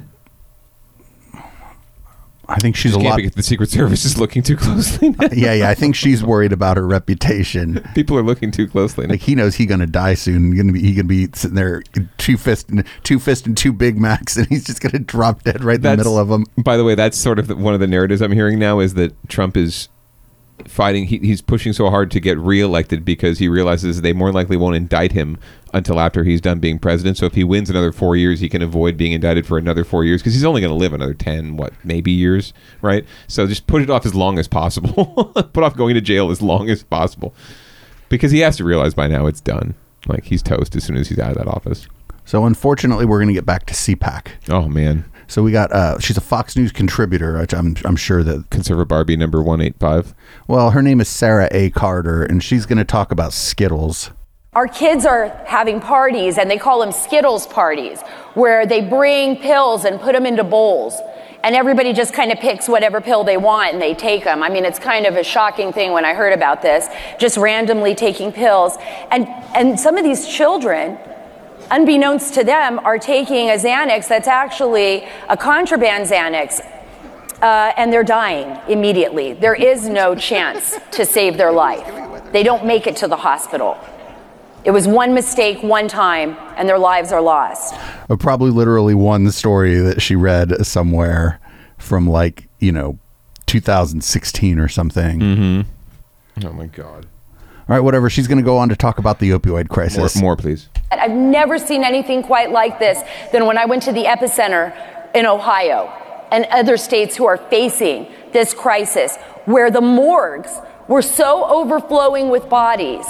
I 2.51 2.55
think 2.59 2.75
she's 2.75 2.93
a 2.93 2.99
lot. 2.99 3.19
the 3.35 3.43
Secret 3.43 3.69
Service 3.69 4.05
is 4.05 4.17
looking 4.17 4.43
too 4.43 4.55
closely. 4.57 5.09
now. 5.09 5.27
yeah, 5.31 5.53
yeah. 5.53 5.69
I 5.69 5.73
think 5.73 5.95
she's 5.95 6.23
worried 6.23 6.51
about 6.53 6.77
her 6.77 6.85
reputation. 6.85 7.81
People 7.95 8.17
are 8.17 8.23
looking 8.23 8.51
too 8.51 8.67
closely. 8.67 9.07
Like 9.07 9.21
he 9.21 9.35
knows 9.35 9.55
he 9.55 9.65
gonna 9.65 9.87
die 9.87 10.13
soon. 10.13 10.55
Gonna 10.55 10.73
be 10.73 10.81
he 10.81 10.93
gonna 10.93 11.07
be 11.07 11.27
sitting 11.33 11.55
there 11.55 11.81
two 12.17 12.37
fist 12.37 12.69
and 12.69 12.85
two 13.03 13.19
fist 13.19 13.45
and 13.47 13.57
two 13.57 13.73
Big 13.73 13.97
Macs, 13.97 14.37
and 14.37 14.47
he's 14.47 14.65
just 14.65 14.81
gonna 14.81 14.99
drop 14.99 15.43
dead 15.43 15.63
right 15.63 15.75
in 15.77 15.81
the 15.81 15.97
middle 15.97 16.17
of 16.19 16.27
them. 16.27 16.45
By 16.57 16.77
the 16.77 16.83
way, 16.83 16.95
that's 16.95 17.17
sort 17.17 17.39
of 17.39 17.47
the, 17.47 17.55
one 17.55 17.73
of 17.73 17.79
the 17.79 17.87
narratives 17.87 18.21
I'm 18.21 18.31
hearing 18.31 18.59
now 18.59 18.79
is 18.79 18.93
that 18.95 19.13
Trump 19.29 19.55
is 19.57 19.89
fighting. 20.69 21.05
He, 21.05 21.17
he's 21.19 21.41
pushing 21.41 21.73
so 21.73 21.89
hard 21.89 22.11
to 22.11 22.19
get 22.19 22.37
reelected 22.37 23.05
because 23.05 23.39
he 23.39 23.47
realizes 23.47 24.01
they 24.01 24.13
more 24.13 24.31
likely 24.31 24.57
won't 24.57 24.75
indict 24.75 25.11
him 25.11 25.37
until 25.73 25.99
after 25.99 26.23
he's 26.23 26.41
done 26.41 26.59
being 26.59 26.79
president. 26.79 27.17
So 27.17 27.25
if 27.25 27.33
he 27.33 27.43
wins 27.43 27.69
another 27.69 27.91
four 27.91 28.15
years, 28.15 28.39
he 28.39 28.49
can 28.49 28.61
avoid 28.61 28.97
being 28.97 29.11
indicted 29.11 29.45
for 29.45 29.57
another 29.57 29.83
four 29.83 30.03
years 30.03 30.21
because 30.21 30.33
he's 30.33 30.45
only 30.45 30.61
going 30.61 30.71
to 30.71 30.77
live 30.77 30.93
another 30.93 31.13
ten, 31.13 31.57
what 31.57 31.73
maybe 31.83 32.11
years, 32.11 32.53
right? 32.81 33.05
So 33.27 33.47
just 33.47 33.67
put 33.67 33.81
it 33.81 33.89
off 33.89 34.05
as 34.05 34.15
long 34.15 34.37
as 34.37 34.47
possible. 34.47 35.25
put 35.53 35.63
off 35.63 35.75
going 35.75 35.95
to 35.95 36.01
jail 36.01 36.31
as 36.31 36.41
long 36.41 36.69
as 36.69 36.83
possible 36.83 37.33
because 38.09 38.31
he 38.31 38.39
has 38.39 38.57
to 38.57 38.63
realize 38.63 38.93
by 38.93 39.07
now 39.07 39.25
it's 39.25 39.41
done. 39.41 39.75
Like 40.07 40.25
he's 40.25 40.41
toast 40.41 40.75
as 40.75 40.83
soon 40.83 40.97
as 40.97 41.09
he's 41.09 41.19
out 41.19 41.31
of 41.31 41.37
that 41.37 41.47
office. 41.47 41.87
So 42.25 42.45
unfortunately, 42.45 43.05
we're 43.05 43.19
gonna 43.19 43.33
get 43.33 43.45
back 43.45 43.65
to 43.67 43.73
CPAC. 43.73 44.27
Oh 44.49 44.67
man. 44.67 45.05
So 45.31 45.41
we 45.43 45.53
got 45.53 45.71
uh 45.71 45.97
she's 45.97 46.17
a 46.17 46.21
Fox 46.21 46.57
News 46.57 46.73
contributor, 46.73 47.39
which 47.39 47.53
I'm 47.53 47.77
I'm 47.85 47.95
sure 47.95 48.21
that 48.21 48.49
Conservative 48.49 48.89
Barbie 48.89 49.15
number 49.15 49.41
one 49.41 49.61
eight 49.61 49.77
five. 49.79 50.13
well, 50.49 50.71
her 50.71 50.81
name 50.81 50.99
is 50.99 51.07
Sarah 51.07 51.47
A. 51.51 51.69
Carter, 51.69 52.21
and 52.21 52.43
she's 52.43 52.65
gonna 52.65 52.83
talk 52.83 53.13
about 53.13 53.31
Skittles. 53.31 54.11
Our 54.51 54.67
kids 54.67 55.05
are 55.05 55.29
having 55.47 55.79
parties, 55.79 56.37
and 56.37 56.51
they 56.51 56.57
call 56.57 56.81
them 56.81 56.91
Skittles 56.91 57.47
parties, 57.47 58.01
where 58.33 58.65
they 58.65 58.81
bring 58.81 59.37
pills 59.37 59.85
and 59.85 60.01
put 60.01 60.11
them 60.11 60.25
into 60.25 60.43
bowls. 60.43 60.99
And 61.45 61.55
everybody 61.55 61.93
just 61.93 62.13
kind 62.13 62.33
of 62.33 62.39
picks 62.39 62.67
whatever 62.67 62.99
pill 62.99 63.23
they 63.23 63.37
want 63.37 63.73
and 63.73 63.81
they 63.81 63.93
take 63.93 64.25
them. 64.25 64.43
I 64.43 64.49
mean, 64.49 64.65
it's 64.65 64.79
kind 64.79 65.05
of 65.05 65.15
a 65.15 65.23
shocking 65.23 65.71
thing 65.71 65.93
when 65.93 66.03
I 66.03 66.13
heard 66.13 66.33
about 66.33 66.61
this, 66.61 66.87
just 67.17 67.37
randomly 67.37 67.95
taking 67.95 68.33
pills. 68.33 68.77
And, 69.09 69.27
and 69.55 69.79
some 69.79 69.97
of 69.97 70.03
these 70.03 70.27
children, 70.27 70.99
unbeknownst 71.71 72.33
to 72.35 72.43
them, 72.43 72.79
are 72.79 72.99
taking 72.99 73.49
a 73.49 73.53
Xanax 73.53 74.07
that's 74.07 74.27
actually 74.27 75.07
a 75.29 75.37
contraband 75.37 76.07
Xanax. 76.07 76.59
Uh, 77.41 77.73
and 77.75 77.91
they're 77.91 78.03
dying 78.03 78.59
immediately. 78.69 79.33
There 79.33 79.55
is 79.55 79.89
no 79.89 80.13
chance 80.13 80.77
to 80.91 81.05
save 81.05 81.37
their 81.37 81.51
life. 81.51 82.31
They 82.31 82.43
don't 82.43 82.65
make 82.65 82.85
it 82.85 82.95
to 82.97 83.07
the 83.07 83.17
hospital. 83.17 83.79
It 84.63 84.71
was 84.71 84.87
one 84.87 85.15
mistake, 85.15 85.63
one 85.63 85.87
time, 85.87 86.37
and 86.55 86.69
their 86.69 86.77
lives 86.77 87.11
are 87.11 87.21
lost. 87.21 87.73
I 88.09 88.15
probably 88.15 88.51
literally 88.51 88.93
one 88.93 89.31
story 89.31 89.79
that 89.79 90.03
she 90.03 90.15
read 90.15 90.65
somewhere 90.65 91.39
from 91.79 92.07
like, 92.07 92.47
you 92.59 92.71
know, 92.71 92.99
2016 93.47 94.59
or 94.59 94.67
something. 94.67 95.19
Mm-hmm. 95.19 96.45
Oh 96.45 96.53
my 96.53 96.67
god. 96.67 97.07
All 97.71 97.77
right, 97.77 97.85
whatever. 97.85 98.09
She's 98.09 98.27
going 98.27 98.37
to 98.37 98.43
go 98.43 98.57
on 98.57 98.67
to 98.67 98.75
talk 98.75 98.97
about 98.99 99.19
the 99.19 99.29
opioid 99.29 99.69
crisis. 99.69 100.17
More, 100.17 100.31
more 100.31 100.35
please. 100.35 100.67
I've 100.91 101.09
never 101.09 101.57
seen 101.57 101.85
anything 101.85 102.21
quite 102.21 102.51
like 102.51 102.79
this 102.79 103.01
than 103.31 103.45
when 103.45 103.57
I 103.57 103.63
went 103.63 103.83
to 103.83 103.93
the 103.93 104.03
epicenter 104.03 104.75
in 105.15 105.25
Ohio 105.25 105.85
and 106.33 106.43
other 106.51 106.75
states 106.75 107.15
who 107.15 107.23
are 107.23 107.37
facing 107.37 108.11
this 108.33 108.53
crisis, 108.53 109.15
where 109.45 109.71
the 109.71 109.79
morgues 109.79 110.51
were 110.89 111.01
so 111.01 111.45
overflowing 111.45 112.27
with 112.27 112.49
bodies 112.49 113.05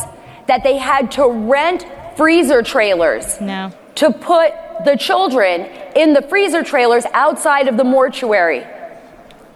that 0.45 0.63
they 0.63 0.77
had 0.77 1.11
to 1.13 1.27
rent 1.27 1.87
freezer 2.15 2.61
trailers 2.61 3.41
No. 3.41 3.71
to 3.95 4.13
put 4.13 4.53
the 4.85 4.95
children 4.95 5.61
in 5.95 6.13
the 6.13 6.21
freezer 6.21 6.61
trailers 6.63 7.05
outside 7.13 7.67
of 7.67 7.77
the 7.77 7.83
mortuary. 7.83 8.63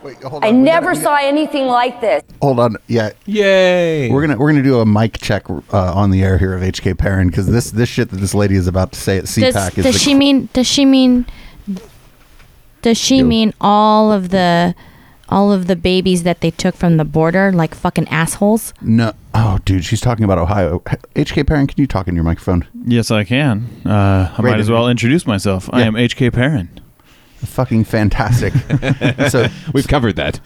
Wait, 0.06 0.22
hold 0.22 0.44
I. 0.46 0.52
We 0.52 0.58
never 0.58 0.88
gotta- 0.94 1.00
we 1.00 1.04
saw 1.04 1.16
anything 1.20 1.66
like 1.66 2.00
this. 2.00 2.22
Hold 2.42 2.60
on. 2.60 2.76
Yeah. 2.88 3.10
Yay. 3.26 4.12
We're 4.12 4.22
gonna 4.22 4.38
we're 4.38 4.52
gonna 4.52 4.62
do 4.64 4.80
a 4.80 4.86
mic 4.86 5.18
check 5.18 5.50
uh, 5.50 5.58
on 5.74 6.12
the 6.12 6.22
air 6.24 6.38
here 6.38 6.54
of 6.54 6.62
HK 6.62 6.96
Perrin 6.98 7.28
because 7.28 7.48
this 7.48 7.72
this 7.72 7.90
shit 7.90 8.10
that 8.12 8.18
this 8.18 8.36
lady 8.36 8.56
is 8.56 8.68
about 8.68 8.92
to 8.92 9.00
say 9.00 9.18
at 9.18 9.24
CPAC 9.26 9.54
Does, 9.54 9.78
is 9.80 9.84
does 9.84 9.94
the- 9.96 10.00
she 10.00 10.14
mean? 10.14 10.48
Does 10.54 10.68
she 10.68 10.86
mean? 10.86 11.26
Does 12.84 13.00
she 13.00 13.24
mean 13.24 13.52
all 13.60 14.12
of 14.12 14.30
the, 14.30 14.76
all 15.28 15.52
of 15.52 15.66
the 15.66 15.76
babies 15.76 16.22
that 16.22 16.42
they 16.42 16.52
took 16.52 16.76
from 16.76 16.98
the 16.98 17.04
border, 17.06 17.52
like 17.52 17.74
fucking 17.74 18.08
assholes? 18.10 18.76
no. 18.80 19.14
Oh, 19.38 19.58
dude, 19.66 19.84
she's 19.84 20.00
talking 20.00 20.24
about 20.24 20.38
Ohio. 20.38 20.80
HK 21.16 21.46
Perrin, 21.48 21.68
can 21.68 21.76
you 21.82 21.88
talk 21.88 22.08
in 22.08 22.16
your 22.16 22.24
microphone? 22.24 22.66
Yes, 22.86 23.12
I 23.12 23.24
can. 23.26 23.68
Uh, 23.86 24.32
I 24.38 24.40
Great. 24.40 24.52
might 24.52 24.60
as 24.62 24.70
well 24.70 24.88
introduce 24.88 25.26
myself. 25.28 25.68
I 25.74 25.82
am 25.82 25.96
HK 25.96 26.32
Perrin. 26.32 26.70
Fucking 27.46 27.86
fantastic. 27.86 28.54
so 29.30 29.48
We've 29.74 29.88
covered 29.88 30.16
that. 30.16 30.40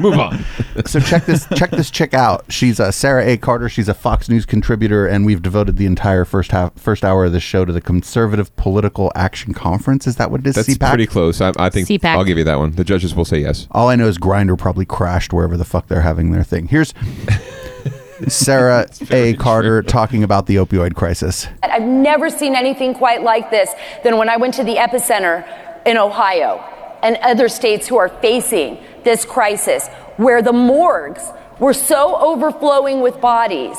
Move 0.00 0.18
on. 0.18 0.44
so 0.86 1.00
check 1.00 1.24
this 1.24 1.46
check 1.54 1.70
this 1.70 1.90
chick 1.90 2.14
out. 2.14 2.44
She's 2.48 2.80
uh, 2.80 2.90
Sarah 2.90 3.24
A. 3.26 3.36
Carter. 3.36 3.68
She's 3.68 3.88
a 3.88 3.94
Fox 3.94 4.28
News 4.28 4.46
contributor, 4.46 5.06
and 5.06 5.24
we've 5.24 5.42
devoted 5.42 5.76
the 5.76 5.86
entire 5.86 6.24
first 6.24 6.52
half 6.52 6.74
first 6.78 7.04
hour 7.04 7.24
of 7.26 7.32
this 7.32 7.42
show 7.42 7.64
to 7.64 7.72
the 7.72 7.80
Conservative 7.80 8.54
Political 8.56 9.12
Action 9.14 9.54
Conference. 9.54 10.06
Is 10.06 10.16
that 10.16 10.30
what 10.30 10.40
it 10.40 10.46
is? 10.46 10.54
That's 10.56 10.68
CPAC? 10.68 10.88
pretty 10.88 11.06
close. 11.06 11.40
I, 11.40 11.52
I 11.58 11.70
think 11.70 11.88
CPAC. 11.88 12.16
I'll 12.16 12.24
give 12.24 12.38
you 12.38 12.44
that 12.44 12.58
one. 12.58 12.72
The 12.72 12.84
judges 12.84 13.14
will 13.14 13.24
say 13.24 13.38
yes. 13.40 13.66
All 13.70 13.88
I 13.88 13.96
know 13.96 14.08
is 14.08 14.18
Grindr 14.18 14.58
probably 14.58 14.84
crashed 14.84 15.32
wherever 15.32 15.56
the 15.56 15.64
fuck 15.64 15.88
they're 15.88 16.02
having 16.02 16.32
their 16.32 16.44
thing. 16.44 16.68
Here's 16.68 16.94
Sarah 18.28 18.88
A. 19.10 19.34
Carter 19.34 19.82
talking 19.82 20.22
about 20.22 20.46
the 20.46 20.56
opioid 20.56 20.94
crisis. 20.94 21.48
I've 21.62 21.82
never 21.82 22.30
seen 22.30 22.54
anything 22.54 22.94
quite 22.94 23.22
like 23.22 23.50
this 23.50 23.70
than 24.04 24.16
when 24.16 24.28
I 24.28 24.36
went 24.36 24.54
to 24.54 24.64
the 24.64 24.76
epicenter 24.76 25.44
in 25.86 25.96
Ohio 25.96 26.58
and 27.02 27.16
other 27.18 27.48
states 27.48 27.88
who 27.88 27.96
are 27.96 28.08
facing 28.08 28.78
this 29.04 29.24
crisis, 29.24 29.88
where 30.16 30.42
the 30.42 30.52
morgues 30.52 31.22
were 31.58 31.74
so 31.74 32.16
overflowing 32.16 33.00
with 33.00 33.20
bodies 33.20 33.76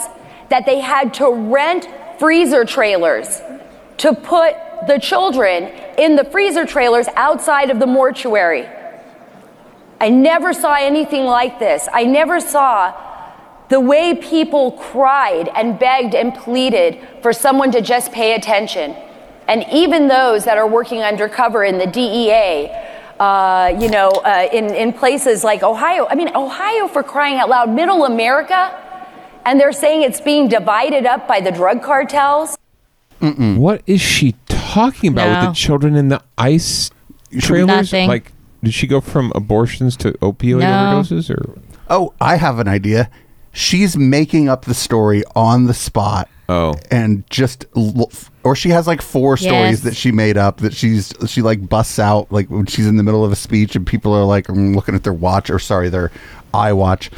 that 0.49 0.65
they 0.65 0.79
had 0.79 1.13
to 1.15 1.31
rent 1.31 1.87
freezer 2.19 2.65
trailers 2.65 3.41
to 3.97 4.13
put 4.13 4.55
the 4.87 4.99
children 4.99 5.65
in 5.97 6.15
the 6.15 6.25
freezer 6.25 6.65
trailers 6.65 7.07
outside 7.15 7.69
of 7.69 7.79
the 7.79 7.87
mortuary. 7.87 8.67
I 9.99 10.09
never 10.09 10.51
saw 10.51 10.75
anything 10.75 11.25
like 11.25 11.59
this. 11.59 11.87
I 11.91 12.03
never 12.03 12.39
saw 12.41 12.93
the 13.69 13.79
way 13.79 14.15
people 14.15 14.73
cried 14.73 15.49
and 15.55 15.79
begged 15.79 16.13
and 16.13 16.33
pleaded 16.35 16.99
for 17.21 17.31
someone 17.31 17.71
to 17.71 17.81
just 17.81 18.11
pay 18.11 18.35
attention. 18.35 18.95
And 19.47 19.65
even 19.71 20.07
those 20.07 20.45
that 20.45 20.57
are 20.57 20.67
working 20.67 21.01
undercover 21.01 21.63
in 21.63 21.77
the 21.77 21.87
DEA, 21.87 22.69
uh, 23.19 23.75
you 23.79 23.89
know, 23.89 24.09
uh, 24.09 24.47
in, 24.51 24.73
in 24.73 24.93
places 24.93 25.43
like 25.43 25.63
Ohio. 25.63 26.07
I 26.09 26.15
mean, 26.15 26.29
Ohio, 26.35 26.87
for 26.87 27.03
crying 27.03 27.37
out 27.37 27.49
loud, 27.49 27.69
middle 27.69 28.05
America, 28.05 28.79
and 29.45 29.59
they're 29.59 29.71
saying 29.73 30.03
it's 30.03 30.21
being 30.21 30.47
divided 30.47 31.05
up 31.05 31.27
by 31.27 31.41
the 31.41 31.51
drug 31.51 31.83
cartels. 31.83 32.57
What 33.19 33.83
is 33.87 34.01
she 34.01 34.35
talking 34.47 35.11
about 35.11 35.29
with 35.41 35.49
the 35.49 35.53
children 35.55 35.95
in 35.95 36.09
the 36.09 36.21
ice 36.37 36.89
trailers? 37.39 37.91
Nothing. 37.93 38.09
Like, 38.09 38.33
did 38.61 38.73
she 38.73 38.85
go 38.87 38.99
from 38.99 39.31
abortions 39.35 39.95
to 39.97 40.11
opioid 40.13 40.59
No. 40.59 41.01
overdoses, 41.01 41.29
or 41.29 41.57
Oh, 41.89 42.13
I 42.19 42.35
have 42.37 42.59
an 42.59 42.67
idea. 42.67 43.09
She's 43.53 43.95
making 43.95 44.49
up 44.49 44.65
the 44.65 44.73
story 44.73 45.23
on 45.35 45.67
the 45.67 45.73
spot. 45.73 46.27
Oh. 46.49 46.75
And 46.91 47.23
just 47.29 47.65
l- 47.75 48.11
or 48.43 48.55
she 48.55 48.69
has 48.69 48.85
like 48.85 49.01
four 49.01 49.37
Yes. 49.37 49.41
stories 49.43 49.83
that 49.83 49.95
she 49.95 50.11
made 50.11 50.37
up 50.37 50.57
that 50.57 50.73
she's 50.73 51.13
she 51.27 51.41
like 51.41 51.67
busts 51.69 51.99
out 51.99 52.31
like 52.31 52.49
when 52.49 52.65
she's 52.65 52.85
in 52.85 52.97
the 52.97 53.03
middle 53.03 53.23
of 53.23 53.31
a 53.31 53.35
speech 53.35 53.75
and 53.75 53.87
people 53.87 54.13
are 54.13 54.25
like 54.25 54.47
mm, 54.47 54.75
looking 54.75 54.93
at 54.95 55.03
their 55.03 55.13
watch 55.13 55.49
or 55.49 55.57
sorry 55.59 55.89
their 55.89 56.11
iWatch 56.53 57.09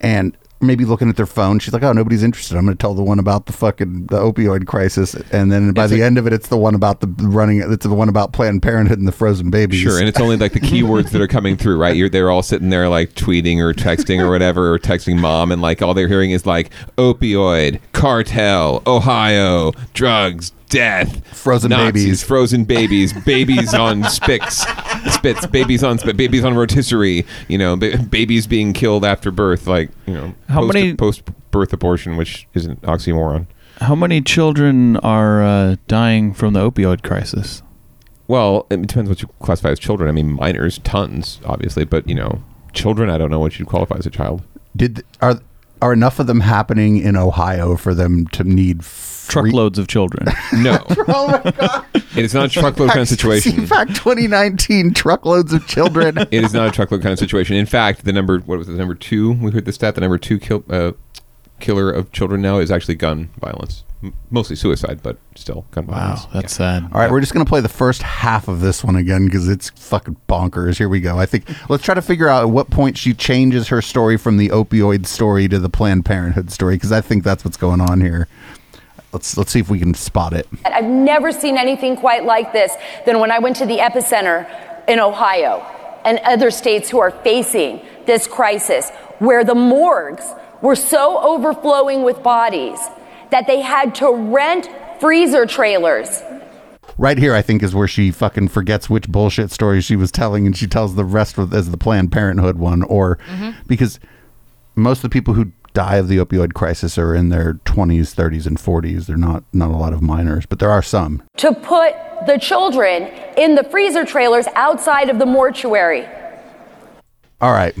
and 0.00 0.36
maybe 0.60 0.84
looking 0.84 1.08
at 1.08 1.16
their 1.16 1.26
phone 1.26 1.58
she's 1.58 1.72
like 1.72 1.82
oh 1.82 1.92
nobody's 1.92 2.22
interested 2.22 2.56
I'm 2.56 2.64
going 2.66 2.76
to 2.76 2.80
tell 2.80 2.94
the 2.94 3.02
one 3.02 3.18
about 3.18 3.46
the 3.46 3.52
fucking 3.52 4.06
the 4.06 4.18
opioid 4.18 4.66
crisis 4.66 5.14
and 5.32 5.50
then 5.50 5.72
by 5.72 5.84
It's 5.84 5.90
the 5.92 5.98
like- 5.98 6.04
end 6.06 6.18
of 6.18 6.26
it 6.26 6.32
it's 6.32 6.48
the 6.48 6.58
one 6.58 6.74
about 6.74 7.00
the 7.00 7.06
running 7.28 7.62
it's 7.64 7.86
the 7.86 7.94
one 7.94 8.08
about 8.08 8.32
Planned 8.32 8.62
Parenthood 8.62 8.98
and 8.98 9.08
the 9.08 9.12
frozen 9.12 9.50
babies 9.50 9.80
sure? 9.80 9.98
And 9.98 10.06
it's 10.08 10.20
only 10.20 10.36
like 10.36 10.52
the 10.52 10.60
keywords 10.60 11.10
that 11.10 11.20
are 11.20 11.28
coming 11.28 11.56
through, 11.56 11.78
right? 11.78 11.96
You're 11.96 12.08
they're 12.08 12.30
all 12.30 12.42
sitting 12.42 12.68
there 12.70 12.88
like 12.88 13.14
tweeting 13.14 13.58
or 13.58 13.72
texting 13.72 14.20
or 14.20 14.30
whatever, 14.30 14.72
or 14.74 14.78
texting 14.78 15.18
mom, 15.18 15.50
and 15.52 15.62
like 15.62 15.80
all 15.82 15.94
they're 15.94 16.08
hearing 16.08 16.30
is 16.32 16.44
like 16.46 16.70
opioid, 16.96 17.80
cartel, 17.92 18.82
Ohio, 18.86 19.72
drugs, 19.94 20.52
death, 20.70 21.26
Frozen 21.36 21.70
Nazis, 21.70 22.04
babies. 22.04 22.22
frozen 22.24 22.64
babies, 22.64 23.12
babies 23.24 23.74
on 23.74 24.04
spits, 24.10 24.64
spits, 25.12 25.46
babies 25.46 25.84
on 25.84 25.98
spit, 25.98 26.16
babies 26.16 26.44
on 26.44 26.54
rotisserie. 26.54 27.26
You 27.48 27.58
know, 27.58 27.76
ba- 27.76 27.98
babies 27.98 28.46
being 28.46 28.72
killed 28.72 29.04
after 29.04 29.30
birth, 29.30 29.66
like 29.66 29.90
you 30.06 30.14
know, 30.14 30.34
How 30.48 30.60
post, 30.62 30.74
many- 30.74 30.94
post 30.94 31.22
birth 31.50 31.72
abortion, 31.72 32.16
which 32.16 32.48
is 32.54 32.64
an 32.64 32.76
oxymoron. 32.76 33.46
How 33.80 33.94
many 33.94 34.20
children 34.20 34.96
are 34.98 35.42
uh, 35.42 35.76
dying 35.88 36.32
from 36.34 36.52
the 36.54 36.60
opioid 36.70 37.02
crisis? 37.02 37.62
Well, 38.28 38.66
it 38.70 38.80
depends 38.86 39.08
what 39.08 39.22
you 39.22 39.28
classify 39.40 39.70
as 39.70 39.78
children. 39.78 40.08
I 40.08 40.12
mean, 40.12 40.32
minors, 40.32 40.78
tons, 40.84 41.40
obviously, 41.44 41.84
but 41.84 42.08
you 42.08 42.14
know, 42.14 42.42
children. 42.72 43.10
I 43.10 43.18
don't 43.18 43.30
know 43.30 43.40
what 43.40 43.58
you'd 43.58 43.68
qualify 43.68 43.96
as 43.96 44.06
a 44.06 44.10
child. 44.10 44.42
did 44.76 45.02
are 45.20 45.40
are 45.82 45.92
enough 45.94 46.18
of 46.20 46.26
them 46.26 46.40
happening 46.40 46.98
in 46.98 47.16
Ohio 47.16 47.74
for 47.74 47.94
them 47.94 48.26
to 48.28 48.44
need 48.44 48.84
free- 48.84 49.09
Truckloads 49.30 49.78
of 49.78 49.88
children. 49.88 50.26
No, 50.52 50.78
Oh 51.08 51.28
my 51.44 51.50
god! 51.52 51.86
it 51.94 52.24
is 52.24 52.34
not 52.34 52.46
a 52.46 52.48
truckload 52.48 52.88
kind 52.90 53.00
of 53.00 53.08
situation. 53.08 53.52
CPAC 53.52 53.88
2019, 53.94 54.92
truckloads 54.94 55.52
of 55.52 55.66
children. 55.66 56.18
It 56.30 56.44
is 56.44 56.52
not 56.52 56.68
a 56.68 56.70
truckload 56.70 57.02
kind 57.02 57.12
of 57.12 57.18
situation. 57.18 57.56
In 57.56 57.66
fact, 57.66 58.04
the 58.04 58.12
number 58.12 58.38
what 58.40 58.58
was 58.58 58.66
the 58.66 58.74
number 58.74 58.94
two? 58.94 59.32
We 59.34 59.50
heard 59.52 59.64
the 59.64 59.72
stat. 59.72 59.94
The 59.94 60.00
number 60.00 60.18
two 60.18 60.38
kill, 60.38 60.64
uh, 60.68 60.92
killer 61.60 61.90
of 61.90 62.10
children 62.12 62.40
now 62.42 62.58
is 62.58 62.70
actually 62.70 62.94
gun 62.96 63.28
violence, 63.38 63.84
M- 64.02 64.14
mostly 64.30 64.56
suicide, 64.56 65.00
but 65.02 65.18
still 65.36 65.66
gun 65.70 65.84
violence. 65.86 66.24
Wow, 66.24 66.30
that's 66.32 66.54
sad. 66.54 66.84
All 66.92 67.00
right, 67.00 67.10
we're 67.10 67.20
just 67.20 67.32
gonna 67.32 67.44
play 67.44 67.60
the 67.60 67.68
first 67.68 68.02
half 68.02 68.48
of 68.48 68.60
this 68.60 68.82
one 68.82 68.96
again 68.96 69.26
because 69.26 69.48
it's 69.48 69.70
fucking 69.70 70.16
bonkers. 70.28 70.78
Here 70.78 70.88
we 70.88 71.00
go. 71.00 71.18
I 71.18 71.26
think 71.26 71.44
let's 71.70 71.84
try 71.84 71.94
to 71.94 72.02
figure 72.02 72.28
out 72.28 72.42
at 72.42 72.50
what 72.50 72.70
point 72.70 72.98
she 72.98 73.14
changes 73.14 73.68
her 73.68 73.80
story 73.82 74.16
from 74.16 74.36
the 74.36 74.48
opioid 74.48 75.06
story 75.06 75.48
to 75.48 75.58
the 75.58 75.68
Planned 75.70 76.04
Parenthood 76.04 76.50
story 76.50 76.74
because 76.76 76.92
I 76.92 77.00
think 77.00 77.24
that's 77.24 77.44
what's 77.44 77.56
going 77.58 77.80
on 77.80 78.00
here. 78.00 78.26
Let's 79.12 79.36
let's 79.36 79.50
see 79.50 79.60
if 79.60 79.68
we 79.68 79.78
can 79.78 79.94
spot 79.94 80.32
it. 80.32 80.46
I've 80.64 80.84
never 80.84 81.32
seen 81.32 81.56
anything 81.56 81.96
quite 81.96 82.24
like 82.24 82.52
this 82.52 82.72
than 83.06 83.18
when 83.18 83.30
I 83.30 83.38
went 83.38 83.56
to 83.56 83.66
the 83.66 83.78
epicenter 83.78 84.48
in 84.88 85.00
Ohio 85.00 85.60
and 86.04 86.18
other 86.20 86.50
states 86.50 86.88
who 86.88 86.98
are 86.98 87.10
facing 87.10 87.80
this 88.06 88.26
crisis, 88.26 88.90
where 89.18 89.44
the 89.44 89.54
morgues 89.54 90.24
were 90.62 90.76
so 90.76 91.18
overflowing 91.18 92.02
with 92.02 92.22
bodies 92.22 92.80
that 93.30 93.46
they 93.46 93.60
had 93.60 93.94
to 93.96 94.10
rent 94.12 94.68
freezer 95.00 95.46
trailers 95.46 96.22
Right 97.00 97.16
here, 97.16 97.34
I 97.34 97.40
think, 97.40 97.62
is 97.62 97.74
where 97.74 97.88
she 97.88 98.10
fucking 98.10 98.48
forgets 98.48 98.90
which 98.90 99.08
bullshit 99.08 99.50
story 99.50 99.80
she 99.80 99.96
was 99.96 100.12
telling, 100.12 100.44
and 100.44 100.54
she 100.54 100.66
tells 100.66 100.96
the 100.96 101.04
rest 101.04 101.38
of 101.38 101.54
as 101.54 101.70
the 101.70 101.78
Planned 101.78 102.12
Parenthood 102.12 102.58
one, 102.58 102.82
or 102.82 103.16
mm-hmm. 103.26 103.58
because 103.66 103.98
most 104.74 104.98
of 104.98 105.02
the 105.04 105.08
people 105.08 105.32
who 105.32 105.50
die 105.72 105.96
of 105.96 106.08
the 106.08 106.18
opioid 106.18 106.54
crisis 106.54 106.98
are 106.98 107.14
in 107.14 107.28
their 107.28 107.54
20s, 107.64 108.14
30s, 108.14 108.46
and 108.46 108.58
40s. 108.58 109.06
They're 109.06 109.16
not 109.16 109.44
not 109.52 109.70
a 109.70 109.76
lot 109.76 109.92
of 109.92 110.02
minors, 110.02 110.46
but 110.46 110.58
there 110.58 110.70
are 110.70 110.82
some. 110.82 111.22
to 111.38 111.52
put 111.52 111.94
the 112.26 112.38
children 112.38 113.04
in 113.36 113.54
the 113.54 113.64
freezer 113.64 114.04
trailers 114.04 114.46
outside 114.54 115.08
of 115.08 115.18
the 115.18 115.26
mortuary. 115.26 116.06
All 117.40 117.52
right, 117.52 117.74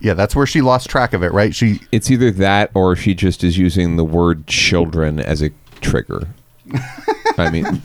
yeah, 0.00 0.14
that's 0.14 0.36
where 0.36 0.46
she 0.46 0.60
lost 0.60 0.90
track 0.90 1.12
of 1.12 1.22
it. 1.22 1.32
Right? 1.32 1.54
She 1.54 1.80
It's 1.92 2.10
either 2.10 2.30
that 2.32 2.70
or 2.74 2.96
she 2.96 3.14
just 3.14 3.44
is 3.44 3.56
using 3.58 3.96
the 3.96 4.04
word 4.04 4.46
children 4.46 5.20
as 5.20 5.42
a 5.42 5.50
trigger. 5.80 6.28
I 7.38 7.50
mean, 7.50 7.82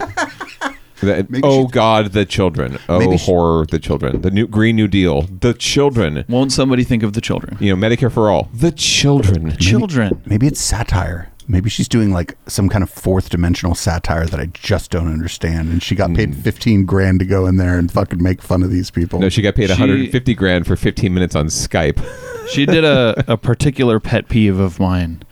that, 1.02 1.26
oh 1.42 1.66
God, 1.66 2.12
the 2.12 2.24
children. 2.24 2.78
Oh 2.88 2.98
Maybe 2.98 3.16
she- 3.16 3.26
horror, 3.26 3.66
the 3.66 3.78
children. 3.78 4.20
The 4.20 4.30
new 4.30 4.46
Green 4.46 4.76
New 4.76 4.88
Deal, 4.88 5.22
the 5.22 5.54
children. 5.54 6.24
Won't 6.28 6.52
somebody 6.52 6.84
think 6.84 7.02
of 7.02 7.12
the 7.12 7.20
children? 7.20 7.56
You 7.60 7.74
know, 7.74 7.88
Medicare 7.88 8.12
for 8.12 8.30
all, 8.30 8.48
the 8.52 8.72
children. 8.72 9.56
Children. 9.56 10.22
maybe 10.26 10.46
it's 10.46 10.60
satire. 10.60 11.30
Maybe 11.48 11.70
she's 11.70 11.86
doing 11.86 12.12
like 12.12 12.36
some 12.48 12.68
kind 12.68 12.82
of 12.82 12.90
fourth 12.90 13.30
dimensional 13.30 13.76
satire 13.76 14.26
that 14.26 14.40
I 14.40 14.46
just 14.46 14.90
don't 14.90 15.06
understand. 15.06 15.68
And 15.68 15.80
she 15.80 15.94
got 15.94 16.12
paid 16.12 16.34
hmm. 16.34 16.40
15 16.40 16.84
grand 16.86 17.20
to 17.20 17.24
go 17.24 17.46
in 17.46 17.56
there 17.56 17.78
and 17.78 17.90
fucking 17.90 18.20
make 18.20 18.42
fun 18.42 18.64
of 18.64 18.70
these 18.70 18.90
people. 18.90 19.20
No, 19.20 19.28
she 19.28 19.42
got 19.42 19.54
paid 19.54 19.68
She- 19.68 19.74
150 19.74 20.34
grand 20.34 20.66
for 20.66 20.74
15 20.74 21.14
minutes 21.14 21.36
on 21.36 21.46
Skype. 21.46 22.04
She 22.46 22.64
did 22.64 22.84
a, 22.84 23.24
a 23.26 23.36
particular 23.36 23.98
pet 23.98 24.28
peeve 24.28 24.60
of 24.60 24.78
mine 24.78 25.24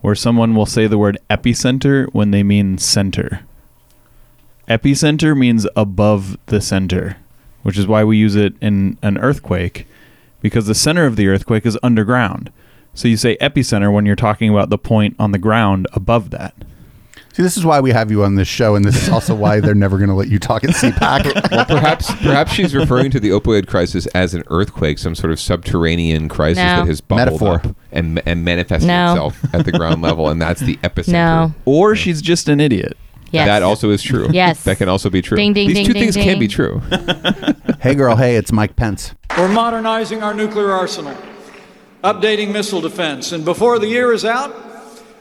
where 0.00 0.16
someone 0.16 0.54
will 0.54 0.66
say 0.66 0.86
the 0.86 0.98
word 0.98 1.18
epicenter 1.30 2.06
when 2.12 2.32
they 2.32 2.42
mean 2.42 2.78
center. 2.78 3.45
Epicenter 4.68 5.36
means 5.36 5.66
above 5.76 6.36
the 6.46 6.60
center, 6.60 7.16
which 7.62 7.78
is 7.78 7.86
why 7.86 8.02
we 8.04 8.16
use 8.16 8.34
it 8.34 8.54
in 8.60 8.98
an 9.02 9.16
earthquake 9.18 9.86
because 10.40 10.66
the 10.66 10.74
center 10.74 11.06
of 11.06 11.16
the 11.16 11.28
earthquake 11.28 11.64
is 11.66 11.78
underground. 11.82 12.52
So 12.94 13.08
you 13.08 13.16
say 13.16 13.36
epicenter 13.38 13.92
when 13.92 14.06
you're 14.06 14.16
talking 14.16 14.50
about 14.50 14.70
the 14.70 14.78
point 14.78 15.16
on 15.18 15.32
the 15.32 15.38
ground 15.38 15.86
above 15.92 16.30
that. 16.30 16.54
See, 17.34 17.42
this 17.42 17.58
is 17.58 17.66
why 17.66 17.80
we 17.80 17.90
have 17.90 18.10
you 18.10 18.24
on 18.24 18.36
this 18.36 18.48
show, 18.48 18.76
and 18.76 18.84
this 18.84 18.96
is 19.02 19.10
also 19.10 19.34
why 19.34 19.60
they're 19.60 19.74
never 19.74 19.98
going 19.98 20.08
to 20.08 20.14
let 20.14 20.28
you 20.28 20.38
talk 20.38 20.64
at 20.64 20.70
CPAC. 20.70 21.50
well, 21.50 21.66
perhaps 21.66 22.06
perhaps 22.22 22.50
she's 22.52 22.74
referring 22.74 23.10
to 23.10 23.20
the 23.20 23.28
opioid 23.28 23.66
crisis 23.66 24.06
as 24.08 24.32
an 24.32 24.42
earthquake, 24.46 24.96
some 24.98 25.14
sort 25.14 25.30
of 25.32 25.38
subterranean 25.38 26.30
crisis 26.30 26.56
No. 26.62 26.76
that 26.78 26.86
has 26.86 27.02
bubbled 27.02 27.40
Metaphor. 27.42 27.54
up 27.70 27.76
and 27.92 28.22
and 28.24 28.42
manifested 28.42 28.88
No. 28.88 29.10
itself 29.12 29.54
at 29.54 29.66
the 29.66 29.72
ground 29.72 30.00
level, 30.00 30.30
and 30.30 30.40
that's 30.40 30.60
the 30.62 30.76
epicenter. 30.82 31.12
No. 31.12 31.54
Or 31.66 31.94
she's 31.94 32.22
just 32.22 32.48
an 32.48 32.58
idiot. 32.58 32.96
Yes. 33.30 33.46
That 33.46 33.62
also 33.62 33.90
is 33.90 34.02
true. 34.02 34.28
Yes. 34.30 34.62
That 34.64 34.78
can 34.78 34.88
also 34.88 35.10
be 35.10 35.22
true. 35.22 35.36
Ding, 35.36 35.52
ding, 35.52 35.68
These 35.68 35.76
ding, 35.76 35.86
two 35.86 35.92
ding, 35.92 36.02
things 36.04 36.16
can 36.16 36.38
be 36.38 36.48
true. 36.48 36.80
hey, 37.80 37.94
girl, 37.94 38.16
hey, 38.16 38.36
it's 38.36 38.52
Mike 38.52 38.76
Pence. 38.76 39.14
We're 39.36 39.48
modernizing 39.48 40.22
our 40.22 40.32
nuclear 40.32 40.70
arsenal, 40.72 41.16
updating 42.02 42.52
missile 42.52 42.80
defense, 42.80 43.32
and 43.32 43.44
before 43.44 43.78
the 43.78 43.88
year 43.88 44.12
is 44.12 44.24
out, 44.24 44.54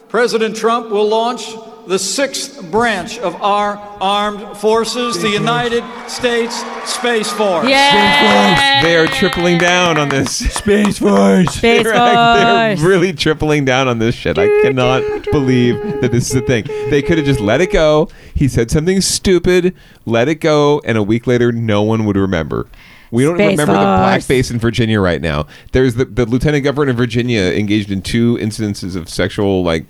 President 0.10 0.56
Trump 0.56 0.89
will 0.89 1.08
launch 1.08 1.56
the 1.88 2.00
sixth 2.00 2.72
branch 2.72 3.20
of 3.20 3.36
our 3.42 3.78
armed 4.02 4.58
forces, 4.58 5.22
the 5.22 5.30
United 5.30 5.84
States 6.10 6.64
Space 6.90 7.32
Force. 7.32 7.66
They 7.66 8.96
are 8.98 9.08
tripling 9.08 9.58
down 9.58 9.98
on 9.98 10.10
this. 10.10 10.38
Space 10.54 11.00
Force. 11.00 11.50
Space 11.56 11.84
they're, 11.84 11.94
they're 11.94 12.78
really 12.78 13.14
tripling 13.14 13.66
down 13.66 13.88
on 13.88 14.00
this 14.00 14.16
shit. 14.16 14.38
I 14.38 14.48
cannot 14.62 15.04
believe 15.32 16.02
that 16.02 16.12
this 16.12 16.30
is 16.30 16.36
a 16.36 16.42
thing. 16.42 16.66
They 16.90 17.02
could 17.02 17.18
have 17.18 17.26
just 17.26 17.40
let 17.40 17.62
it 17.62 17.72
go. 17.72 18.10
He 18.34 18.48
said 18.48 18.72
something 18.72 19.02
stupid, 19.02 19.76
let 20.06 20.28
it 20.28 20.36
go, 20.36 20.82
and 20.86 20.98
a 20.98 21.04
week 21.04 21.28
later, 21.28 21.52
no 21.52 21.84
one 21.84 22.06
would 22.06 22.18
remember. 22.18 22.68
We 23.12 23.24
don't 23.24 23.38
Space 23.38 23.52
remember 23.52 23.74
the 23.74 23.80
black 23.80 24.22
Force. 24.22 24.28
base 24.28 24.52
in 24.52 24.60
Virginia 24.60 25.00
right 25.00 25.22
now. 25.22 25.46
There's 25.72 25.96
the, 25.96 26.06
the 26.06 26.26
lieutenant 26.26 26.64
governor 26.64 26.92
of 26.92 26.98
Virginia 26.98 27.42
engaged 27.42 27.92
in 27.92 28.02
two 28.02 28.38
incidences 28.38 28.96
of 28.96 29.08
sexual 29.08 29.64
like 29.64 29.86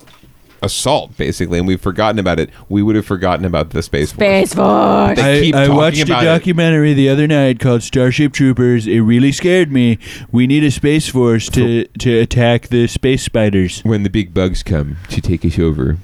assault, 0.62 1.16
basically, 1.16 1.58
and 1.58 1.66
we've 1.66 1.80
forgotten 1.80 2.18
about 2.18 2.38
it. 2.40 2.50
We 2.68 2.82
would 2.82 2.96
have 2.96 3.06
forgotten 3.06 3.44
about 3.44 3.70
the 3.70 3.82
space. 3.82 4.12
Force. 4.12 4.16
Space 4.50 4.54
Force. 4.54 5.16
They 5.16 5.40
keep 5.42 5.54
talking 5.54 6.02
about 6.02 6.22
it. 6.22 6.26
documentary 6.26 6.94
the 6.94 7.08
other 7.08 7.26
night 7.26 7.60
called 7.60 7.82
Starship 7.82 8.32
Troopers. 8.32 8.86
It 8.86 9.00
really 9.00 9.32
scared 9.32 9.70
me. 9.72 9.98
We 10.32 10.46
need 10.46 10.64
a 10.64 10.70
space 10.70 11.08
force 11.08 11.48
to 11.50 11.84
to 11.86 12.18
attack 12.18 12.68
the 12.68 12.86
space 12.86 13.22
spiders. 13.22 13.80
when 13.82 14.02
the 14.02 14.10
big 14.10 14.32
bugs 14.34 14.62
come 14.62 14.96
to 15.08 15.20
take 15.20 15.44
us 15.44 15.58
over 15.58 15.98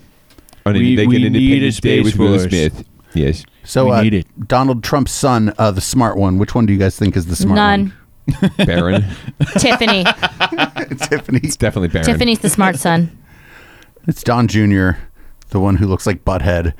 on 0.66 0.74
We- 0.74 0.92
an, 0.92 0.96
like 0.98 1.08
we 1.08 1.26
an 1.26 1.32
need 1.32 1.62
a 1.62 1.66
Day 1.66 1.70
Space 1.70 2.04
with 2.04 2.16
Will 2.16 2.38
Force. 2.38 2.48
Smith. 2.48 2.84
Yes. 3.14 3.44
So, 3.64 3.86
We 3.86 3.90
uh, 3.92 4.02
need 4.02 4.14
it. 4.14 4.48
Donald 4.48 4.82
Trump's 4.82 5.12
son, 5.12 5.52
uh, 5.58 5.70
the 5.70 5.80
smart 5.82 6.16
one, 6.16 6.38
which 6.38 6.54
one 6.54 6.66
do 6.66 6.72
you 6.72 6.78
guys 6.78 6.96
think 6.98 7.16
is 7.16 7.26
the 7.26 7.36
smart 7.36 7.56
None. 7.56 7.92
Barron. 8.66 9.04
Tiffany. 9.58 10.04
one? 10.04 10.88
Tiffany. 10.98 11.40
It's 11.42 11.56
definitely 11.56 11.88
Barron. 11.88 12.06
Tiffany's 12.06 12.38
the 12.40 12.48
smart 12.48 12.76
son. 12.76 13.16
It's 14.08 14.24
Don 14.24 14.48
Jr., 14.48 14.92
the 15.50 15.60
one 15.60 15.76
who 15.76 15.86
looks 15.86 16.06
like 16.06 16.24
Butthead. 16.24 16.74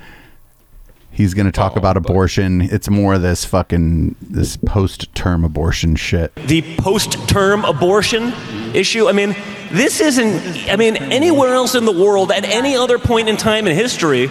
He's 1.13 1.35
going 1.35 1.47
to 1.47 1.53
talk 1.53 1.73
oh, 1.77 1.79
about 1.79 1.97
abortion. 1.97 2.63
It's 2.63 2.89
more 2.89 3.15
of 3.15 3.23
this 3.23 3.45
fucking 3.45 4.17
this 4.21 4.57
post-term 4.57 5.45
abortion 5.45 5.95
shit. 5.95 6.35
the 6.35 6.63
post-term 6.79 7.65
abortion 7.65 8.33
issue. 8.75 9.09
I 9.09 9.13
mean, 9.13 9.37
this 9.71 10.01
isn't. 10.01 10.69
I 10.71 10.77
mean, 10.77 10.97
anywhere 10.97 11.55
else 11.55 11.75
in 11.75 11.85
the 11.85 11.93
world, 11.93 12.33
at 12.33 12.45
any 12.45 12.77
other 12.77 12.99
point 12.99 13.29
in 13.29 13.37
time 13.37 13.67
in 13.67 13.77
history, 13.77 14.29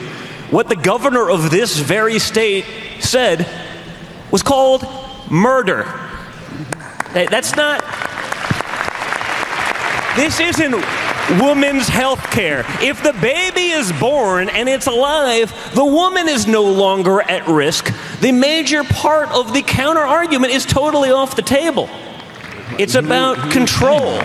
what 0.49 0.67
the 0.67 0.75
governor 0.75 1.29
of 1.29 1.49
this 1.49 1.77
very 1.77 2.19
state 2.19 2.65
said 2.99 3.47
was 4.31 4.43
called 4.43 4.85
murder. 5.29 5.83
That's 7.13 7.55
not. 7.55 7.79
This 10.17 10.41
isn't 10.41 10.73
woman's 11.39 11.87
health 11.87 12.21
care. 12.31 12.65
If 12.81 13.03
the 13.03 13.13
baby 13.13 13.69
is 13.69 13.91
born 13.93 14.49
and 14.49 14.67
it's 14.67 14.87
alive, 14.87 15.53
the 15.73 15.85
woman 15.85 16.27
is 16.27 16.47
no 16.47 16.63
longer 16.63 17.21
at 17.21 17.47
risk. 17.47 17.93
The 18.19 18.31
major 18.31 18.83
part 18.83 19.29
of 19.29 19.53
the 19.53 19.61
counter 19.61 20.01
argument 20.01 20.53
is 20.53 20.65
totally 20.65 21.11
off 21.11 21.35
the 21.35 21.41
table. 21.41 21.89
It's 22.79 22.95
about 22.95 23.51
control. 23.51 24.21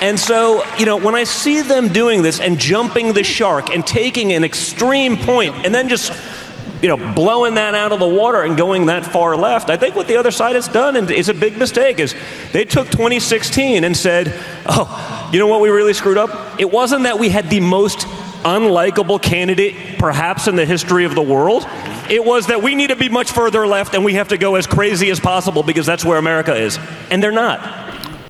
And 0.00 0.20
so, 0.20 0.62
you 0.76 0.84
know, 0.84 0.96
when 0.96 1.14
I 1.14 1.24
see 1.24 1.62
them 1.62 1.88
doing 1.88 2.22
this 2.22 2.38
and 2.40 2.58
jumping 2.58 3.14
the 3.14 3.24
shark 3.24 3.70
and 3.70 3.86
taking 3.86 4.32
an 4.32 4.44
extreme 4.44 5.16
point 5.16 5.54
and 5.64 5.74
then 5.74 5.88
just, 5.88 6.12
you 6.82 6.88
know, 6.88 7.14
blowing 7.14 7.54
that 7.54 7.74
out 7.74 7.92
of 7.92 7.98
the 7.98 8.08
water 8.08 8.42
and 8.42 8.56
going 8.56 8.86
that 8.86 9.04
far 9.04 9.36
left, 9.36 9.70
I 9.70 9.76
think 9.76 9.94
what 9.96 10.08
the 10.08 10.16
other 10.16 10.30
side 10.30 10.54
has 10.54 10.68
done, 10.68 10.96
and 10.96 11.10
it's 11.10 11.28
a 11.28 11.34
big 11.34 11.56
mistake, 11.56 11.98
is 11.98 12.14
they 12.52 12.64
took 12.64 12.88
2016 12.90 13.84
and 13.84 13.96
said, 13.96 14.32
oh, 14.66 15.30
you 15.32 15.38
know 15.38 15.46
what 15.46 15.60
we 15.60 15.68
really 15.70 15.94
screwed 15.94 16.18
up? 16.18 16.60
It 16.60 16.70
wasn't 16.70 17.04
that 17.04 17.18
we 17.18 17.28
had 17.28 17.50
the 17.50 17.60
most 17.60 18.00
unlikable 18.44 19.20
candidate 19.20 19.98
perhaps 19.98 20.46
in 20.46 20.56
the 20.56 20.66
history 20.66 21.04
of 21.04 21.14
the 21.14 21.22
world. 21.22 21.66
It 22.08 22.24
was 22.24 22.46
that 22.46 22.62
we 22.62 22.74
need 22.74 22.88
to 22.88 22.96
be 22.96 23.08
much 23.08 23.32
further 23.32 23.66
left 23.66 23.94
and 23.94 24.04
we 24.04 24.14
have 24.14 24.28
to 24.28 24.38
go 24.38 24.54
as 24.54 24.66
crazy 24.66 25.10
as 25.10 25.18
possible 25.18 25.64
because 25.64 25.86
that's 25.86 26.04
where 26.04 26.18
America 26.18 26.54
is. 26.54 26.78
And 27.10 27.22
they're 27.22 27.32
not. 27.32 27.85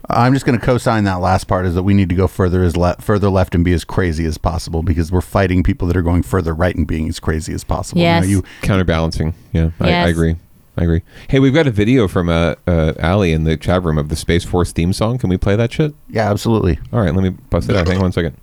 I'm 0.09 0.33
just 0.33 0.47
going 0.47 0.59
to 0.59 0.65
co-sign 0.65 1.05
that 1.05 1.17
last 1.21 1.45
part 1.45 1.67
is 1.67 1.75
that 1.75 1.83
we 1.83 1.95
need 1.95 2.09
to 2.11 2.15
go 2.15 2.29
further 2.29 2.63
as 2.63 2.77
le- 2.77 2.97
further 3.01 3.29
left 3.29 3.55
and 3.55 3.65
be 3.65 3.73
as 3.73 3.85
crazy 3.85 4.25
as 4.25 4.39
possible 4.39 4.83
because 4.83 5.11
we're 5.11 5.21
fighting 5.21 5.63
people 5.63 5.89
that 5.89 5.97
are 5.97 6.03
going 6.03 6.23
further 6.23 6.55
right 6.55 6.75
and 6.77 6.87
being 6.87 7.09
as 7.09 7.19
crazy 7.19 7.53
as 7.53 7.65
possible. 7.65 8.01
Yes. 8.01 8.25
Now 8.25 8.31
you 8.31 8.45
Counterbalancing. 8.63 9.35
Yeah, 9.53 9.71
I, 9.81 9.91
I 9.91 10.09
agree. 10.09 10.37
I 10.77 10.85
agree. 10.85 11.03
Hey, 11.29 11.41
we've 11.41 11.55
got 11.55 11.67
a 11.67 11.71
video 11.71 12.07
from 12.07 12.29
uh, 12.29 12.55
uh, 12.67 12.93
Ali 13.03 13.33
in 13.33 13.45
the 13.45 13.57
chat 13.57 13.83
room 13.83 13.97
of 13.97 14.11
the 14.11 14.17
Space 14.17 14.45
Force 14.45 14.73
theme 14.73 14.93
song. 14.93 15.19
Can 15.19 15.31
we 15.31 15.39
play 15.39 15.57
that 15.57 15.73
shit? 15.73 15.95
Yeah, 16.09 16.31
absolutely. 16.31 16.79
All 16.93 17.01
right, 17.01 17.15
let 17.15 17.23
me 17.23 17.31
bust 17.31 17.71
it 17.71 17.77
out. 17.77 17.89
Hang 17.89 17.97
on 17.97 18.03
one 18.03 18.13
second. 18.13 18.37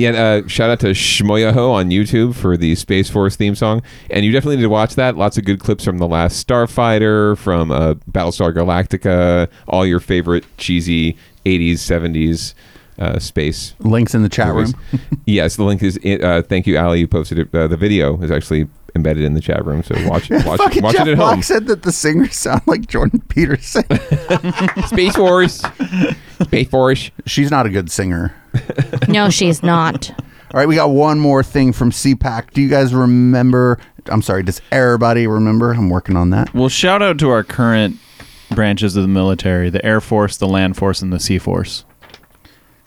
Yeah. 0.00 0.12
Uh, 0.12 0.48
shout 0.48 0.70
out 0.70 0.80
to 0.80 0.88
Schmoyoho 0.88 1.72
on 1.72 1.90
YouTube 1.90 2.34
for 2.34 2.56
the 2.56 2.74
Space 2.74 3.10
Force 3.10 3.36
theme 3.36 3.54
song, 3.54 3.82
and 4.08 4.24
you 4.24 4.32
definitely 4.32 4.56
need 4.56 4.62
to 4.62 4.70
watch 4.70 4.94
that. 4.94 5.16
Lots 5.16 5.36
of 5.36 5.44
good 5.44 5.60
clips 5.60 5.84
from 5.84 5.98
the 5.98 6.08
last 6.08 6.46
Starfighter, 6.46 7.36
from 7.36 7.70
uh, 7.70 7.94
Battlestar 8.10 8.54
Galactica, 8.54 9.50
all 9.68 9.84
your 9.84 10.00
favorite 10.00 10.44
cheesy 10.56 11.18
'80s, 11.44 11.74
'70s 11.74 12.54
uh, 12.98 13.18
space. 13.18 13.74
Links 13.80 14.14
in 14.14 14.22
the 14.22 14.30
chat 14.30 14.54
movies. 14.54 14.74
room. 14.90 15.22
yes, 15.26 15.56
the 15.56 15.64
link 15.64 15.82
is. 15.82 15.98
In, 15.98 16.24
uh, 16.24 16.40
thank 16.40 16.66
you, 16.66 16.78
Ali. 16.78 17.00
You 17.00 17.08
posted 17.08 17.38
it. 17.38 17.54
Uh, 17.54 17.66
the 17.68 17.76
video 17.76 18.18
is 18.22 18.30
actually 18.30 18.68
embedded 18.94 19.24
in 19.24 19.34
the 19.34 19.40
chat 19.40 19.64
room, 19.64 19.82
so 19.82 19.94
watch 20.08 20.30
watch, 20.44 20.58
Fucking 20.58 20.82
watch 20.82 20.96
Jeff 20.96 21.06
it 21.06 21.12
at 21.12 21.16
Block 21.16 21.34
home. 21.34 21.42
said 21.42 21.66
that 21.66 21.82
the 21.82 21.92
singers 21.92 22.36
sound 22.36 22.62
like 22.66 22.86
Jordan 22.86 23.20
Peterson. 23.28 23.84
Space 24.86 25.16
Force. 25.16 25.62
Space 26.42 26.68
Force. 26.68 27.10
She's 27.26 27.50
not 27.50 27.66
a 27.66 27.70
good 27.70 27.90
singer. 27.90 28.34
No, 29.08 29.30
she's 29.30 29.62
not. 29.62 30.10
All 30.52 30.58
right, 30.58 30.66
we 30.66 30.74
got 30.74 30.90
one 30.90 31.18
more 31.20 31.42
thing 31.44 31.72
from 31.72 31.90
CPAC. 31.92 32.50
Do 32.52 32.60
you 32.60 32.68
guys 32.68 32.92
remember? 32.92 33.78
I'm 34.06 34.22
sorry, 34.22 34.42
does 34.42 34.60
everybody 34.72 35.26
remember? 35.26 35.72
I'm 35.72 35.90
working 35.90 36.16
on 36.16 36.30
that. 36.30 36.52
Well, 36.54 36.68
shout 36.68 37.02
out 37.02 37.18
to 37.20 37.30
our 37.30 37.44
current 37.44 37.96
branches 38.50 38.96
of 38.96 39.02
the 39.02 39.08
military: 39.08 39.70
the 39.70 39.84
Air 39.84 40.00
Force, 40.00 40.36
the 40.38 40.48
Land 40.48 40.76
Force, 40.76 41.02
and 41.02 41.12
the 41.12 41.20
Sea 41.20 41.38
Force. 41.38 41.84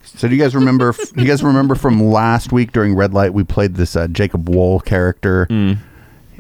So 0.04 0.28
do 0.28 0.36
you 0.36 0.42
guys 0.42 0.54
remember? 0.54 0.92
do 0.92 1.22
you 1.22 1.28
guys 1.28 1.42
remember 1.44 1.74
from 1.76 2.04
last 2.04 2.52
week 2.52 2.72
during 2.74 2.94
Red 2.96 3.14
Light 3.14 3.34
we 3.34 3.44
played 3.44 3.76
this 3.76 3.96
uh, 3.96 4.08
Jacob 4.10 4.48
Wohl 4.50 4.80
character? 4.82 5.48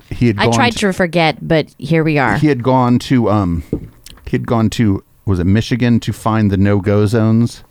He 0.09 0.27
had 0.27 0.37
I 0.39 0.45
gone 0.45 0.53
tried 0.53 0.75
to 0.77 0.93
forget, 0.93 1.47
but 1.47 1.73
here 1.77 2.03
we 2.03 2.17
are. 2.17 2.37
He 2.37 2.47
had 2.47 2.63
gone 2.63 2.99
to 2.99 3.29
um, 3.29 3.63
he 4.25 4.31
had 4.31 4.47
gone 4.47 4.69
to 4.71 5.03
was 5.25 5.39
it 5.39 5.45
Michigan 5.45 5.99
to 6.01 6.13
find 6.13 6.51
the 6.51 6.57
no 6.57 6.79
go 6.79 7.05
zones, 7.05 7.63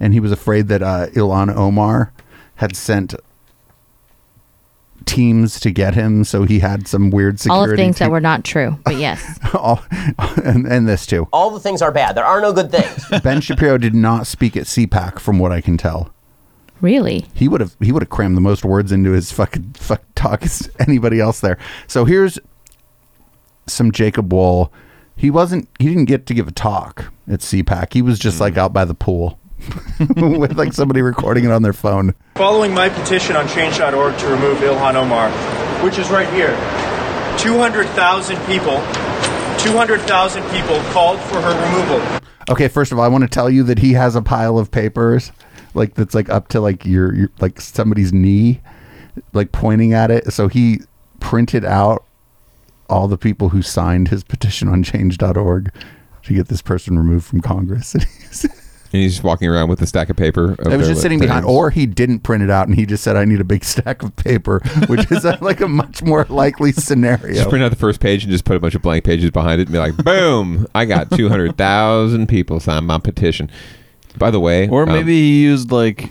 and 0.00 0.12
he 0.12 0.20
was 0.20 0.32
afraid 0.32 0.68
that 0.68 0.82
uh, 0.82 1.06
Ilhan 1.08 1.54
Omar 1.54 2.12
had 2.56 2.76
sent 2.76 3.14
teams 5.04 5.60
to 5.60 5.70
get 5.70 5.94
him, 5.94 6.24
so 6.24 6.44
he 6.44 6.60
had 6.60 6.86
some 6.86 7.10
weird 7.10 7.40
security. 7.40 7.58
All 7.58 7.70
of 7.70 7.76
things 7.76 7.98
that 7.98 8.10
were 8.10 8.20
not 8.20 8.44
true, 8.44 8.78
but 8.84 8.96
yes. 8.96 9.38
all, 9.54 9.82
and, 10.44 10.66
and 10.66 10.88
this 10.88 11.06
too. 11.06 11.28
All 11.32 11.50
the 11.50 11.60
things 11.60 11.82
are 11.82 11.92
bad. 11.92 12.16
There 12.16 12.24
are 12.24 12.40
no 12.40 12.52
good 12.52 12.70
things. 12.70 13.22
Ben 13.22 13.40
Shapiro 13.40 13.78
did 13.78 13.94
not 13.94 14.26
speak 14.26 14.56
at 14.56 14.64
CPAC, 14.64 15.18
from 15.18 15.38
what 15.38 15.52
I 15.52 15.60
can 15.60 15.76
tell. 15.76 16.12
Really? 16.82 17.24
He 17.32 17.46
would 17.46 17.60
have 17.60 17.76
he 17.80 17.92
would 17.92 18.02
have 18.02 18.10
crammed 18.10 18.36
the 18.36 18.42
most 18.42 18.64
words 18.64 18.92
into 18.92 19.12
his 19.12 19.32
fucking 19.32 19.74
fuck 19.74 20.02
talk 20.14 20.42
as 20.42 20.68
anybody 20.80 21.20
else 21.20 21.40
there. 21.40 21.56
So 21.86 22.04
here's 22.04 22.38
some 23.66 23.92
Jacob 23.92 24.32
Wohl. 24.32 24.70
He 25.16 25.30
wasn't 25.30 25.68
he 25.78 25.86
didn't 25.86 26.06
get 26.06 26.26
to 26.26 26.34
give 26.34 26.48
a 26.48 26.52
talk 26.52 27.12
at 27.28 27.38
CPAC. 27.38 27.94
He 27.94 28.02
was 28.02 28.18
just 28.18 28.40
like 28.40 28.54
hmm. 28.54 28.60
out 28.60 28.72
by 28.72 28.84
the 28.84 28.94
pool 28.94 29.38
with 30.16 30.58
like 30.58 30.72
somebody 30.72 31.02
recording 31.02 31.44
it 31.44 31.52
on 31.52 31.62
their 31.62 31.72
phone. 31.72 32.14
Following 32.34 32.74
my 32.74 32.88
petition 32.88 33.36
on 33.36 33.46
change.org 33.48 34.18
to 34.18 34.26
remove 34.26 34.58
Ilhan 34.58 34.96
Omar, 34.96 35.30
which 35.84 35.98
is 35.98 36.10
right 36.10 36.28
here, 36.34 36.50
200,000 37.38 38.36
people, 38.46 38.82
200,000 39.58 40.42
people 40.50 40.80
called 40.90 41.20
for 41.20 41.40
her 41.40 41.54
removal. 41.64 42.20
Okay, 42.50 42.66
first 42.66 42.90
of 42.90 42.98
all, 42.98 43.04
I 43.04 43.08
want 43.08 43.22
to 43.22 43.28
tell 43.28 43.48
you 43.48 43.62
that 43.64 43.78
he 43.78 43.92
has 43.92 44.16
a 44.16 44.22
pile 44.22 44.58
of 44.58 44.72
papers 44.72 45.30
like 45.74 45.94
that's 45.94 46.14
like 46.14 46.28
up 46.28 46.48
to 46.48 46.60
like 46.60 46.84
your, 46.84 47.14
your 47.14 47.30
like 47.40 47.60
somebody's 47.60 48.12
knee 48.12 48.60
like 49.32 49.52
pointing 49.52 49.92
at 49.92 50.10
it. 50.10 50.32
So 50.32 50.48
he 50.48 50.80
printed 51.20 51.64
out 51.64 52.04
all 52.88 53.08
the 53.08 53.18
people 53.18 53.50
who 53.50 53.62
signed 53.62 54.08
his 54.08 54.24
petition 54.24 54.68
on 54.68 54.82
change.org 54.82 55.72
to 56.24 56.34
get 56.34 56.48
this 56.48 56.62
person 56.62 56.98
removed 56.98 57.26
from 57.26 57.40
Congress. 57.40 57.96
And 58.92 59.00
he's 59.00 59.12
just 59.12 59.24
walking 59.24 59.48
around 59.48 59.70
with 59.70 59.80
a 59.80 59.86
stack 59.86 60.10
of 60.10 60.16
paper. 60.16 60.52
Of 60.58 60.70
I 60.70 60.76
was 60.76 60.86
just 60.86 61.00
sitting 61.00 61.18
behind, 61.18 61.46
or 61.46 61.70
he 61.70 61.86
didn't 61.86 62.20
print 62.20 62.42
it 62.42 62.50
out 62.50 62.68
and 62.68 62.76
he 62.76 62.84
just 62.84 63.02
said, 63.02 63.16
I 63.16 63.24
need 63.24 63.40
a 63.40 63.44
big 63.44 63.64
stack 63.64 64.02
of 64.02 64.14
paper, 64.16 64.60
which 64.86 65.10
is 65.10 65.24
uh, 65.24 65.38
like 65.40 65.62
a 65.62 65.68
much 65.68 66.02
more 66.02 66.26
likely 66.28 66.72
scenario. 66.72 67.32
Just 67.32 67.48
print 67.48 67.64
out 67.64 67.70
the 67.70 67.76
first 67.76 68.00
page 68.00 68.22
and 68.22 68.30
just 68.30 68.44
put 68.44 68.54
a 68.54 68.60
bunch 68.60 68.74
of 68.74 68.82
blank 68.82 69.04
pages 69.04 69.30
behind 69.30 69.62
it 69.62 69.68
and 69.68 69.72
be 69.72 69.78
like, 69.78 69.96
boom, 70.04 70.66
I 70.74 70.84
got 70.84 71.10
200,000 71.10 72.28
people 72.28 72.60
sign 72.60 72.84
my 72.84 72.98
petition. 72.98 73.50
By 74.18 74.30
the 74.30 74.40
way, 74.40 74.68
Or 74.68 74.82
um, 74.82 74.90
maybe 74.90 75.12
he 75.14 75.42
used 75.42 75.70
like 75.70 76.10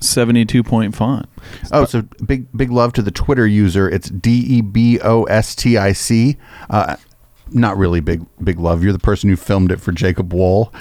seventy-two 0.00 0.62
point 0.62 0.94
font. 0.94 1.28
Oh, 1.72 1.84
so 1.84 2.02
big 2.24 2.46
big 2.56 2.70
love 2.70 2.92
to 2.94 3.02
the 3.02 3.10
Twitter 3.10 3.46
user. 3.46 3.88
It's 3.88 4.10
D 4.10 4.30
E 4.30 4.60
B 4.60 4.98
O 5.00 5.24
S 5.24 5.54
T 5.54 5.76
I 5.78 5.92
C. 5.92 6.36
Uh, 6.68 6.96
not 7.50 7.76
really 7.76 8.00
big 8.00 8.26
big 8.42 8.58
love. 8.58 8.82
You're 8.82 8.92
the 8.92 8.98
person 8.98 9.30
who 9.30 9.36
filmed 9.36 9.70
it 9.70 9.80
for 9.80 9.92
Jacob 9.92 10.32
Wohl, 10.32 10.72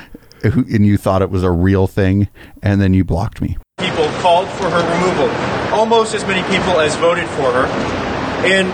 who, 0.41 0.61
and 0.61 0.85
you 0.85 0.97
thought 0.97 1.21
it 1.21 1.29
was 1.29 1.43
a 1.43 1.51
real 1.51 1.87
thing, 1.87 2.27
and 2.61 2.81
then 2.81 2.93
you 2.93 3.03
blocked 3.03 3.41
me. 3.41 3.57
People 3.77 4.07
called 4.19 4.47
for 4.49 4.69
her 4.69 4.99
removal. 4.99 5.29
Almost 5.77 6.15
as 6.15 6.23
many 6.25 6.41
people 6.55 6.79
as 6.79 6.95
voted 6.95 7.27
for 7.29 7.51
her. 7.51 7.65
In 8.45 8.67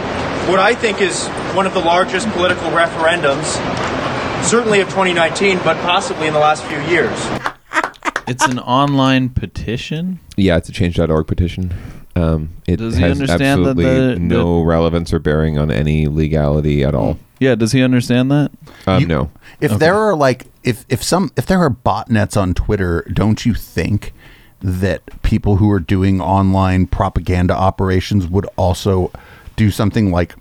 what 0.50 0.60
I 0.60 0.74
think 0.74 1.02
is 1.02 1.28
one 1.56 1.66
of 1.66 1.74
the 1.74 1.80
largest 1.80 2.30
political 2.30 2.70
referendums, 2.72 3.46
certainly 4.46 4.80
of 4.82 4.90
2019, 4.90 5.58
but 5.60 5.78
possibly 5.82 6.28
in 6.28 6.34
the 6.34 6.40
last 6.40 6.64
few 6.66 6.80
years. 6.82 7.51
It's 8.28 8.46
an 8.46 8.60
online 8.60 9.30
petition. 9.30 10.20
yeah, 10.38 10.58
it's 10.58 10.70
a 10.70 10.72
change.org 10.72 11.28
petition. 11.28 11.74
Um, 12.16 12.50
it 12.68 12.78
Does 12.78 12.96
he 12.96 13.02
has 13.02 13.20
understand 13.20 13.66
that 13.66 13.70
absolutely 13.72 14.14
the- 14.14 14.20
no 14.20 14.62
relevance 14.62 15.14
or 15.14 15.20
bearing 15.20 15.58
on 15.58 15.72
any 15.72 16.08
legality 16.08 16.84
at 16.84 16.94
all. 16.94 17.18
Yeah, 17.40 17.56
does 17.56 17.72
he 17.72 17.82
understand 17.82 18.30
that? 18.32 18.52
Um, 18.86 19.06
no. 19.06 19.32
If 19.60 19.80
there 19.80 19.96
are 19.96 20.16
like 20.16 20.46
if 20.64 20.86
if 20.90 21.02
some 21.04 21.32
if 21.36 21.46
there 21.46 21.60
are 21.60 21.70
botnets 21.72 22.40
on 22.40 22.54
Twitter, 22.54 23.06
don't 23.12 23.46
you 23.46 23.54
think 23.54 24.14
that 24.62 25.02
people 25.24 25.56
who 25.58 25.72
are 25.72 25.80
doing 25.80 26.22
online 26.22 26.86
propaganda 26.86 27.56
operations 27.56 28.28
would 28.28 28.46
also 28.58 29.12
do 29.56 29.72
something 29.72 30.12
like 30.12 30.36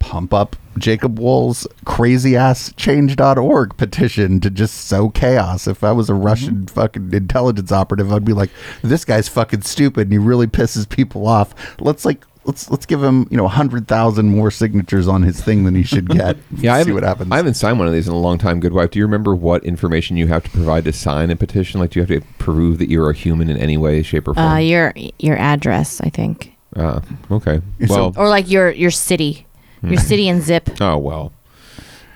pump 0.00 0.34
up 0.34 0.56
Jacob 0.78 1.18
Wohl's 1.18 1.66
crazy 1.84 2.36
ass 2.36 2.72
change.org 2.76 3.76
petition 3.76 4.40
to 4.40 4.50
just 4.50 4.86
sow 4.86 5.08
chaos. 5.10 5.68
If 5.68 5.84
I 5.84 5.92
was 5.92 6.10
a 6.10 6.14
Russian 6.14 6.66
fucking 6.66 7.12
intelligence 7.12 7.70
operative, 7.70 8.12
I'd 8.12 8.24
be 8.24 8.32
like, 8.32 8.50
this 8.82 9.04
guy's 9.04 9.28
fucking 9.28 9.62
stupid 9.62 10.02
and 10.08 10.12
he 10.12 10.18
really 10.18 10.46
pisses 10.46 10.88
people 10.88 11.26
off. 11.26 11.54
Let's 11.80 12.04
like 12.04 12.24
let's 12.44 12.70
let's 12.70 12.86
give 12.86 13.02
him, 13.02 13.28
you 13.30 13.36
know, 13.36 13.44
a 13.44 13.48
hundred 13.48 13.86
thousand 13.86 14.30
more 14.30 14.50
signatures 14.50 15.06
on 15.06 15.22
his 15.22 15.40
thing 15.40 15.64
than 15.64 15.74
he 15.74 15.82
should 15.82 16.08
get. 16.16 16.36
Yeah, 16.56 16.74
I 16.74 16.76
see 16.76 16.78
haven't, 16.78 16.94
what 16.94 17.02
happens. 17.02 17.32
I 17.32 17.36
haven't 17.36 17.54
signed 17.54 17.78
one 17.78 17.86
of 17.86 17.94
these 17.94 18.08
in 18.08 18.14
a 18.14 18.18
long 18.18 18.38
time. 18.38 18.60
Good 18.60 18.72
wife. 18.72 18.90
Do 18.90 18.98
you 18.98 19.04
remember 19.04 19.34
what 19.34 19.64
information 19.64 20.16
you 20.16 20.26
have 20.28 20.44
to 20.44 20.50
provide 20.50 20.84
to 20.84 20.92
sign 20.92 21.30
a 21.30 21.36
petition? 21.36 21.80
Like, 21.80 21.90
do 21.90 22.00
you 22.00 22.06
have 22.06 22.22
to 22.22 22.26
prove 22.38 22.78
that 22.78 22.88
you're 22.88 23.10
a 23.10 23.14
human 23.14 23.50
in 23.50 23.56
any 23.56 23.76
way, 23.76 24.02
shape, 24.02 24.28
or 24.28 24.34
form? 24.34 24.46
Uh, 24.46 24.58
your 24.58 24.94
your 25.18 25.36
address, 25.36 26.00
I 26.00 26.08
think, 26.08 26.56
Ah, 26.76 27.02
okay. 27.30 27.60
Well, 27.88 28.14
or 28.16 28.28
like 28.28 28.48
your 28.48 28.70
your 28.70 28.90
city, 28.90 29.46
your 29.82 29.98
city 29.98 30.28
and 30.28 30.42
zip. 30.42 30.70
oh 30.80 30.98
well. 30.98 31.32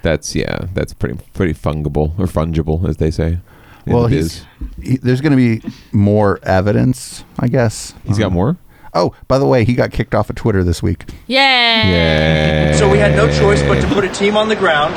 That's 0.02 0.34
yeah. 0.34 0.66
That's 0.74 0.92
pretty 0.92 1.18
pretty 1.32 1.54
fungible 1.54 2.18
or 2.18 2.26
fungible, 2.26 2.86
as 2.88 2.98
they 2.98 3.10
say. 3.10 3.38
in 3.86 3.92
well, 3.92 4.08
the 4.08 4.16
he's, 4.16 4.44
he, 4.80 4.96
there's 4.98 5.20
going 5.20 5.32
to 5.32 5.36
be 5.36 5.66
more 5.92 6.40
evidence, 6.42 7.24
I 7.38 7.48
guess. 7.48 7.94
He's 8.04 8.18
got 8.18 8.32
more. 8.32 8.58
Oh, 8.92 9.12
by 9.26 9.38
the 9.38 9.46
way, 9.46 9.64
he 9.64 9.74
got 9.74 9.90
kicked 9.90 10.14
off 10.14 10.30
of 10.30 10.36
Twitter 10.36 10.62
this 10.62 10.82
week. 10.82 11.06
Yeah. 11.26 12.76
So 12.76 12.88
we 12.88 12.98
had 12.98 13.16
no 13.16 13.26
choice 13.26 13.60
but 13.62 13.80
to 13.80 13.88
put 13.88 14.04
a 14.04 14.08
team 14.08 14.36
on 14.36 14.48
the 14.48 14.56
ground 14.56 14.94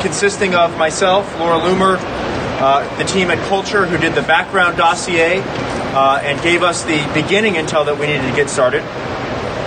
consisting 0.00 0.54
of 0.54 0.76
myself, 0.78 1.38
Laura 1.38 1.58
Loomer, 1.58 1.98
uh, 2.00 2.98
the 2.98 3.04
team 3.04 3.30
at 3.30 3.38
Culture 3.48 3.86
who 3.86 3.98
did 3.98 4.14
the 4.14 4.22
background 4.22 4.76
dossier 4.76 5.40
uh, 5.40 6.20
and 6.22 6.40
gave 6.42 6.62
us 6.62 6.84
the 6.84 7.08
beginning 7.14 7.54
intel 7.54 7.84
that 7.84 7.98
we 7.98 8.06
needed 8.06 8.28
to 8.28 8.34
get 8.34 8.48
started. 8.48 8.82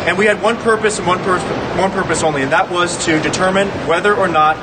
And 0.07 0.17
we 0.17 0.25
had 0.25 0.41
one 0.41 0.57
purpose 0.57 0.97
and 0.97 1.07
one, 1.07 1.19
pur- 1.19 1.39
one 1.79 1.91
purpose 1.91 2.23
only, 2.23 2.41
and 2.41 2.51
that 2.51 2.69
was 2.71 3.05
to 3.05 3.21
determine 3.21 3.67
whether 3.87 4.15
or 4.15 4.27
not 4.27 4.55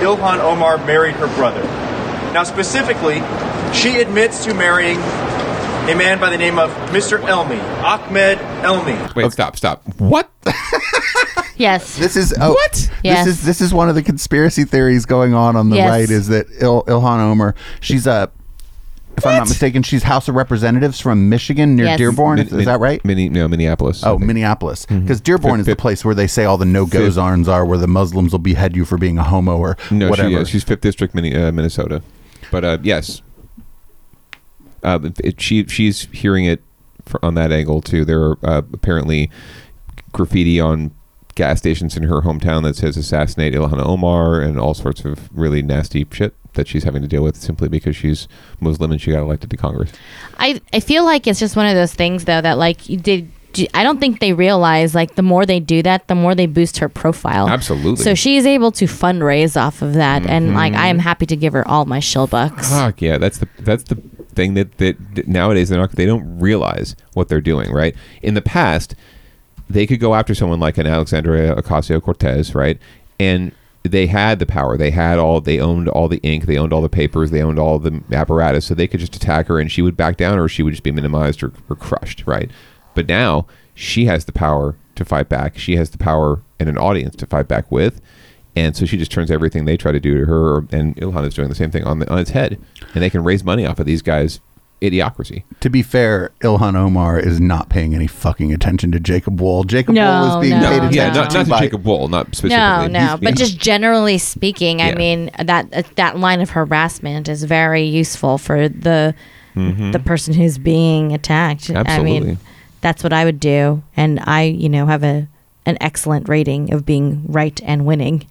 Ilhan 0.00 0.38
Omar 0.40 0.78
married 0.86 1.16
her 1.16 1.26
brother. 1.36 1.62
Now, 2.32 2.44
specifically, 2.44 3.22
she 3.72 4.00
admits 4.00 4.44
to 4.44 4.54
marrying 4.54 4.96
a 4.96 5.94
man 5.94 6.18
by 6.20 6.30
the 6.30 6.38
name 6.38 6.58
of 6.58 6.70
Mr. 6.90 7.18
Elmi, 7.18 7.60
Ahmed 7.82 8.38
Elmi. 8.38 9.14
Wait, 9.14 9.32
stop, 9.32 9.56
stop. 9.56 9.82
What? 9.98 10.30
Yes. 11.58 11.98
This 11.98 12.16
is 12.16 12.32
oh, 12.40 12.52
what? 12.52 12.90
Yes. 13.02 13.26
This 13.26 13.38
is 13.38 13.44
this 13.44 13.60
is 13.60 13.74
one 13.74 13.88
of 13.88 13.96
the 13.96 14.02
conspiracy 14.02 14.64
theories 14.64 15.06
going 15.06 15.34
on 15.34 15.56
on 15.56 15.70
the 15.70 15.76
Yes. 15.76 15.90
right. 15.90 16.08
Is 16.08 16.28
that 16.28 16.46
Il, 16.60 16.84
Ilhan 16.84 17.18
Omar? 17.18 17.56
She's 17.80 18.06
a, 18.06 18.30
if 19.18 19.26
I'm 19.26 19.36
not 19.38 19.48
mistaken, 19.48 19.82
she's 19.82 20.02
House 20.02 20.28
of 20.28 20.34
Representatives 20.34 20.98
from 21.00 21.28
Michigan 21.28 21.76
near 21.76 21.86
Yes. 21.86 21.98
Dearborn. 21.98 22.36
Min- 22.38 22.46
is, 22.46 22.52
is 22.52 22.64
that 22.64 22.80
right? 22.80 23.04
Mini, 23.04 23.28
no, 23.28 23.46
Minneapolis. 23.48 24.02
I 24.02 24.08
Oh, 24.10 24.12
think. 24.18 24.26
Minneapolis, 24.26 24.86
Mhm. 24.86 25.02
because 25.02 25.20
Dearborn 25.20 25.60
is 25.60 25.66
the 25.66 25.76
place 25.76 26.04
where 26.04 26.14
they 26.14 26.26
say 26.26 26.44
all 26.44 26.56
the 26.58 26.64
no-go 26.64 26.98
Fifth- 27.00 27.14
zones 27.14 27.48
are, 27.48 27.64
where 27.66 27.78
the 27.78 27.86
Muslims 27.86 28.32
will 28.32 28.38
behead 28.38 28.74
you 28.76 28.84
for 28.84 28.96
being 28.96 29.18
a 29.18 29.22
homo 29.24 29.56
or 29.58 29.76
No, 29.90 30.08
whatever. 30.08 30.28
She, 30.30 30.34
yeah, 30.36 30.44
she's 30.44 30.64
fifth 30.64 30.80
district, 30.80 31.14
Mini, 31.14 31.34
uh, 31.34 31.52
Minnesota. 31.52 32.02
But 32.50 32.64
uh, 32.64 32.78
yes, 32.82 33.20
uh, 34.82 34.98
it, 35.22 35.40
she 35.40 35.64
she's 35.66 36.08
hearing 36.12 36.44
it 36.44 36.62
fr- 37.04 37.18
on 37.22 37.34
that 37.34 37.52
angle 37.52 37.80
too. 37.80 38.04
There 38.04 38.22
are 38.22 38.38
uh, 38.42 38.62
apparently 38.72 39.30
graffiti 40.12 40.60
on 40.60 40.92
gas 41.34 41.58
stations 41.58 41.96
in 41.96 42.04
her 42.04 42.22
hometown 42.22 42.62
that 42.64 42.74
says 42.76 42.96
assassinate 42.96 43.54
Ilhan 43.54 43.84
Omar 43.84 44.40
and 44.40 44.58
all 44.58 44.74
sorts 44.74 45.04
of 45.04 45.28
really 45.32 45.62
nasty 45.62 46.06
shit 46.10 46.34
that 46.58 46.68
she's 46.68 46.84
having 46.84 47.00
to 47.00 47.08
deal 47.08 47.22
with 47.22 47.36
simply 47.36 47.68
because 47.68 47.96
she's 47.96 48.28
Muslim 48.60 48.92
and 48.92 49.00
she 49.00 49.12
got 49.12 49.20
elected 49.20 49.48
to 49.50 49.56
Congress. 49.56 49.90
I 50.38 50.60
I 50.72 50.80
feel 50.80 51.04
like 51.04 51.26
it's 51.26 51.40
just 51.40 51.56
one 51.56 51.66
of 51.66 51.74
those 51.74 51.94
things 51.94 52.26
though 52.26 52.40
that 52.40 52.58
like 52.58 52.88
you 52.88 52.98
did. 52.98 53.30
I 53.72 53.82
don't 53.82 53.98
think 53.98 54.20
they 54.20 54.34
realize 54.34 54.94
like 54.94 55.14
the 55.14 55.22
more 55.22 55.46
they 55.46 55.58
do 55.58 55.82
that, 55.82 56.06
the 56.06 56.14
more 56.14 56.34
they 56.34 56.46
boost 56.46 56.78
her 56.78 56.88
profile. 56.88 57.48
Absolutely. 57.48 58.04
So 58.04 58.14
she 58.14 58.36
is 58.36 58.44
able 58.44 58.70
to 58.72 58.84
fundraise 58.84 59.58
off 59.60 59.80
of 59.80 59.94
that, 59.94 60.26
and 60.26 60.48
mm-hmm. 60.48 60.56
like 60.56 60.74
I 60.74 60.88
am 60.88 60.98
happy 60.98 61.24
to 61.26 61.36
give 61.36 61.54
her 61.54 61.66
all 61.66 61.86
my 61.86 61.98
shill 61.98 62.26
bucks. 62.26 62.68
Fuck 62.70 63.00
yeah, 63.00 63.16
that's 63.16 63.38
the 63.38 63.48
that's 63.60 63.84
the 63.84 63.96
thing 64.34 64.54
that, 64.54 64.76
that, 64.78 64.96
that 65.14 65.26
nowadays 65.26 65.70
they're 65.70 65.80
not 65.80 65.92
they 65.92 66.06
don't 66.06 66.38
realize 66.38 66.94
what 67.14 67.28
they're 67.28 67.40
doing. 67.40 67.72
Right 67.72 67.96
in 68.22 68.34
the 68.34 68.42
past, 68.42 68.94
they 69.68 69.86
could 69.86 69.98
go 69.98 70.14
after 70.14 70.34
someone 70.34 70.60
like 70.60 70.76
an 70.76 70.86
Alexandria 70.86 71.56
Ocasio 71.56 72.02
Cortez, 72.02 72.54
right, 72.54 72.78
and 73.18 73.52
they 73.88 74.06
had 74.06 74.38
the 74.38 74.46
power. 74.46 74.76
They 74.76 74.90
had 74.90 75.18
all. 75.18 75.40
They 75.40 75.60
owned 75.60 75.88
all 75.88 76.08
the 76.08 76.20
ink. 76.22 76.46
They 76.46 76.58
owned 76.58 76.72
all 76.72 76.82
the 76.82 76.88
papers. 76.88 77.30
They 77.30 77.42
owned 77.42 77.58
all 77.58 77.78
the 77.78 78.02
apparatus. 78.12 78.66
So 78.66 78.74
they 78.74 78.86
could 78.86 79.00
just 79.00 79.16
attack 79.16 79.46
her, 79.48 79.58
and 79.58 79.70
she 79.70 79.82
would 79.82 79.96
back 79.96 80.16
down, 80.16 80.38
or 80.38 80.48
she 80.48 80.62
would 80.62 80.72
just 80.72 80.82
be 80.82 80.92
minimized 80.92 81.42
or, 81.42 81.52
or 81.68 81.76
crushed, 81.76 82.26
right? 82.26 82.50
But 82.94 83.08
now 83.08 83.46
she 83.74 84.06
has 84.06 84.24
the 84.24 84.32
power 84.32 84.76
to 84.94 85.04
fight 85.04 85.28
back. 85.28 85.58
She 85.58 85.76
has 85.76 85.90
the 85.90 85.98
power 85.98 86.42
and 86.58 86.68
an 86.68 86.78
audience 86.78 87.16
to 87.16 87.26
fight 87.26 87.48
back 87.48 87.70
with. 87.70 88.00
And 88.56 88.74
so 88.74 88.86
she 88.86 88.96
just 88.96 89.12
turns 89.12 89.30
everything 89.30 89.64
they 89.64 89.76
try 89.76 89.92
to 89.92 90.00
do 90.00 90.18
to 90.18 90.24
her, 90.26 90.58
and 90.72 90.96
Ilhan 90.96 91.26
is 91.26 91.34
doing 91.34 91.48
the 91.48 91.54
same 91.54 91.70
thing 91.70 91.84
on 91.84 92.00
the, 92.00 92.10
on 92.10 92.18
its 92.18 92.30
head, 92.30 92.58
and 92.92 93.02
they 93.02 93.10
can 93.10 93.22
raise 93.22 93.44
money 93.44 93.64
off 93.64 93.78
of 93.78 93.86
these 93.86 94.02
guys' 94.02 94.40
idiocracy. 94.80 95.42
To 95.60 95.70
be 95.70 95.82
fair, 95.82 96.30
Ilhan 96.40 96.74
Omar 96.76 97.18
is 97.18 97.40
not 97.40 97.68
paying 97.68 97.94
any 97.94 98.06
fucking 98.06 98.52
attention 98.52 98.92
to 98.92 99.00
Jacob 99.00 99.40
Wohl. 99.40 99.64
Jacob 99.64 99.94
No, 99.94 100.04
Wohl 100.22 100.36
is 100.42 100.48
being 100.48 100.60
no. 100.60 100.68
paid 100.68 100.76
No, 100.78 100.86
attention 100.88 100.94
yeah, 100.96 101.12
not, 101.12 101.30
to 101.30 101.38
not 101.38 101.44
to 101.44 101.50
by 101.50 101.60
Jacob 101.60 101.84
Wohl, 101.84 102.08
not 102.08 102.26
specifically. 102.28 102.56
No, 102.56 102.86
no, 102.86 102.98
He's- 103.06 103.20
but 103.22 103.36
just 103.36 103.58
generally 103.58 104.18
speaking, 104.18 104.80
I 104.80 104.90
Yeah. 104.90 104.94
mean 104.94 105.30
that 105.42 105.66
uh, 105.72 105.82
that 105.96 106.18
line 106.18 106.40
of 106.40 106.50
harassment 106.50 107.28
is 107.28 107.44
very 107.44 107.82
useful 107.84 108.38
for 108.38 108.68
the 108.68 109.14
Mhm. 109.56 109.92
the 109.92 109.98
person 109.98 110.34
who's 110.34 110.58
being 110.58 111.12
attacked. 111.12 111.70
I 111.70 111.74
Absolutely. 111.80 112.20
mean, 112.20 112.38
that's 112.80 113.02
what 113.02 113.12
I 113.12 113.24
would 113.24 113.40
do, 113.40 113.82
and 113.96 114.20
I, 114.24 114.42
you 114.42 114.68
know, 114.68 114.86
have 114.86 115.02
a 115.02 115.26
an 115.66 115.76
excellent 115.80 116.28
rating 116.28 116.72
of 116.72 116.86
being 116.86 117.22
right 117.26 117.60
and 117.64 117.84
winning. 117.84 118.24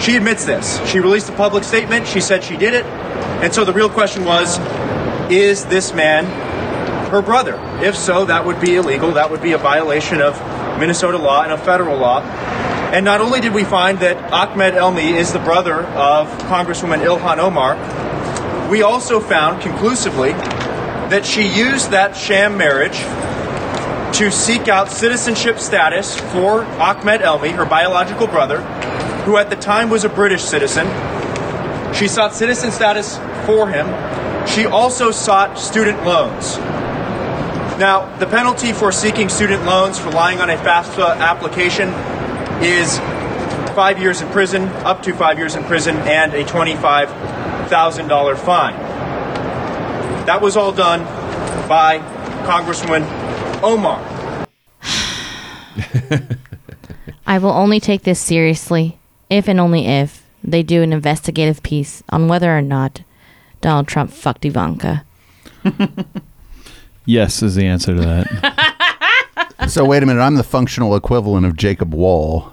She 0.00 0.16
admits 0.16 0.44
this. 0.44 0.78
She 0.86 1.00
released 1.00 1.28
a 1.28 1.32
public 1.32 1.64
statement. 1.64 2.06
She 2.06 2.20
said 2.20 2.44
she 2.44 2.56
did 2.56 2.74
it. 2.74 2.84
And 3.42 3.52
so 3.54 3.64
the 3.64 3.72
real 3.72 3.88
question 3.88 4.24
was 4.24 4.58
is 5.30 5.64
this 5.66 5.92
man 5.92 6.24
her 7.10 7.22
brother? 7.22 7.58
If 7.82 7.96
so, 7.96 8.24
that 8.26 8.44
would 8.44 8.60
be 8.60 8.76
illegal. 8.76 9.12
That 9.12 9.30
would 9.30 9.42
be 9.42 9.52
a 9.52 9.58
violation 9.58 10.20
of 10.20 10.38
Minnesota 10.78 11.18
law 11.18 11.42
and 11.42 11.52
of 11.52 11.62
federal 11.62 11.96
law. 11.98 12.20
And 12.20 13.04
not 13.04 13.20
only 13.20 13.40
did 13.40 13.52
we 13.52 13.64
find 13.64 13.98
that 14.00 14.32
Ahmed 14.32 14.74
Elmi 14.74 15.16
is 15.16 15.32
the 15.32 15.38
brother 15.40 15.82
of 15.82 16.28
Congresswoman 16.42 17.04
Ilhan 17.04 17.38
Omar, 17.38 18.70
we 18.70 18.82
also 18.82 19.20
found 19.20 19.62
conclusively 19.62 20.32
that 20.32 21.26
she 21.26 21.46
used 21.46 21.90
that 21.90 22.16
sham 22.16 22.56
marriage 22.56 22.98
to 24.18 24.30
seek 24.30 24.68
out 24.68 24.90
citizenship 24.90 25.58
status 25.58 26.16
for 26.16 26.64
Ahmed 26.64 27.20
Elmi, 27.20 27.52
her 27.52 27.66
biological 27.66 28.26
brother, 28.26 28.60
who 29.24 29.36
at 29.36 29.50
the 29.50 29.56
time 29.56 29.90
was 29.90 30.04
a 30.04 30.08
British 30.08 30.42
citizen. 30.42 30.86
She 31.94 32.06
sought 32.08 32.32
citizen 32.32 32.70
status 32.70 33.16
for 33.46 33.68
him. 33.68 33.86
She 34.46 34.66
also 34.66 35.10
sought 35.10 35.58
student 35.58 36.04
loans. 36.04 36.58
Now, 37.78 38.16
the 38.18 38.26
penalty 38.26 38.72
for 38.72 38.92
seeking 38.92 39.28
student 39.28 39.64
loans 39.64 39.98
for 39.98 40.10
lying 40.10 40.40
on 40.40 40.48
a 40.48 40.56
FAFSA 40.56 41.16
application 41.18 41.88
is 42.62 42.98
five 43.74 43.98
years 43.98 44.20
in 44.20 44.28
prison, 44.28 44.68
up 44.84 45.02
to 45.02 45.12
five 45.12 45.38
years 45.38 45.56
in 45.56 45.64
prison, 45.64 45.96
and 45.96 46.32
a 46.34 46.44
$25,000 46.44 48.38
fine. 48.38 48.74
That 50.26 50.40
was 50.40 50.56
all 50.56 50.70
done 50.72 51.02
by 51.68 51.98
Congresswoman 52.46 53.04
Omar. 53.62 53.98
I 57.26 57.38
will 57.38 57.50
only 57.50 57.80
take 57.80 58.02
this 58.04 58.20
seriously 58.20 58.98
if 59.28 59.48
and 59.48 59.58
only 59.58 59.86
if 59.86 60.24
they 60.44 60.62
do 60.62 60.82
an 60.82 60.92
investigative 60.92 61.62
piece 61.62 62.02
on 62.10 62.28
whether 62.28 62.56
or 62.56 62.62
not 62.62 63.02
Donald 63.64 63.88
Trump 63.88 64.10
fucked 64.10 64.44
Ivanka. 64.44 65.04
Yes, 67.06 67.42
is 67.42 67.54
the 67.54 67.66
answer 67.66 67.94
to 67.94 68.00
that. 68.00 69.56
so 69.68 69.84
wait 69.84 70.02
a 70.02 70.06
minute, 70.06 70.22
I'm 70.22 70.36
the 70.36 70.42
functional 70.42 70.96
equivalent 70.96 71.44
of 71.44 71.54
Jacob 71.54 71.92
Wohl 71.92 72.50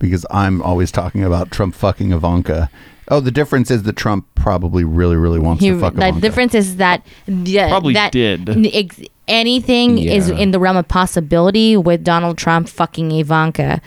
because 0.00 0.26
I'm 0.28 0.60
always 0.62 0.90
talking 0.90 1.22
about 1.22 1.52
Trump 1.52 1.72
fucking 1.76 2.10
Ivanka. 2.12 2.68
Oh, 3.08 3.20
the 3.20 3.30
difference 3.30 3.70
is 3.70 3.84
that 3.84 3.94
Trump 3.94 4.26
probably 4.34 4.82
really, 4.82 5.14
really 5.16 5.38
wants 5.38 5.62
He, 5.62 5.70
to 5.70 5.78
fuck 5.78 5.92
Ivanka. 5.94 6.00
the 6.00 6.08
Ivanka. 6.08 6.20
difference 6.20 6.54
is 6.56 6.76
that 6.78 7.06
yeah, 7.28 7.68
Probably 7.68 7.94
that 7.94 8.10
did. 8.10 8.48
ex- 8.74 9.00
anything 9.28 9.98
is 9.98 10.28
in 10.30 10.50
the 10.50 10.58
realm 10.58 10.76
of 10.76 10.88
possibility 10.88 11.76
with 11.76 12.02
Donald 12.02 12.38
Trump 12.38 12.68
fucking 12.68 13.12
Ivanka. 13.12 13.80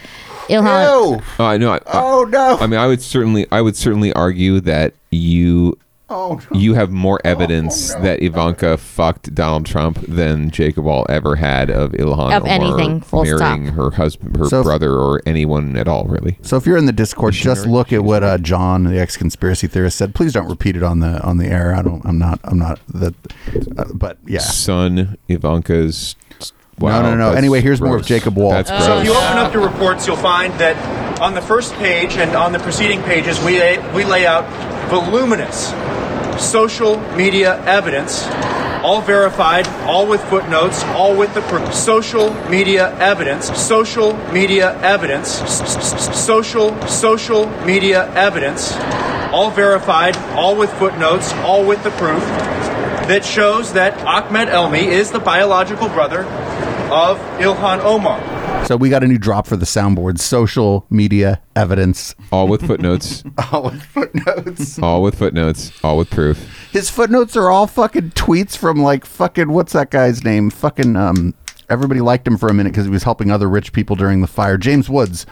Ilhan, 0.47 0.85
Oh, 0.87 1.21
I 1.43 1.57
know. 1.57 1.73
I, 1.73 1.79
oh 1.87 2.23
no! 2.29 2.57
I 2.61 2.67
mean, 2.67 2.79
I 2.79 2.87
would 2.87 3.01
certainly, 3.01 3.47
I 3.51 3.59
would 3.61 3.75
certainly 3.75 4.13
argue 4.13 4.61
that 4.61 4.93
you, 5.11 5.77
oh, 6.15 6.41
you 6.53 6.73
have 6.75 6.91
more 6.91 7.19
evidence 7.23 7.93
that 7.95 8.21
Ivanka 8.21 8.77
fucked 8.77 9.33
Donald 9.35 9.65
Trump 9.65 9.99
than 10.07 10.49
Jacob 10.49 10.85
Wohl 10.85 11.05
ever 11.09 11.35
had 11.35 11.69
of 11.69 11.91
Ilhan 11.91 12.35
Of 12.35 12.43
Omar 12.43 12.47
anything, 12.47 13.01
full 13.01 13.23
marrying 13.23 13.65
stop. 13.67 13.75
her 13.75 13.91
husband, 13.91 14.37
her 14.37 14.45
So 14.45 14.59
if- 14.61 14.65
brother, 14.65 14.93
or 14.93 15.21
anyone 15.25 15.75
at 15.77 15.87
all, 15.87 16.05
really. 16.05 16.37
So 16.41 16.57
if 16.57 16.65
you're 16.65 16.77
in 16.77 16.85
the 16.85 16.93
Discord, 16.93 17.33
just 17.33 17.65
look 17.67 17.91
at 17.91 18.03
what 18.03 18.23
uh, 18.23 18.37
John, 18.37 18.85
the 18.85 18.99
ex-conspiracy 18.99 19.67
theorist, 19.67 19.97
said. 19.97 20.15
Please 20.15 20.33
don't 20.33 20.47
repeat 20.49 20.75
it 20.77 20.83
on 20.83 20.99
the 21.01 21.21
on 21.21 21.37
the 21.37 21.47
air. 21.47 21.75
I 21.75 21.81
don't. 21.81 22.05
I'm 22.05 22.17
not. 22.17 22.39
I'm 22.43 22.57
not 22.57 22.79
that. 22.93 23.13
Uh, 23.77 23.85
but 23.93 24.17
yeah. 24.25 24.39
Son 24.39 25.17
Ivanka's. 25.27 26.15
No, 26.77 26.87
Wow, 26.87 27.01
no, 27.03 27.15
no. 27.15 27.25
that's 27.27 27.37
Anyway, 27.37 27.61
here's 27.61 27.79
more 27.79 27.95
of. 27.97 28.05
Jacob 28.05 28.35
Wohl. 28.37 28.51
That's 28.51 28.69
So 28.69 28.99
if 28.99 29.05
you 29.05 29.11
open 29.13 29.37
up 29.37 29.53
the 29.53 29.59
reports, 29.59 30.05
you'll 30.07 30.17
find 30.17 30.53
that 30.55 30.75
on 31.21 31.33
the 31.33 31.41
first 31.41 31.73
page 31.75 32.17
and 32.17 32.35
on 32.35 32.51
the 32.51 32.59
preceding 32.59 33.01
pages, 33.03 33.39
we 33.45 33.57
lay, 33.59 33.77
we 33.93 34.03
lay 34.03 34.25
out 34.27 34.43
voluminous 34.89 35.71
social 36.39 36.99
media 37.15 37.63
evidence, 37.65 38.25
all 38.83 39.01
verified, 39.01 39.67
all 39.87 40.07
with 40.07 40.23
footnotes, 40.25 40.83
all 40.83 41.15
with 41.15 41.33
the 41.33 41.41
proof. 41.41 41.73
Social 41.73 42.33
media 42.49 42.95
evidence, 42.99 43.45
social 43.57 44.13
media 44.31 44.79
evidence, 44.81 45.29
social 46.17 46.79
social 46.87 47.47
media 47.65 48.11
evidence, 48.13 48.73
all 49.31 49.49
verified, 49.51 50.15
all 50.37 50.55
with 50.55 50.71
footnotes, 50.73 51.33
all 51.43 51.65
with 51.65 51.83
the 51.83 51.91
proof 51.91 52.23
that 53.07 53.23
shows 53.23 53.73
that 53.73 53.93
Ahmed 54.05 54.47
Elmi 54.47 54.83
is 54.87 55.11
the 55.11 55.19
biological 55.19 55.87
brother 55.89 56.23
of 56.91 57.17
Ilhan 57.39 57.83
Omar. 57.83 58.65
So 58.65 58.77
we 58.77 58.89
got 58.89 59.03
a 59.03 59.07
new 59.07 59.17
drop 59.17 59.45
for 59.47 59.55
the 59.55 59.65
soundboard. 59.65 60.17
Social 60.19 60.85
media 60.89 61.41
evidence. 61.55 62.15
All 62.31 62.47
with 62.47 62.65
footnotes. 62.65 63.23
all 63.51 63.63
with 63.63 63.83
footnotes. 63.83 64.79
all 64.79 65.03
with 65.03 65.15
footnotes, 65.15 65.71
all 65.83 65.97
with 65.97 66.09
proof. 66.09 66.69
His 66.71 66.89
footnotes 66.89 67.35
are 67.35 67.49
all 67.49 67.67
fucking 67.67 68.11
tweets 68.11 68.57
from 68.57 68.81
like 68.81 69.05
fucking 69.05 69.51
what's 69.51 69.73
that 69.73 69.91
guy's 69.91 70.23
name? 70.23 70.49
Fucking 70.49 70.95
um. 70.95 71.33
Everybody 71.67 71.99
liked 71.99 72.27
him 72.27 72.37
for 72.37 72.47
a 72.47 72.53
minute 72.53 72.73
because 72.73 72.85
he 72.85 72.91
was 72.91 73.03
helping 73.03 73.31
other 73.31 73.49
rich 73.49 73.73
people 73.73 73.95
during 73.95 74.21
the 74.21 74.27
fire. 74.27 74.57
James 74.57 74.87
Woods. 74.89 75.25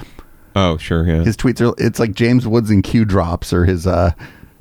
Oh 0.55 0.77
sure, 0.77 1.07
yeah. 1.07 1.23
His 1.23 1.37
tweets 1.37 1.61
are 1.61 1.73
it's 1.77 1.99
like 1.99 2.13
James 2.13 2.47
Woods 2.47 2.69
and 2.69 2.83
Q 2.83 3.05
drops 3.05 3.51
or 3.53 3.65
his 3.65 3.87
uh 3.87 4.11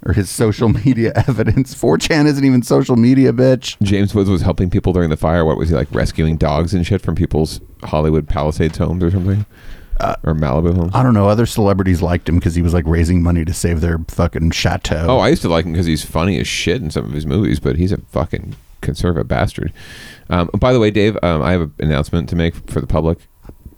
or 0.04 0.12
his 0.12 0.28
social 0.30 0.68
media 0.68 1.12
evidence. 1.28 1.74
4chan 1.74 2.26
isn't 2.26 2.44
even 2.44 2.62
social 2.62 2.96
media, 2.96 3.32
bitch. 3.32 3.80
James 3.82 4.14
Woods 4.14 4.30
was 4.30 4.42
helping 4.42 4.70
people 4.70 4.92
during 4.92 5.10
the 5.10 5.16
fire. 5.16 5.44
What 5.44 5.56
was 5.56 5.68
he 5.68 5.74
like, 5.74 5.88
rescuing 5.92 6.36
dogs 6.36 6.74
and 6.74 6.86
shit 6.86 7.00
from 7.00 7.14
people's 7.14 7.60
Hollywood 7.84 8.28
Palisades 8.28 8.78
homes 8.78 9.02
or 9.02 9.10
something, 9.10 9.46
or 10.24 10.34
Malibu 10.34 10.74
homes? 10.74 10.92
I 10.94 11.02
don't 11.02 11.14
know. 11.14 11.28
Other 11.28 11.46
celebrities 11.46 12.02
liked 12.02 12.28
him 12.28 12.36
because 12.36 12.54
he 12.54 12.62
was 12.62 12.74
like 12.74 12.86
raising 12.86 13.22
money 13.22 13.44
to 13.44 13.52
save 13.52 13.80
their 13.80 13.98
fucking 14.08 14.50
chateau. 14.50 15.06
Oh, 15.08 15.18
I 15.18 15.28
used 15.28 15.42
to 15.42 15.48
like 15.48 15.64
him 15.64 15.72
because 15.72 15.86
he's 15.86 16.04
funny 16.04 16.38
as 16.40 16.46
shit 16.46 16.82
in 16.82 16.90
some 16.90 17.04
of 17.04 17.12
his 17.12 17.26
movies, 17.26 17.60
but 17.60 17.76
he's 17.76 17.92
a 17.92 17.98
fucking 17.98 18.56
conservative 18.80 19.28
bastard. 19.28 19.72
Um, 20.28 20.50
by 20.58 20.72
the 20.72 20.80
way, 20.80 20.90
Dave, 20.90 21.16
um, 21.22 21.42
I 21.42 21.52
have 21.52 21.62
an 21.62 21.74
announcement 21.78 22.28
to 22.30 22.36
make 22.36 22.54
for 22.68 22.80
the 22.80 22.86
public. 22.86 23.18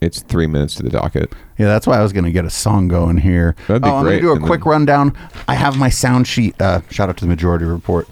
It's 0.01 0.21
three 0.21 0.47
minutes 0.47 0.75
to 0.77 0.83
the 0.83 0.91
docket. 0.91 1.33
Yeah, 1.59 1.67
that's 1.67 1.87
why 1.87 1.99
I 1.99 2.03
was 2.03 2.13
going 2.13 2.25
to 2.25 2.33
get 2.33 2.45
a 2.45 2.51
song 2.51 2.89
going 2.89 3.17
here. 3.19 3.55
That'd 3.69 3.83
be 3.83 3.89
oh, 3.89 3.97
I'm 3.97 4.05
going 4.05 4.05
great. 4.05 4.17
to 4.17 4.23
do 4.23 4.31
a 4.33 4.37
And 4.37 4.45
quick 4.45 4.61
then- 4.63 4.71
rundown. 4.71 5.17
I 5.49 5.55
have 5.55 5.79
my 5.79 5.89
sound 5.89 6.27
sheet. 6.27 6.61
Uh, 6.61 6.81
shout 6.91 7.09
out 7.09 7.17
to 7.19 7.25
the 7.25 7.29
Majority 7.29 7.65
Report. 7.65 8.09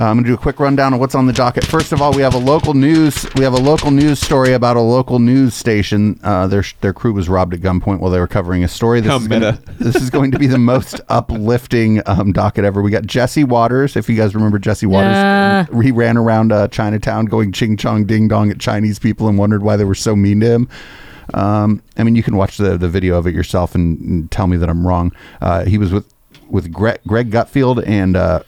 Uh, 0.00 0.04
I'm 0.04 0.14
going 0.16 0.24
to 0.24 0.30
do 0.30 0.34
a 0.34 0.38
quick 0.38 0.58
rundown 0.60 0.94
of 0.94 1.00
what's 1.00 1.14
on 1.14 1.26
the 1.26 1.32
docket. 1.34 1.62
First 1.62 1.92
of 1.92 2.00
all, 2.00 2.10
we 2.14 2.22
have 2.22 2.32
a 2.32 2.38
local 2.38 2.72
news. 2.72 3.26
We 3.34 3.44
have 3.44 3.52
a 3.52 3.58
local 3.60 3.90
news 3.90 4.18
story 4.18 4.54
about 4.54 4.78
a 4.78 4.80
local 4.80 5.18
news 5.18 5.52
station. 5.52 6.18
Uh, 6.24 6.46
their 6.46 6.64
their 6.80 6.94
crew 6.94 7.12
was 7.12 7.28
robbed 7.28 7.52
at 7.52 7.60
gunpoint 7.60 8.00
while 8.00 8.10
they 8.10 8.18
were 8.18 8.26
covering 8.26 8.64
a 8.64 8.68
story. 8.68 9.02
This 9.02 9.10
How 9.10 9.18
is 9.18 9.28
gonna- 9.28 9.60
this 9.78 9.96
is 9.96 10.08
going 10.08 10.30
to 10.30 10.38
be 10.38 10.46
the 10.46 10.56
most 10.56 11.02
uplifting 11.10 12.00
um, 12.06 12.32
docket 12.32 12.64
ever. 12.64 12.80
We 12.80 12.90
got 12.90 13.04
Jesse 13.04 13.44
Watters. 13.44 13.94
If 13.94 14.08
you 14.08 14.16
guys 14.16 14.34
remember 14.34 14.58
Jesse 14.58 14.86
Watters, 14.86 15.12
Yeah. 15.16 15.66
he 15.82 15.92
ran 15.92 16.16
around 16.16 16.50
uh, 16.50 16.68
Chinatown 16.68 17.26
going 17.26 17.52
ching 17.52 17.76
chong 17.76 18.06
ding 18.06 18.26
dong 18.26 18.50
at 18.50 18.58
Chinese 18.58 18.98
people 18.98 19.28
and 19.28 19.36
wondered 19.36 19.62
why 19.62 19.76
they 19.76 19.84
were 19.84 19.94
so 19.94 20.16
mean 20.16 20.40
to 20.40 20.46
him. 20.46 20.68
Um, 21.34 21.82
I 21.98 22.04
mean, 22.04 22.16
you 22.16 22.22
can 22.22 22.36
watch 22.36 22.56
the, 22.56 22.78
the 22.78 22.88
video 22.88 23.18
of 23.18 23.26
it 23.26 23.34
yourself 23.34 23.74
and, 23.74 24.00
and 24.00 24.30
tell 24.30 24.46
me 24.46 24.56
that 24.56 24.70
I'm 24.70 24.86
wrong. 24.86 25.12
Uh, 25.42 25.66
he 25.66 25.76
was 25.76 25.92
with 25.92 26.10
with 26.48 26.72
Greg, 26.72 27.00
Greg 27.06 27.30
Gutfeld 27.30 27.86
and 27.86 28.16
uh, 28.16 28.42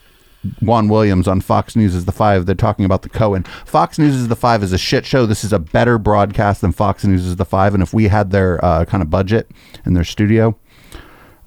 Juan 0.61 0.89
Williams 0.89 1.29
on 1.29 1.41
Fox 1.41 1.77
News 1.77 1.95
is 1.95 2.05
the 2.05 2.13
Five. 2.13 2.47
They're 2.47 2.55
talking 2.55 2.85
about 2.85 3.03
the 3.03 3.09
Cohen. 3.09 3.45
Fox 3.65 3.99
News 3.99 4.15
is 4.15 4.29
the 4.29 4.37
Five 4.37 4.63
is 4.63 4.73
a 4.73 4.79
shit 4.79 5.07
show. 5.07 5.27
This 5.27 5.45
is 5.45 5.53
a 5.53 5.59
better 5.59 5.99
broadcast 5.99 6.61
than 6.61 6.73
Fox 6.73 7.05
News 7.05 7.25
is 7.25 7.37
the 7.37 7.45
Five. 7.45 7.75
And 7.75 7.83
if 7.83 7.93
we 7.95 8.09
had 8.09 8.31
their 8.31 8.63
uh, 8.65 8.85
kind 8.85 9.03
of 9.03 9.11
budget 9.11 9.51
in 9.87 9.95
their 9.95 10.05
studio, 10.05 10.57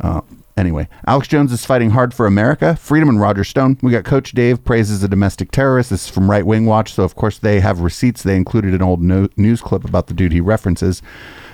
uh, 0.02 0.22
anyway, 0.58 0.88
Alex 1.08 1.28
Jones 1.28 1.52
is 1.52 1.66
fighting 1.66 1.90
hard 1.90 2.14
for 2.14 2.26
America, 2.26 2.76
freedom, 2.78 3.10
and 3.10 3.20
Roger 3.20 3.44
Stone. 3.44 3.78
We 3.82 3.92
got 3.92 4.06
Coach 4.06 4.32
Dave 4.32 4.64
praises 4.64 5.04
a 5.04 5.08
domestic 5.08 5.52
terrorist. 5.52 5.90
This 5.90 6.06
is 6.06 6.10
from 6.10 6.30
Right 6.30 6.46
Wing 6.46 6.66
Watch. 6.66 6.94
So, 6.94 7.04
of 7.04 7.16
course, 7.16 7.38
they 7.38 7.60
have 7.60 7.82
receipts. 7.82 8.24
They 8.24 8.36
included 8.38 8.74
an 8.74 8.82
old 8.82 9.02
no- 9.02 9.30
news 9.36 9.62
clip 9.62 9.84
about 9.84 10.08
the 10.08 10.14
dude 10.14 10.32
he 10.32 10.42
references. 10.42 11.02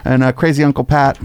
And 0.06 0.24
uh, 0.24 0.32
Crazy 0.32 0.64
Uncle 0.64 0.84
Pat. 0.84 1.20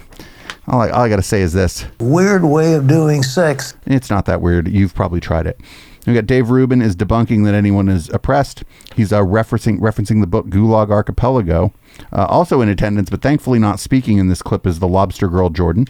All 0.69 0.81
I, 0.81 0.91
all 0.91 1.03
I 1.03 1.09
got 1.09 1.17
to 1.17 1.23
say 1.23 1.43
is 1.43 1.53
this 1.53 1.87
Weird 2.01 2.45
way 2.45 2.75
of 2.75 2.89
doing 2.89 3.23
sex. 3.23 3.75
it's 3.87 4.11
not 4.11 4.27
that 4.27 4.41
weird. 4.41 4.67
You've 4.67 4.95
probably 4.95 5.21
tried 5.21 5.47
it. 5.47 5.61
We 6.07 6.15
got 6.15 6.27
Dave 6.27 6.51
Rubin 6.51 6.81
is 6.81 6.95
debunking 6.95 7.45
that 7.45 7.55
anyone 7.55 7.89
is 7.89 8.09
oppressed. 8.11 8.63
He's 8.95 9.13
uh, 9.13 9.23
referencing 9.23 9.81
referencing 9.81 10.21
the 10.21 10.27
book 10.27 10.47
Gulag 10.47 10.91
Archipelago. 10.91 11.73
Uh, 12.13 12.27
also 12.27 12.61
in 12.61 12.69
attendance, 12.69 13.11
but 13.11 13.23
thankfully 13.23 13.59
not 13.59 13.81
speaking 13.81 14.19
in 14.19 14.29
this 14.29 14.43
clip, 14.43 14.67
is 14.67 14.79
the 14.79 14.89
Lobster 14.89 15.29
Girl 15.29 15.51
Jordan. 15.51 15.87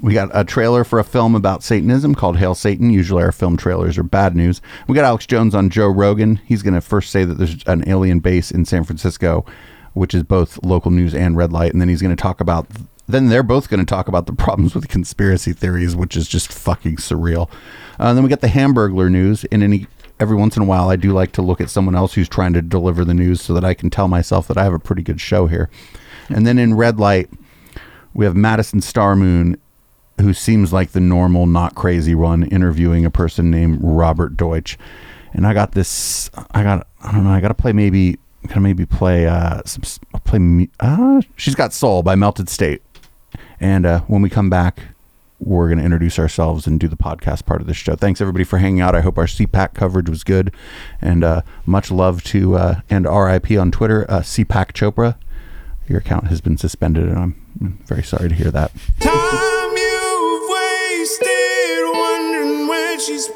We 0.00 0.14
got 0.14 0.30
a 0.32 0.44
trailer 0.44 0.82
for 0.82 0.98
a 0.98 1.04
film 1.04 1.34
about 1.34 1.62
Satanism 1.62 2.14
called 2.14 2.38
Hail 2.38 2.54
Satan. 2.54 2.90
Usually 2.90 3.22
our 3.22 3.32
film 3.32 3.56
trailers 3.56 3.98
are 3.98 4.02
bad 4.02 4.34
news. 4.34 4.60
We 4.88 4.94
got 4.94 5.04
Alex 5.04 5.26
Jones 5.26 5.54
on 5.54 5.70
Joe 5.70 5.88
Rogan. 5.88 6.36
He's 6.46 6.62
going 6.62 6.74
to 6.74 6.80
first 6.80 7.10
say 7.10 7.24
that 7.24 7.34
there's 7.34 7.62
an 7.66 7.88
alien 7.88 8.20
base 8.20 8.50
in 8.50 8.64
San 8.64 8.84
Francisco, 8.84 9.44
which 9.92 10.14
is 10.14 10.22
both 10.22 10.62
local 10.64 10.90
news 10.90 11.14
and 11.14 11.36
red 11.36 11.52
light. 11.52 11.72
And 11.72 11.80
then 11.80 11.88
he's 11.88 12.02
going 12.02 12.16
to 12.16 12.20
talk 12.20 12.40
about, 12.40 12.66
then 13.06 13.28
they're 13.28 13.42
both 13.42 13.68
going 13.68 13.80
to 13.80 13.86
talk 13.86 14.08
about 14.08 14.26
the 14.26 14.32
problems 14.44 14.74
with 14.74 14.88
conspiracy 14.88 15.52
theories, 15.52 15.94
which 15.96 16.16
is 16.16 16.28
just 16.28 16.52
fucking 16.52 16.96
surreal. 16.96 17.50
Uh, 17.98 18.14
then 18.14 18.22
we 18.22 18.28
got 18.28 18.40
the 18.40 18.48
Hamburglar 18.48 19.10
news. 19.10 19.44
In 19.44 19.62
any, 19.62 19.86
every 20.18 20.36
once 20.36 20.56
in 20.56 20.62
a 20.62 20.66
while, 20.66 20.88
I 20.88 20.96
do 20.96 21.12
like 21.12 21.32
to 21.32 21.42
look 21.42 21.60
at 21.60 21.70
someone 21.70 21.94
else 21.94 22.14
who's 22.14 22.28
trying 22.28 22.52
to 22.54 22.62
deliver 22.62 23.04
the 23.04 23.14
news 23.14 23.40
so 23.40 23.54
that 23.54 23.64
I 23.64 23.74
can 23.74 23.90
tell 23.90 24.08
myself 24.08 24.48
that 24.48 24.58
I 24.58 24.64
have 24.64 24.74
a 24.74 24.78
pretty 24.78 25.02
good 25.02 25.20
show 25.20 25.46
here. 25.46 25.70
And 26.28 26.46
then 26.46 26.58
in 26.58 26.74
red 26.74 26.98
light, 26.98 27.28
we 28.14 28.24
have 28.24 28.36
Madison 28.36 28.80
Starmoon 28.80 29.58
who 30.20 30.32
seems 30.32 30.72
like 30.72 30.92
the 30.92 31.00
normal, 31.00 31.46
not 31.46 31.74
crazy 31.74 32.14
one, 32.14 32.44
interviewing 32.44 33.04
a 33.04 33.10
person 33.10 33.50
named 33.50 33.78
Robert 33.82 34.36
Deutsch. 34.36 34.78
And 35.32 35.46
I 35.46 35.52
got 35.54 35.72
this. 35.72 36.30
I 36.52 36.62
got. 36.62 36.86
I 37.02 37.10
don't 37.10 37.24
know. 37.24 37.30
I 37.30 37.40
got 37.40 37.48
to 37.48 37.54
play 37.54 37.72
maybe. 37.72 38.18
I 38.54 38.58
maybe 38.58 38.86
play 38.86 39.26
uh 39.26 39.62
some 39.64 39.82
play. 40.24 40.68
Uh, 40.78 41.22
she's 41.36 41.54
got 41.54 41.72
soul 41.72 42.02
by 42.02 42.14
Melted 42.14 42.48
State. 42.48 42.82
And 43.64 43.86
uh, 43.86 44.00
when 44.00 44.20
we 44.20 44.28
come 44.28 44.50
back, 44.50 44.88
we're 45.40 45.68
going 45.68 45.78
to 45.78 45.84
introduce 45.84 46.18
ourselves 46.18 46.66
and 46.66 46.78
do 46.78 46.86
the 46.86 46.98
podcast 46.98 47.46
part 47.46 47.62
of 47.62 47.66
the 47.66 47.72
show. 47.72 47.96
Thanks 47.96 48.20
everybody 48.20 48.44
for 48.44 48.58
hanging 48.58 48.82
out. 48.82 48.94
I 48.94 49.00
hope 49.00 49.16
our 49.16 49.24
CPAC 49.24 49.72
coverage 49.72 50.10
was 50.10 50.22
good, 50.22 50.52
and 51.00 51.24
uh, 51.24 51.40
much 51.64 51.90
love 51.90 52.22
to 52.24 52.56
uh, 52.56 52.80
and 52.90 53.06
RIP 53.06 53.52
on 53.52 53.70
Twitter, 53.70 54.04
uh, 54.10 54.20
CPAC 54.20 54.72
Chopra. 54.72 55.16
Your 55.88 56.00
account 56.00 56.26
has 56.26 56.42
been 56.42 56.58
suspended, 56.58 57.04
and 57.04 57.16
I'm 57.16 57.82
very 57.86 58.02
sorry 58.02 58.28
to 58.28 58.34
hear 58.34 58.50
that. 58.50 58.70
Time 59.00 59.76
you've 59.78 60.50
wasted 60.50 61.84
wondering 61.90 62.68
where 62.68 63.00
she's 63.00 63.28